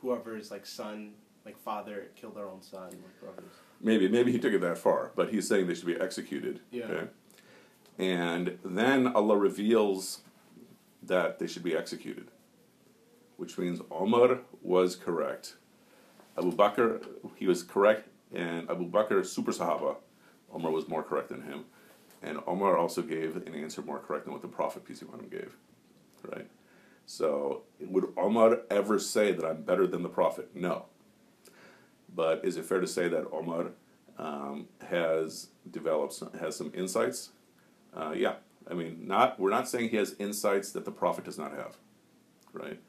whoever's 0.02 0.50
like 0.52 0.66
son, 0.66 1.12
like 1.46 1.58
father 1.60 2.08
kill 2.16 2.32
their 2.32 2.48
own 2.48 2.62
son, 2.62 2.90
like 2.90 3.20
brothers. 3.22 3.52
Maybe 3.82 4.08
maybe 4.08 4.32
he 4.32 4.40
took 4.40 4.54
it 4.54 4.62
that 4.62 4.78
far, 4.78 5.12
but 5.16 5.30
he's 5.30 5.48
saying 5.48 5.68
they 5.68 5.74
should 5.74 5.86
be 5.86 6.00
executed. 6.00 6.60
Yeah. 6.72 6.86
Okay? 6.86 7.08
And 7.98 8.58
then 8.64 9.08
Allah 9.08 9.38
reveals 9.38 10.22
that 11.04 11.40
they 11.40 11.48
should 11.48 11.64
be 11.64 11.76
executed, 11.76 12.28
which 13.38 13.58
means 13.58 13.82
Omar 13.92 14.40
was 14.62 14.96
correct. 14.96 15.56
Abu 16.38 16.52
Bakr, 16.52 17.06
he 17.36 17.48
was 17.48 17.64
correct, 17.64 18.08
and 18.34 18.70
Abu 18.70 18.90
Bakr, 18.90 19.26
super 19.26 19.52
Sahaba, 19.52 19.98
Omar 20.54 20.72
was 20.72 20.88
more 20.88 21.04
correct 21.04 21.30
than 21.30 21.42
him. 21.42 21.66
And 22.22 22.40
Omar 22.48 22.78
also 22.78 23.02
gave 23.02 23.36
an 23.36 23.54
answer 23.56 23.82
more 23.82 24.00
correct 24.00 24.26
than 24.26 24.34
what 24.34 24.42
the 24.42 24.48
Prophet, 24.48 24.86
peace 24.86 25.00
be 25.00 25.06
upon 25.08 25.22
him, 25.22 25.30
gave. 25.30 25.56
Right? 26.24 26.48
So, 27.06 27.64
would 27.80 28.14
Omar 28.18 28.60
ever 28.70 29.00
say 29.00 29.32
that 29.32 29.46
I'm 29.46 29.64
better 29.64 29.88
than 29.88 30.04
the 30.04 30.10
Prophet? 30.10 30.56
No. 30.56 30.86
But 32.16 32.44
is 32.44 32.58
it 32.58 32.66
fair 32.66 32.80
to 32.80 32.88
say 32.88 33.08
that 33.08 33.26
Omar 33.32 33.68
um, 34.18 34.68
has 34.90 35.48
developed, 35.70 36.14
some, 36.14 36.34
has 36.34 36.56
some 36.56 36.72
insights? 36.76 37.30
Uh, 37.96 38.14
yeah. 38.16 38.36
I 38.70 38.74
mean, 38.74 39.08
not 39.08 39.40
we're 39.40 39.50
not 39.50 39.68
saying 39.68 39.90
he 39.90 39.98
has 39.98 40.16
insights 40.20 40.72
that 40.74 40.86
the 40.86 40.92
Prophet 40.92 41.26
does 41.26 41.38
not 41.38 41.52
have, 41.52 41.78
right? 42.54 42.80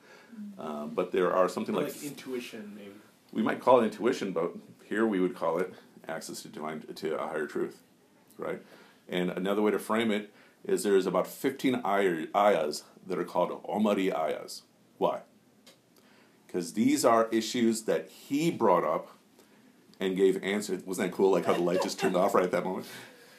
Um, 0.58 0.90
but 0.94 1.10
there 1.10 1.32
are 1.32 1.48
something 1.48 1.74
like, 1.74 1.86
like 1.86 2.02
intuition, 2.02 2.72
maybe. 2.76 2.92
we 3.32 3.42
might 3.42 3.60
call 3.60 3.80
it 3.80 3.84
intuition, 3.84 4.32
but 4.32 4.52
here 4.84 5.06
we 5.06 5.20
would 5.20 5.34
call 5.34 5.58
it 5.58 5.72
access 6.06 6.42
to 6.42 6.48
divine 6.48 6.82
to 6.82 7.18
a 7.18 7.26
higher 7.26 7.46
truth, 7.46 7.80
right? 8.36 8.60
And 9.08 9.30
another 9.30 9.62
way 9.62 9.70
to 9.70 9.78
frame 9.78 10.10
it 10.10 10.32
is 10.64 10.82
there's 10.82 11.06
about 11.06 11.26
15 11.26 11.82
ayahs 11.84 12.84
that 13.06 13.18
are 13.18 13.24
called 13.24 13.60
Omari 13.68 14.12
ayahs. 14.12 14.62
Why? 14.98 15.20
Because 16.50 16.72
these 16.72 17.04
are 17.04 17.28
issues 17.30 17.82
that 17.82 18.08
he 18.08 18.50
brought 18.50 18.82
up 18.82 19.10
and 20.00 20.16
gave 20.16 20.42
answers. 20.42 20.82
Wasn't 20.84 21.08
that 21.08 21.16
cool? 21.16 21.30
Like 21.30 21.44
how 21.44 21.52
the 21.52 21.60
light 21.60 21.80
just 21.80 22.00
turned 22.00 22.16
off 22.16 22.34
right 22.34 22.42
at 22.42 22.50
that 22.50 22.64
moment. 22.64 22.86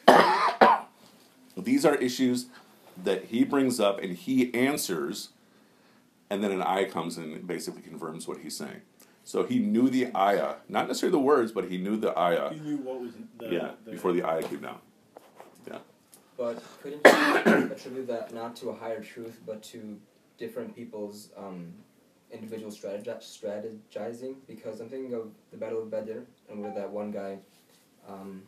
these 1.57 1.85
are 1.85 1.95
issues 1.95 2.45
that 3.03 3.25
he 3.25 3.43
brings 3.43 3.81
up 3.81 4.01
and 4.01 4.15
he 4.15 4.53
answers, 4.53 5.29
and 6.29 6.41
then 6.41 6.51
an 6.51 6.61
ayah 6.61 6.89
comes 6.89 7.17
and 7.17 7.45
basically 7.45 7.81
confirms 7.81 8.29
what 8.29 8.37
he's 8.37 8.55
saying. 8.55 8.79
So 9.25 9.43
he 9.43 9.59
knew 9.59 9.89
the 9.89 10.15
ayah, 10.15 10.55
not 10.69 10.87
necessarily 10.87 11.11
the 11.11 11.19
words, 11.19 11.51
but 11.51 11.65
he 11.65 11.77
knew 11.77 11.97
the 11.97 12.17
ayah. 12.17 12.53
He 12.53 12.61
knew 12.61 12.77
what 12.77 13.01
was 13.01 13.11
the, 13.39 13.49
yeah, 13.49 13.71
the, 13.83 13.91
before 13.91 14.13
the 14.13 14.23
ayah 14.23 14.43
came 14.43 14.61
down. 14.61 14.77
Yeah. 15.67 15.79
But 16.37 16.63
couldn't 16.81 17.05
you 17.05 17.71
attribute 17.73 18.07
that 18.07 18.33
not 18.33 18.55
to 18.57 18.69
a 18.69 18.73
higher 18.73 19.03
truth, 19.03 19.41
but 19.45 19.61
to 19.63 19.99
different 20.37 20.73
people's 20.73 21.29
um, 21.37 21.73
individual 22.31 22.71
strategi- 22.71 23.11
strategizing? 23.21 24.35
Because 24.47 24.79
I'm 24.81 24.89
thinking 24.89 25.13
of 25.13 25.31
the 25.51 25.57
Battle 25.57 25.81
of 25.83 25.91
Badr, 25.91 26.19
and 26.49 26.61
where 26.61 26.73
that 26.73 26.89
one 26.91 27.11
guy 27.11 27.39
um, 28.07 28.43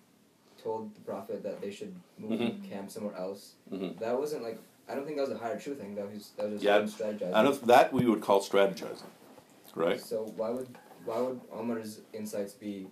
told 0.62 0.94
the 0.96 1.02
Prophet 1.02 1.44
that 1.44 1.62
they 1.62 1.70
should 1.72 1.94
move 2.18 2.40
Mhm. 2.40 2.68
camp 2.70 2.90
somewhere 2.90 3.16
else. 3.16 3.56
Mhm. 3.72 4.00
That 4.00 4.18
wasn't 4.18 4.44
like 4.44 4.60
I 4.88 4.96
don't 4.96 5.06
think 5.06 5.16
that 5.16 5.24
was 5.30 5.32
a 5.32 5.38
higher 5.38 5.58
truth 5.58 5.80
thing. 5.80 5.96
That 5.96 6.12
was 6.12 6.32
that 6.38 6.50
was 6.50 6.62
just 6.62 7.00
Yeah, 7.00 7.08
strategizing. 7.08 7.34
I 7.34 7.44
don't, 7.44 7.68
that 7.68 7.94
we 7.94 8.06
would 8.06 8.22
call 8.22 8.42
strategizing, 8.42 9.06
right? 9.76 10.00
So 10.00 10.26
why 10.36 10.50
would 10.50 10.68
why 11.06 11.20
would 11.22 11.40
Omar's 11.52 12.02
insights 12.14 12.54
be 12.54 12.88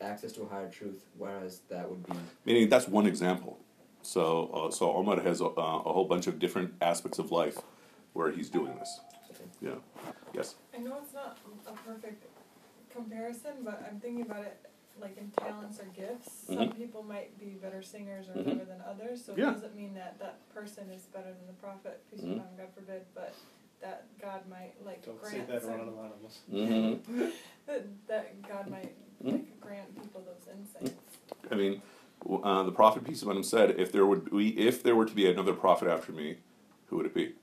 access 0.00 0.32
to 0.32 0.42
a 0.42 0.46
higher 0.48 0.70
truth, 0.70 1.04
whereas 1.16 1.60
that 1.68 1.88
would 1.88 2.04
be 2.06 2.12
Meaning 2.44 2.68
that's 2.68 2.88
one 2.88 3.06
example. 3.06 3.58
So, 4.02 4.48
uh, 4.54 4.70
so 4.70 4.92
Omar 4.92 5.20
has 5.20 5.40
a, 5.40 5.46
uh, 5.46 5.82
a 5.84 5.92
whole 5.92 6.04
bunch 6.06 6.26
of 6.28 6.38
different 6.38 6.72
aspects 6.80 7.18
of 7.18 7.30
life 7.32 7.58
where 8.14 8.30
he's 8.30 8.48
doing 8.48 8.74
this. 8.78 9.00
Yeah. 9.60 9.74
Yes. 10.34 10.56
I 10.74 10.78
know 10.78 10.98
it's 11.02 11.12
not 11.14 11.38
a 11.66 11.72
perfect 11.88 12.24
comparison, 12.92 13.52
but 13.64 13.84
I'm 13.88 14.00
thinking 14.00 14.22
about 14.22 14.42
it 14.44 14.58
like 15.00 15.16
in 15.16 15.30
talents 15.30 15.78
or 15.80 15.84
gifts. 15.86 16.32
Some 16.46 16.56
Mhm. 16.56 16.76
people 16.76 17.02
might 17.04 17.38
be 17.38 17.50
better 17.50 17.82
singers 17.82 18.28
or 18.28 18.32
Mhm. 18.32 18.46
whatever 18.46 18.64
than 18.64 18.80
others, 18.80 19.24
so 19.24 19.34
Yeah. 19.36 19.50
it 19.50 19.54
doesn't 19.54 19.76
mean 19.76 19.94
that 19.94 20.18
that 20.18 20.48
person 20.50 20.90
is 20.90 21.06
better 21.06 21.32
than 21.32 21.46
the 21.46 21.52
prophet, 21.54 22.02
peace 22.10 22.20
be 22.22 22.34
upon 22.34 22.48
him, 22.48 22.56
God 22.56 22.68
forbid, 22.74 23.06
but 23.14 23.32
that 23.80 24.06
God 24.20 24.48
might 24.48 24.74
like 24.84 25.04
Don't 25.04 25.24
say 25.24 25.36
grant 25.36 25.48
that 25.48 25.62
some- 25.62 25.70
around 25.72 25.88
Anonymous. 25.88 26.42
Mm-hmm. 26.50 27.28
that, 27.66 28.06
that 28.08 28.42
God 28.42 28.68
might 28.68 28.94
like 29.20 29.60
grant 29.60 30.00
people 30.02 30.20
those 30.22 30.48
insights. 30.48 30.94
I 31.50 31.54
mean, 31.54 31.80
uh, 32.42 32.64
the 32.64 32.72
prophet 32.72 33.04
peace 33.04 33.22
upon 33.22 33.36
him 33.36 33.42
said, 33.44 33.78
"If 33.78 33.92
there 33.92 34.04
would 34.06 34.30
be, 34.30 34.58
if 34.58 34.82
there 34.82 34.96
were 34.96 35.06
to 35.06 35.14
be 35.14 35.30
another 35.30 35.54
prophet 35.54 35.86
after 35.88 36.10
me, 36.12 36.38
who 36.86 36.96
would 36.96 37.06
it 37.06 37.14
be? 37.14 37.36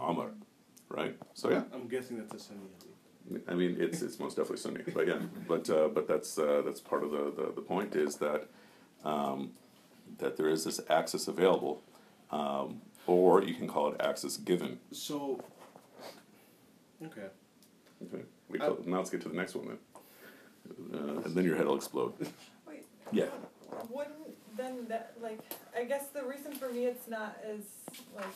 Omar, 0.00 0.30
right? 0.88 1.16
So 1.34 1.50
yeah, 1.50 1.62
I'm 1.72 1.88
guessing 1.88 2.18
that's 2.18 2.34
a 2.34 2.38
Sunni. 2.38 2.60
I 3.46 3.54
mean, 3.54 3.76
it's 3.78 4.02
it's 4.02 4.18
most 4.18 4.36
definitely 4.36 4.58
Sunni, 4.58 4.82
but 4.94 5.06
yeah, 5.06 5.18
but 5.46 5.68
uh, 5.68 5.88
but 5.88 6.08
that's 6.08 6.38
uh, 6.38 6.62
that's 6.64 6.80
part 6.80 7.02
of 7.04 7.10
the, 7.10 7.32
the, 7.36 7.52
the 7.54 7.60
point 7.60 7.94
is 7.94 8.16
that 8.16 8.48
um, 9.04 9.52
that 10.18 10.36
there 10.36 10.48
is 10.48 10.64
this 10.64 10.80
access 10.88 11.28
available, 11.28 11.82
um, 12.30 12.80
or 13.06 13.42
you 13.42 13.54
can 13.54 13.68
call 13.68 13.92
it 13.92 14.00
access 14.00 14.36
given. 14.36 14.78
So, 14.92 15.40
okay. 17.04 17.26
Okay, 18.06 18.22
we 18.48 18.58
call, 18.58 18.78
now 18.86 18.98
let's 18.98 19.10
get 19.10 19.20
to 19.22 19.28
the 19.28 19.34
next 19.34 19.56
one 19.56 19.66
then, 19.66 21.00
uh, 21.00 21.20
and 21.24 21.34
then 21.34 21.44
your 21.44 21.56
head 21.56 21.66
will 21.66 21.76
explode. 21.76 22.12
Wait. 22.66 22.84
Yeah. 23.12 23.26
Wouldn't 23.90 24.14
then 24.56 24.86
that 24.88 25.14
like 25.22 25.40
I 25.76 25.84
guess 25.84 26.08
the 26.08 26.24
reason 26.24 26.52
for 26.52 26.70
me 26.70 26.86
it's 26.86 27.08
not 27.08 27.36
as 27.44 27.60
like 28.14 28.26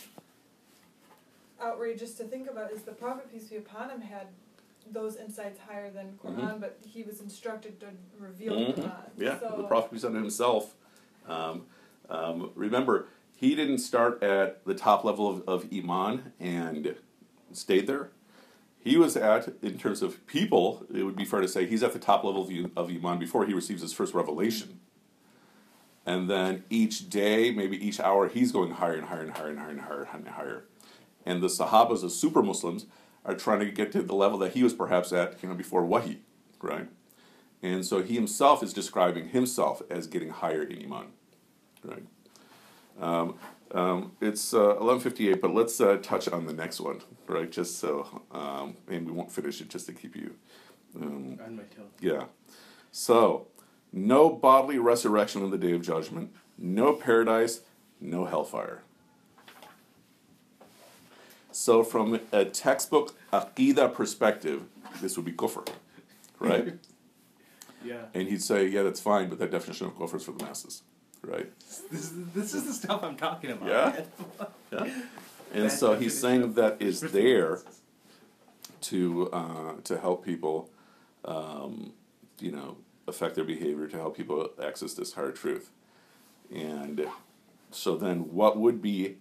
outrageous 1.63 2.15
to 2.15 2.25
think 2.25 2.49
about 2.51 2.73
is 2.73 2.83
the 2.83 2.93
Prophet 2.93 3.31
peace 3.33 3.45
be 3.45 3.57
upon 3.57 3.91
him 3.91 4.01
had 4.01 4.29
those 4.91 5.17
insights 5.17 5.61
higher 5.61 5.91
than 5.91 6.19
Quran, 6.23 6.61
but 6.61 6.79
he 6.87 7.03
was 7.03 7.21
instructed 7.21 7.79
to 7.81 7.87
reveal 8.19 8.55
Mhm. 8.55 8.75
Quran. 8.75 9.11
Yeah, 9.17 9.39
So 9.39 9.55
the 9.57 9.63
prophet 9.65 9.93
peace 9.93 10.05
on 10.05 10.15
himself. 10.15 10.75
Um, 11.29 11.67
um, 12.11 12.51
remember, 12.55 13.07
he 13.37 13.55
didn't 13.55 13.79
start 13.79 14.23
at 14.23 14.65
the 14.65 14.75
top 14.75 15.05
level 15.05 15.29
of, 15.29 15.49
of 15.49 15.73
iman 15.73 16.33
and 16.41 16.97
stayed 17.53 17.87
there. 17.87 18.11
He 18.81 18.97
was 18.97 19.17
at, 19.17 19.49
in 19.63 19.79
terms 19.79 20.03
of 20.03 20.27
people, 20.27 20.85
it 20.93 21.05
would 21.05 21.17
be 21.17 21.25
fair 21.25 21.41
to 21.41 21.49
say 21.49 21.67
he's 21.67 21.85
at 21.85 21.93
the 21.93 22.01
top 22.01 22.25
level 22.25 22.43
of, 22.43 22.51
of 22.77 22.91
iman 22.91 23.19
before 23.19 23.47
he 23.47 23.55
receives 23.55 23.83
his 23.83 23.93
first 23.93 24.13
revelation. 24.15 24.81
And 26.05 26.29
then 26.29 26.65
each 26.69 27.09
day, 27.09 27.53
maybe 27.53 27.77
each 27.77 28.01
hour, 28.01 28.29
he's 28.29 28.51
going 28.51 28.73
higher 28.73 28.95
and 28.95 29.05
higher 29.07 29.21
and 29.21 29.31
higher 29.31 29.51
and 29.51 29.59
higher 29.61 29.71
and 29.71 29.81
higher 29.81 30.09
and 30.13 30.29
higher. 30.29 30.65
And 31.25 31.43
the 31.43 31.49
Sahabas, 31.49 32.03
the 32.03 32.11
super 32.11 32.43
Muslims, 32.43 32.87
are 33.25 33.35
trying 33.35 33.61
to 33.61 33.71
get 33.71 33.93
to 33.93 34.03
the 34.03 34.15
level 34.15 34.39
that 34.39 34.53
he 34.53 34.63
was 34.63 34.75
perhaps 34.75 35.13
at, 35.13 35.43
you 35.43 35.49
know, 35.49 35.55
before 35.55 35.85
Wahi, 35.85 36.19
right? 36.61 36.89
And 37.63 37.87
so 37.87 38.03
he 38.03 38.15
himself 38.15 38.63
is 38.63 38.73
describing 38.73 39.29
himself 39.29 39.83
as 39.89 40.07
getting 40.09 40.31
higher 40.31 40.63
in 40.63 40.83
Iman. 40.85 41.07
Right? 41.85 42.05
Um, 43.01 43.37
um, 43.73 44.13
it's 44.21 44.53
uh, 44.53 44.75
11.58, 44.75 45.41
but 45.41 45.55
let's 45.55 45.81
uh, 45.81 45.99
touch 46.03 46.29
on 46.29 46.47
the 46.47 46.53
next 46.53 46.81
one, 46.81 47.01
right? 47.27 47.51
Just 47.51 47.79
so, 47.79 48.23
um, 48.33 48.77
and 48.89 49.07
we 49.07 49.13
won't 49.13 49.33
finish 49.33 49.61
it 49.61 49.69
just 49.69 49.87
to 49.87 49.93
keep 49.93 50.15
you. 50.15 50.35
Um, 51.01 51.39
On 51.45 51.57
my 51.57 51.63
tail. 51.63 51.87
yeah. 52.01 52.25
So, 52.91 53.47
no 53.93 54.29
bodily 54.29 54.79
resurrection 54.79 55.43
on 55.43 55.51
the 55.51 55.57
day 55.59 55.73
of 55.73 55.83
judgment, 55.83 56.35
no 56.59 56.93
paradise, 56.93 57.61
no 58.01 58.27
hellfire. 58.27 58.83
So, 61.53 61.83
from 61.83 62.21
a 62.33 62.45
textbook 62.45 63.15
Aqidah 63.33 63.95
perspective, 63.95 64.63
this 65.01 65.17
would 65.17 65.27
be 65.27 65.33
kufr, 65.33 65.67
right? 66.39 66.75
Yeah. 67.85 68.03
And 68.15 68.29
he'd 68.29 68.41
say, 68.41 68.69
yeah, 68.69 68.85
that's 68.85 69.01
fine, 69.01 69.29
but 69.29 69.41
that 69.41 69.51
definition 69.51 69.89
of 69.89 69.95
kufr 69.97 70.15
is 70.15 70.23
for 70.25 70.31
the 70.31 70.45
masses, 70.45 70.83
right? 71.21 71.51
This 71.91 72.13
is, 72.13 72.13
this 72.33 72.55
is 72.55 72.65
the 72.65 72.73
stuff 72.73 73.03
I'm 73.03 73.17
talking 73.17 73.51
about. 73.51 73.69
Yeah. 73.69 74.47
Yeah. 74.73 74.89
And 75.53 75.65
That 75.65 75.71
so 75.71 75.95
he's 75.99 76.19
saying 76.19 76.55
that 76.55 76.81
is 76.81 77.01
there 77.01 77.59
to 78.83 79.29
uh, 79.33 79.73
to 79.85 79.99
help 79.99 80.25
people, 80.25 80.71
um, 81.25 81.93
you 82.39 82.53
know, 82.53 82.77
affect 83.07 83.35
their 83.35 83.45
behavior, 83.45 83.87
to 83.89 83.97
help 83.97 84.17
people 84.17 84.49
access 84.63 84.95
this 84.95 85.13
higher 85.15 85.33
truth. 85.33 85.71
And 86.55 87.07
so 87.71 87.97
then, 87.97 88.33
what 88.33 88.59
would 88.59 88.81
be 88.81 89.17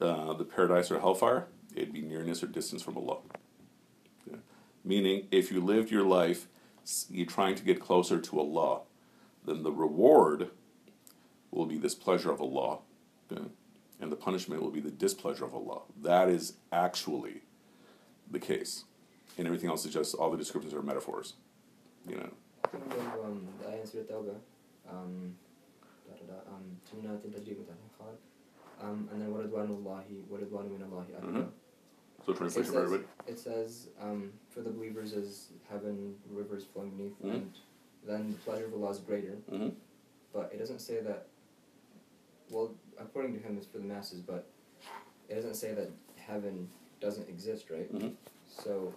uh, 0.00 0.34
the 0.34 0.44
paradise 0.44 0.90
or 0.90 1.00
hellfire? 1.00 1.46
It'd 1.75 1.93
be 1.93 2.01
nearness 2.01 2.43
or 2.43 2.47
distance 2.47 2.81
from 2.81 2.97
Allah. 2.97 3.19
Yeah. 4.29 4.37
Meaning, 4.83 5.27
if 5.31 5.51
you 5.51 5.61
lived 5.61 5.91
your 5.91 6.03
life, 6.03 6.47
s- 6.83 7.05
you're 7.09 7.25
trying 7.25 7.55
to 7.55 7.63
get 7.63 7.79
closer 7.79 8.19
to 8.19 8.39
Allah, 8.39 8.81
then 9.45 9.63
the 9.63 9.71
reward 9.71 10.49
will 11.51 11.65
be 11.65 11.77
this 11.77 11.95
pleasure 11.95 12.31
of 12.31 12.41
Allah, 12.41 12.79
okay? 13.31 13.43
and 14.01 14.11
the 14.11 14.15
punishment 14.15 14.61
will 14.61 14.71
be 14.71 14.79
the 14.81 14.91
displeasure 14.91 15.45
of 15.45 15.53
Allah. 15.55 15.81
That 16.01 16.29
is 16.29 16.53
actually 16.71 17.41
the 18.29 18.39
case, 18.39 18.83
and 19.37 19.47
everything 19.47 19.69
else 19.69 19.85
is 19.85 19.93
just 19.93 20.15
all 20.15 20.29
the 20.29 20.37
descriptions 20.37 20.73
are 20.73 20.81
metaphors, 20.81 21.33
you 22.07 22.15
know. 22.15 22.29
Think 22.71 22.83
of 22.91 23.25
um, 23.25 23.47
the 23.61 23.69
ayah 23.69 23.81
in 23.81 23.87
Surah 23.87 24.03
Tawbah. 24.03 24.35
Um, 24.89 25.35
da, 26.07 26.15
da, 26.15 26.33
da, 26.33 26.39
um, 26.51 26.77
جنات 26.91 27.23
تجري 27.23 27.55
من 27.55 27.65
تحتها 27.65 27.77
الأنهار. 28.01 28.15
Um, 28.81 29.09
and 29.11 29.21
then 29.21 29.29
ورضوان 29.33 29.69
الله 29.69 30.03
ورضوان 30.29 30.69
من 30.69 30.81
الله 30.83 31.05
أكبر. 31.17 31.47
so 32.24 32.32
It 32.32 32.36
translation 32.36 32.64
says, 32.72 32.74
for 32.74 32.82
everybody. 32.84 33.08
it 33.26 33.38
says 33.38 33.88
um, 34.00 34.32
for 34.50 34.60
the 34.60 34.70
believers 34.70 35.12
is 35.12 35.48
heaven, 35.68 36.14
rivers 36.30 36.64
flowing 36.64 36.90
beneath, 36.90 37.20
Mhm. 37.22 37.34
and 37.34 37.52
then 38.06 38.32
the 38.32 38.38
pleasure 38.38 38.66
of 38.66 38.74
Allah 38.74 38.90
is 38.90 38.98
greater. 38.98 39.34
hmm 39.48 39.70
But 40.32 40.50
it 40.52 40.58
doesn't 40.58 40.80
say 40.80 41.00
that. 41.00 41.26
Well, 42.50 42.74
according 42.98 43.32
to 43.34 43.38
him, 43.40 43.56
it's 43.56 43.66
for 43.66 43.78
the 43.78 43.84
masses, 43.84 44.20
but 44.20 44.46
it 45.28 45.34
doesn't 45.34 45.54
say 45.54 45.74
that 45.74 45.90
heaven 46.16 46.68
doesn't 47.00 47.28
exist, 47.28 47.70
right? 47.70 47.92
Mhm. 47.92 48.14
So, 48.48 48.92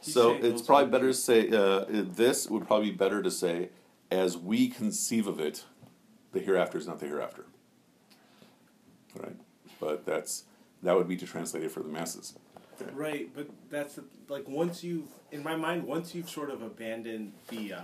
So 0.00 0.34
it's 0.34 0.62
probably 0.62 0.86
are 0.86 0.90
better 0.90 1.08
to 1.08 1.14
say 1.14 1.48
uh, 1.48 1.84
this 1.88 2.48
would 2.50 2.66
probably 2.66 2.90
be 2.90 2.96
better 2.96 3.22
to 3.22 3.30
say 3.30 3.70
as 4.10 4.36
we 4.38 4.68
conceive 4.68 5.26
of 5.26 5.40
it, 5.40 5.64
the 6.32 6.40
hereafter 6.40 6.78
is 6.78 6.86
not 6.86 6.98
the 7.00 7.06
hereafter. 7.06 7.46
Right, 9.16 9.36
but 9.80 10.04
that's 10.04 10.44
that 10.82 10.94
would 10.96 11.08
be 11.08 11.16
to 11.16 11.26
translate 11.26 11.64
it 11.64 11.70
for 11.72 11.82
the 11.82 11.88
masses. 11.88 12.34
Right, 12.94 13.30
but 13.34 13.48
that's 13.70 13.94
the, 13.96 14.04
like 14.28 14.48
once 14.48 14.82
you've 14.84 15.08
in 15.32 15.42
my 15.42 15.56
mind 15.56 15.84
once 15.84 16.14
you've 16.14 16.28
sort 16.30 16.50
of 16.50 16.62
abandoned 16.62 17.32
the 17.48 17.74
uh, 17.74 17.82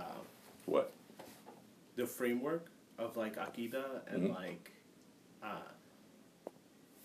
What? 0.65 0.91
the 1.95 2.05
framework 2.05 2.67
of 2.97 3.15
like 3.17 3.35
akida 3.37 4.01
and 4.07 4.29
Mhm. 4.29 4.35
like 4.35 4.71
uh, 5.43 6.49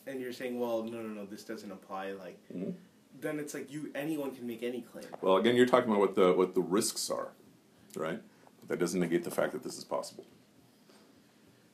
and 0.06 0.20
you're 0.20 0.32
saying 0.32 0.58
well 0.58 0.82
no 0.82 1.02
no 1.02 1.08
no 1.08 1.26
this 1.26 1.44
doesn't 1.44 1.70
apply 1.70 2.12
like 2.12 2.38
Mhm. 2.54 2.74
then 3.20 3.38
it's 3.38 3.54
like 3.54 3.70
you 3.70 3.90
anyone 3.94 4.34
can 4.34 4.46
make 4.46 4.62
any 4.62 4.80
claim. 4.82 5.04
Well, 5.20 5.36
again, 5.36 5.56
you're 5.56 5.66
talking 5.66 5.90
about 5.90 6.00
what 6.00 6.14
the 6.14 6.32
what 6.32 6.54
the 6.54 6.62
risks 6.62 7.10
are, 7.10 7.32
right? 7.96 8.20
But 8.60 8.68
that 8.68 8.78
doesn't 8.78 9.00
negate 9.00 9.24
the 9.24 9.30
fact 9.30 9.52
that 9.52 9.62
this 9.62 9.76
is 9.78 9.84
possible. 9.84 10.24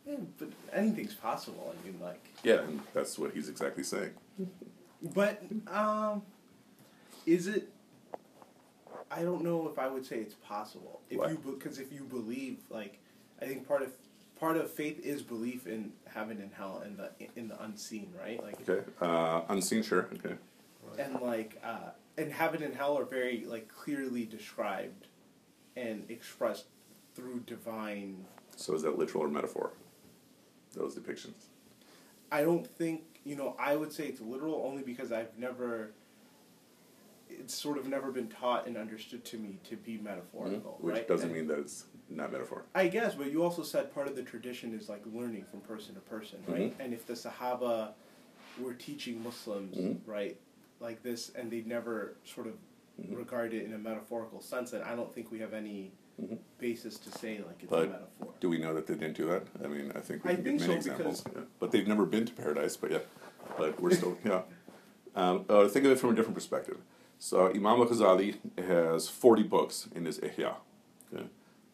Yeah, 0.06 0.16
but 0.38 0.48
anything's 0.72 1.14
possible. 1.14 1.74
I 1.78 1.86
mean 1.86 2.00
like 2.00 2.24
Yeah, 2.42 2.60
and 2.62 2.80
that's 2.94 3.18
what 3.18 3.32
he's 3.32 3.48
exactly 3.48 3.82
saying. 3.84 4.12
But 5.14 5.42
um, 5.68 6.22
is 7.26 7.46
it? 7.46 7.68
I 9.10 9.22
don't 9.22 9.42
know 9.42 9.68
if 9.68 9.78
I 9.78 9.88
would 9.88 10.04
say 10.04 10.16
it's 10.18 10.34
possible. 10.34 11.00
If 11.10 11.18
Why? 11.18 11.30
you 11.30 11.38
because 11.44 11.78
if 11.78 11.92
you 11.92 12.02
believe, 12.04 12.58
like, 12.70 12.98
I 13.40 13.46
think 13.46 13.66
part 13.66 13.82
of 13.82 13.92
part 14.38 14.56
of 14.56 14.70
faith 14.70 15.04
is 15.04 15.22
belief 15.22 15.66
in 15.66 15.92
heaven 16.12 16.40
and 16.40 16.50
hell 16.52 16.82
and 16.84 16.98
the 16.98 17.10
in 17.36 17.48
the 17.48 17.62
unseen, 17.62 18.12
right? 18.20 18.42
Like, 18.42 18.68
Okay, 18.68 18.84
uh, 19.00 19.42
unseen, 19.48 19.82
sure. 19.82 20.08
Okay, 20.14 20.34
and 20.98 21.20
like, 21.20 21.60
uh, 21.64 21.90
and 22.18 22.32
heaven 22.32 22.62
and 22.62 22.74
hell 22.74 22.98
are 22.98 23.04
very 23.04 23.44
like 23.46 23.68
clearly 23.68 24.24
described 24.24 25.06
and 25.76 26.04
expressed 26.08 26.66
through 27.14 27.40
divine. 27.46 28.24
so 28.56 28.74
is 28.74 28.82
that 28.82 28.98
literal 28.98 29.24
or 29.24 29.28
metaphor? 29.28 29.70
Those 30.74 30.94
depictions. 30.94 31.44
I 32.30 32.42
don't 32.42 32.66
think 32.66 33.02
you 33.26 33.34
know. 33.36 33.56
I 33.58 33.76
would 33.76 33.92
say 33.92 34.06
it's 34.06 34.20
literal 34.20 34.62
only 34.64 34.82
because 34.82 35.12
I've 35.12 35.36
never. 35.38 35.90
It's 37.28 37.54
sort 37.54 37.76
of 37.76 37.88
never 37.88 38.12
been 38.12 38.28
taught 38.28 38.66
and 38.68 38.76
understood 38.76 39.24
to 39.26 39.36
me 39.38 39.58
to 39.68 39.76
be 39.76 39.98
metaphorical, 39.98 40.78
Which 40.80 40.94
right? 40.94 41.08
doesn't 41.08 41.26
And- 41.30 41.36
mean 41.36 41.46
that 41.48 41.58
it's 41.58 41.86
not 42.08 42.30
metaphor. 42.30 42.62
I 42.74 42.86
guess, 42.86 43.16
but 43.16 43.32
you 43.32 43.42
also 43.42 43.64
said 43.64 43.92
part 43.92 44.06
of 44.06 44.14
the 44.14 44.22
tradition 44.22 44.72
is 44.72 44.88
like 44.88 45.02
learning 45.12 45.44
from 45.50 45.60
person 45.62 45.94
to 45.96 46.00
person, 46.02 46.38
right? 46.46 46.70
Mhm. 46.78 46.84
And 46.84 46.94
if 46.94 47.04
the 47.04 47.14
Sahaba 47.14 47.94
were 48.62 48.74
teaching 48.74 49.22
Muslims, 49.24 49.76
Mhm. 49.76 49.98
right, 50.06 50.38
like 50.78 51.02
this, 51.02 51.30
and 51.34 51.50
they 51.50 51.62
never 51.62 52.14
sort 52.24 52.46
of 52.46 52.54
Mhm. 53.00 53.16
regard 53.16 53.52
it 53.52 53.64
in 53.64 53.72
a 53.72 53.78
metaphorical 53.78 54.40
sense, 54.40 54.70
then 54.70 54.82
I 54.82 54.94
don't 54.94 55.12
think 55.12 55.32
we 55.32 55.40
have 55.40 55.52
any 55.52 55.90
Mhm. 56.20 56.38
basis 56.58 56.98
to 56.98 57.10
say 57.10 57.38
like 57.46 57.62
it's 57.62 57.70
But 57.70 57.84
a 57.84 57.88
metaphor. 57.88 58.28
Do 58.40 58.48
we 58.48 58.58
know 58.58 58.72
that 58.74 58.86
they 58.86 58.94
didn't 58.94 59.16
do 59.16 59.26
that? 59.26 59.42
I 59.62 59.66
mean, 59.68 59.92
I 59.94 60.00
think 60.00 60.24
we 60.24 60.30
I 60.30 60.34
can 60.34 60.44
think 60.44 60.58
give 60.60 60.68
many 60.68 60.80
so, 60.82 60.90
examples. 60.90 61.24
yeah. 61.34 61.42
But 61.60 61.70
they've 61.72 61.86
never 61.86 62.06
been 62.06 62.24
to 62.26 62.32
paradise. 62.32 62.76
But 62.76 62.90
yeah, 62.92 62.98
but 63.58 63.78
we're 63.80 63.90
still 63.94 64.16
yeah. 64.24 64.42
Um, 65.14 65.44
uh, 65.48 65.68
think 65.68 65.84
of 65.86 65.92
it 65.92 65.98
from 65.98 66.10
a 66.10 66.14
different 66.14 66.34
perspective. 66.34 66.78
So 67.18 67.48
Imam 67.48 67.80
al-Ghazali 67.80 68.36
has 68.58 69.08
forty 69.08 69.42
books 69.42 69.88
in 69.94 70.04
his 70.06 70.18
Ihya. 70.20 70.54
Okay? 71.12 71.26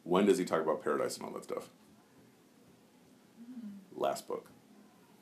When 0.04 0.26
does 0.26 0.38
he 0.38 0.44
talk 0.44 0.60
about 0.62 0.82
paradise 0.82 1.16
and 1.16 1.26
all 1.26 1.32
that 1.32 1.44
stuff? 1.44 1.70
Last 3.94 4.26
book. 4.26 4.46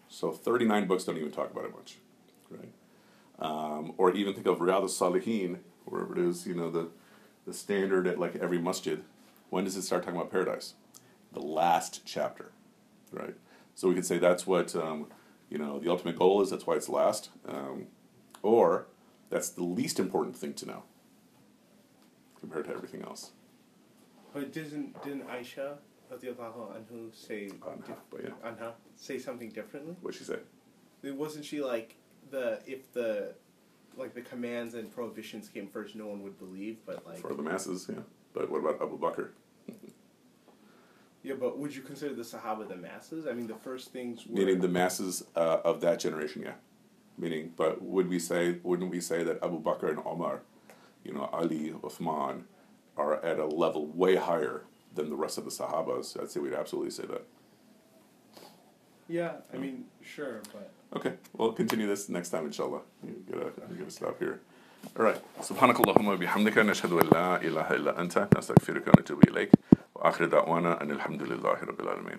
So 0.09 0.33
thirty-nine 0.33 0.87
books 0.87 1.05
don't 1.05 1.17
even 1.19 1.31
talk 1.31 1.51
about 1.51 1.65
it 1.67 1.73
much, 1.73 1.99
right? 2.51 2.73
Um, 3.39 3.93
or 3.99 4.13
even 4.13 4.35
think 4.35 4.47
of 4.47 4.59
Riyadh 4.59 4.83
al-Salihin, 4.83 5.59
wherever 5.85 6.13
it 6.19 6.27
is, 6.27 6.47
you 6.47 6.55
know, 6.55 6.71
the 6.71 6.89
the 7.47 7.53
standard 7.55 8.07
at 8.07 8.19
like 8.19 8.37
every 8.37 8.59
masjid. 8.59 9.03
When 9.51 9.65
does 9.65 9.77
it 9.77 9.83
start 9.83 10.03
talking 10.03 10.19
about 10.19 10.31
paradise? 10.31 10.75
The 11.33 11.41
last 11.41 12.03
chapter, 12.05 12.53
right? 13.13 13.35
So 13.75 13.89
we 13.89 13.95
could 13.95 14.07
say 14.07 14.19
that's 14.19 14.47
what 14.47 14.75
um, 14.75 15.07
you 15.49 15.59
know 15.59 15.79
the 15.79 15.91
ultimate 15.91 16.17
goal 16.17 16.41
is. 16.41 16.51
That's 16.51 16.67
why 16.67 16.75
it's 16.75 16.89
last, 16.89 17.31
um, 17.47 17.87
or 18.43 18.87
that's 19.29 19.51
the 19.51 19.65
least 19.65 20.01
important 20.01 20.37
thing 20.37 20.55
to 20.55 20.67
know 20.67 20.83
compared 22.39 22.65
to 22.67 22.73
everything 22.73 23.03
else. 23.03 23.33
But 24.33 24.53
didn't 24.53 25.01
didn't 25.03 25.29
Aisha 25.29 25.75
radiallahu 26.13 26.73
anhu 26.77 27.15
say 27.15 27.51
Anha, 27.61 27.97
but 28.11 28.25
yeah, 28.25 28.31
anha 28.45 28.73
say 28.97 29.19
something 29.19 29.51
differently? 29.51 29.97
what'd 30.01 30.19
she 30.19 30.25
say? 30.25 30.39
Wasn't 31.03 31.45
she 31.45 31.61
like 31.61 31.97
the 32.31 32.61
if 32.67 32.93
the 32.93 33.35
like 33.97 34.15
the 34.15 34.21
commands 34.21 34.75
and 34.75 34.93
prohibitions 34.93 35.49
came 35.49 35.67
first, 35.69 35.95
no 35.95 36.07
one 36.07 36.23
would 36.23 36.39
believe, 36.39 36.79
but 36.87 37.05
like 37.07 37.19
For 37.19 37.35
the 37.35 37.43
masses, 37.43 37.87
yeah. 37.89 38.03
But 38.33 38.51
what 38.51 38.59
about 38.59 38.81
Abu 38.81 38.99
Bakr? 38.99 39.31
Yeah, 41.23 41.35
but 41.39 41.59
would 41.59 41.75
you 41.75 41.83
consider 41.83 42.15
the 42.15 42.23
Sahaba 42.23 42.69
the 42.69 42.77
masses? 42.77 43.27
I 43.27 43.33
mean, 43.33 43.47
the 43.47 43.55
first 43.55 43.93
things 43.93 44.27
were 44.27 44.39
Meaning 44.39 44.61
the 44.61 44.69
masses 44.69 45.25
uh, 45.37 45.59
of 45.65 45.81
that 45.83 46.01
generation, 46.01 46.43
yeah. 46.43 46.55
Meaning, 47.19 47.53
but 47.57 47.83
would 47.83 48.09
we 48.09 48.19
say, 48.19 48.57
wouldn't 48.63 48.91
we 48.91 49.01
say 49.01 49.23
that 49.25 49.43
Abu 49.43 49.63
Bakr 49.63 49.91
and 49.91 50.01
Omar, 50.07 50.41
you 51.05 51.13
know, 51.13 51.29
Ali, 51.33 51.73
Uthman, 51.83 52.45
are 52.97 53.23
at 53.25 53.39
a 53.39 53.47
level 53.47 53.87
way 53.87 54.17
higher 54.17 54.65
than 54.95 55.11
the 55.11 55.17
rest 55.17 55.37
of 55.37 55.45
the 55.45 55.51
Sahabas? 55.51 56.19
I'd 56.21 56.31
say 56.31 56.41
we'd 56.41 56.55
absolutely 56.55 56.91
say 56.91 57.05
that. 57.07 57.27
yeah. 59.09 59.33
I 59.53 59.59
mean, 59.59 59.85
sure, 60.03 60.41
but 60.53 60.71
Okay, 60.97 61.15
we'll 61.37 61.53
continue 61.53 61.87
this 61.87 62.09
next 62.09 62.31
time, 62.31 62.47
inshallah. 62.47 62.81
You 63.05 63.23
gotta, 63.31 63.53
you 63.71 63.77
gotta 63.79 63.91
stop 63.91 64.19
here. 64.19 64.41
All 64.99 65.05
right. 65.07 65.21
سبحانك 65.43 65.81
اللهم 65.81 66.09
وبحمدك 66.09 66.59
نشهد 66.59 66.93
أن 66.93 67.07
لا 67.13 67.43
إله 67.43 67.71
إلا 67.71 68.01
أنت 68.01 68.29
نستغفرك 68.39 68.89
ونتوب 68.89 69.29
إليك 69.29 69.51
وآخر 69.95 70.25
دعوانا 70.25 70.83
أن 70.83 70.91
الحمد 70.91 71.23
لله 71.23 71.57
رب 71.65 71.81
العالمين 71.81 72.19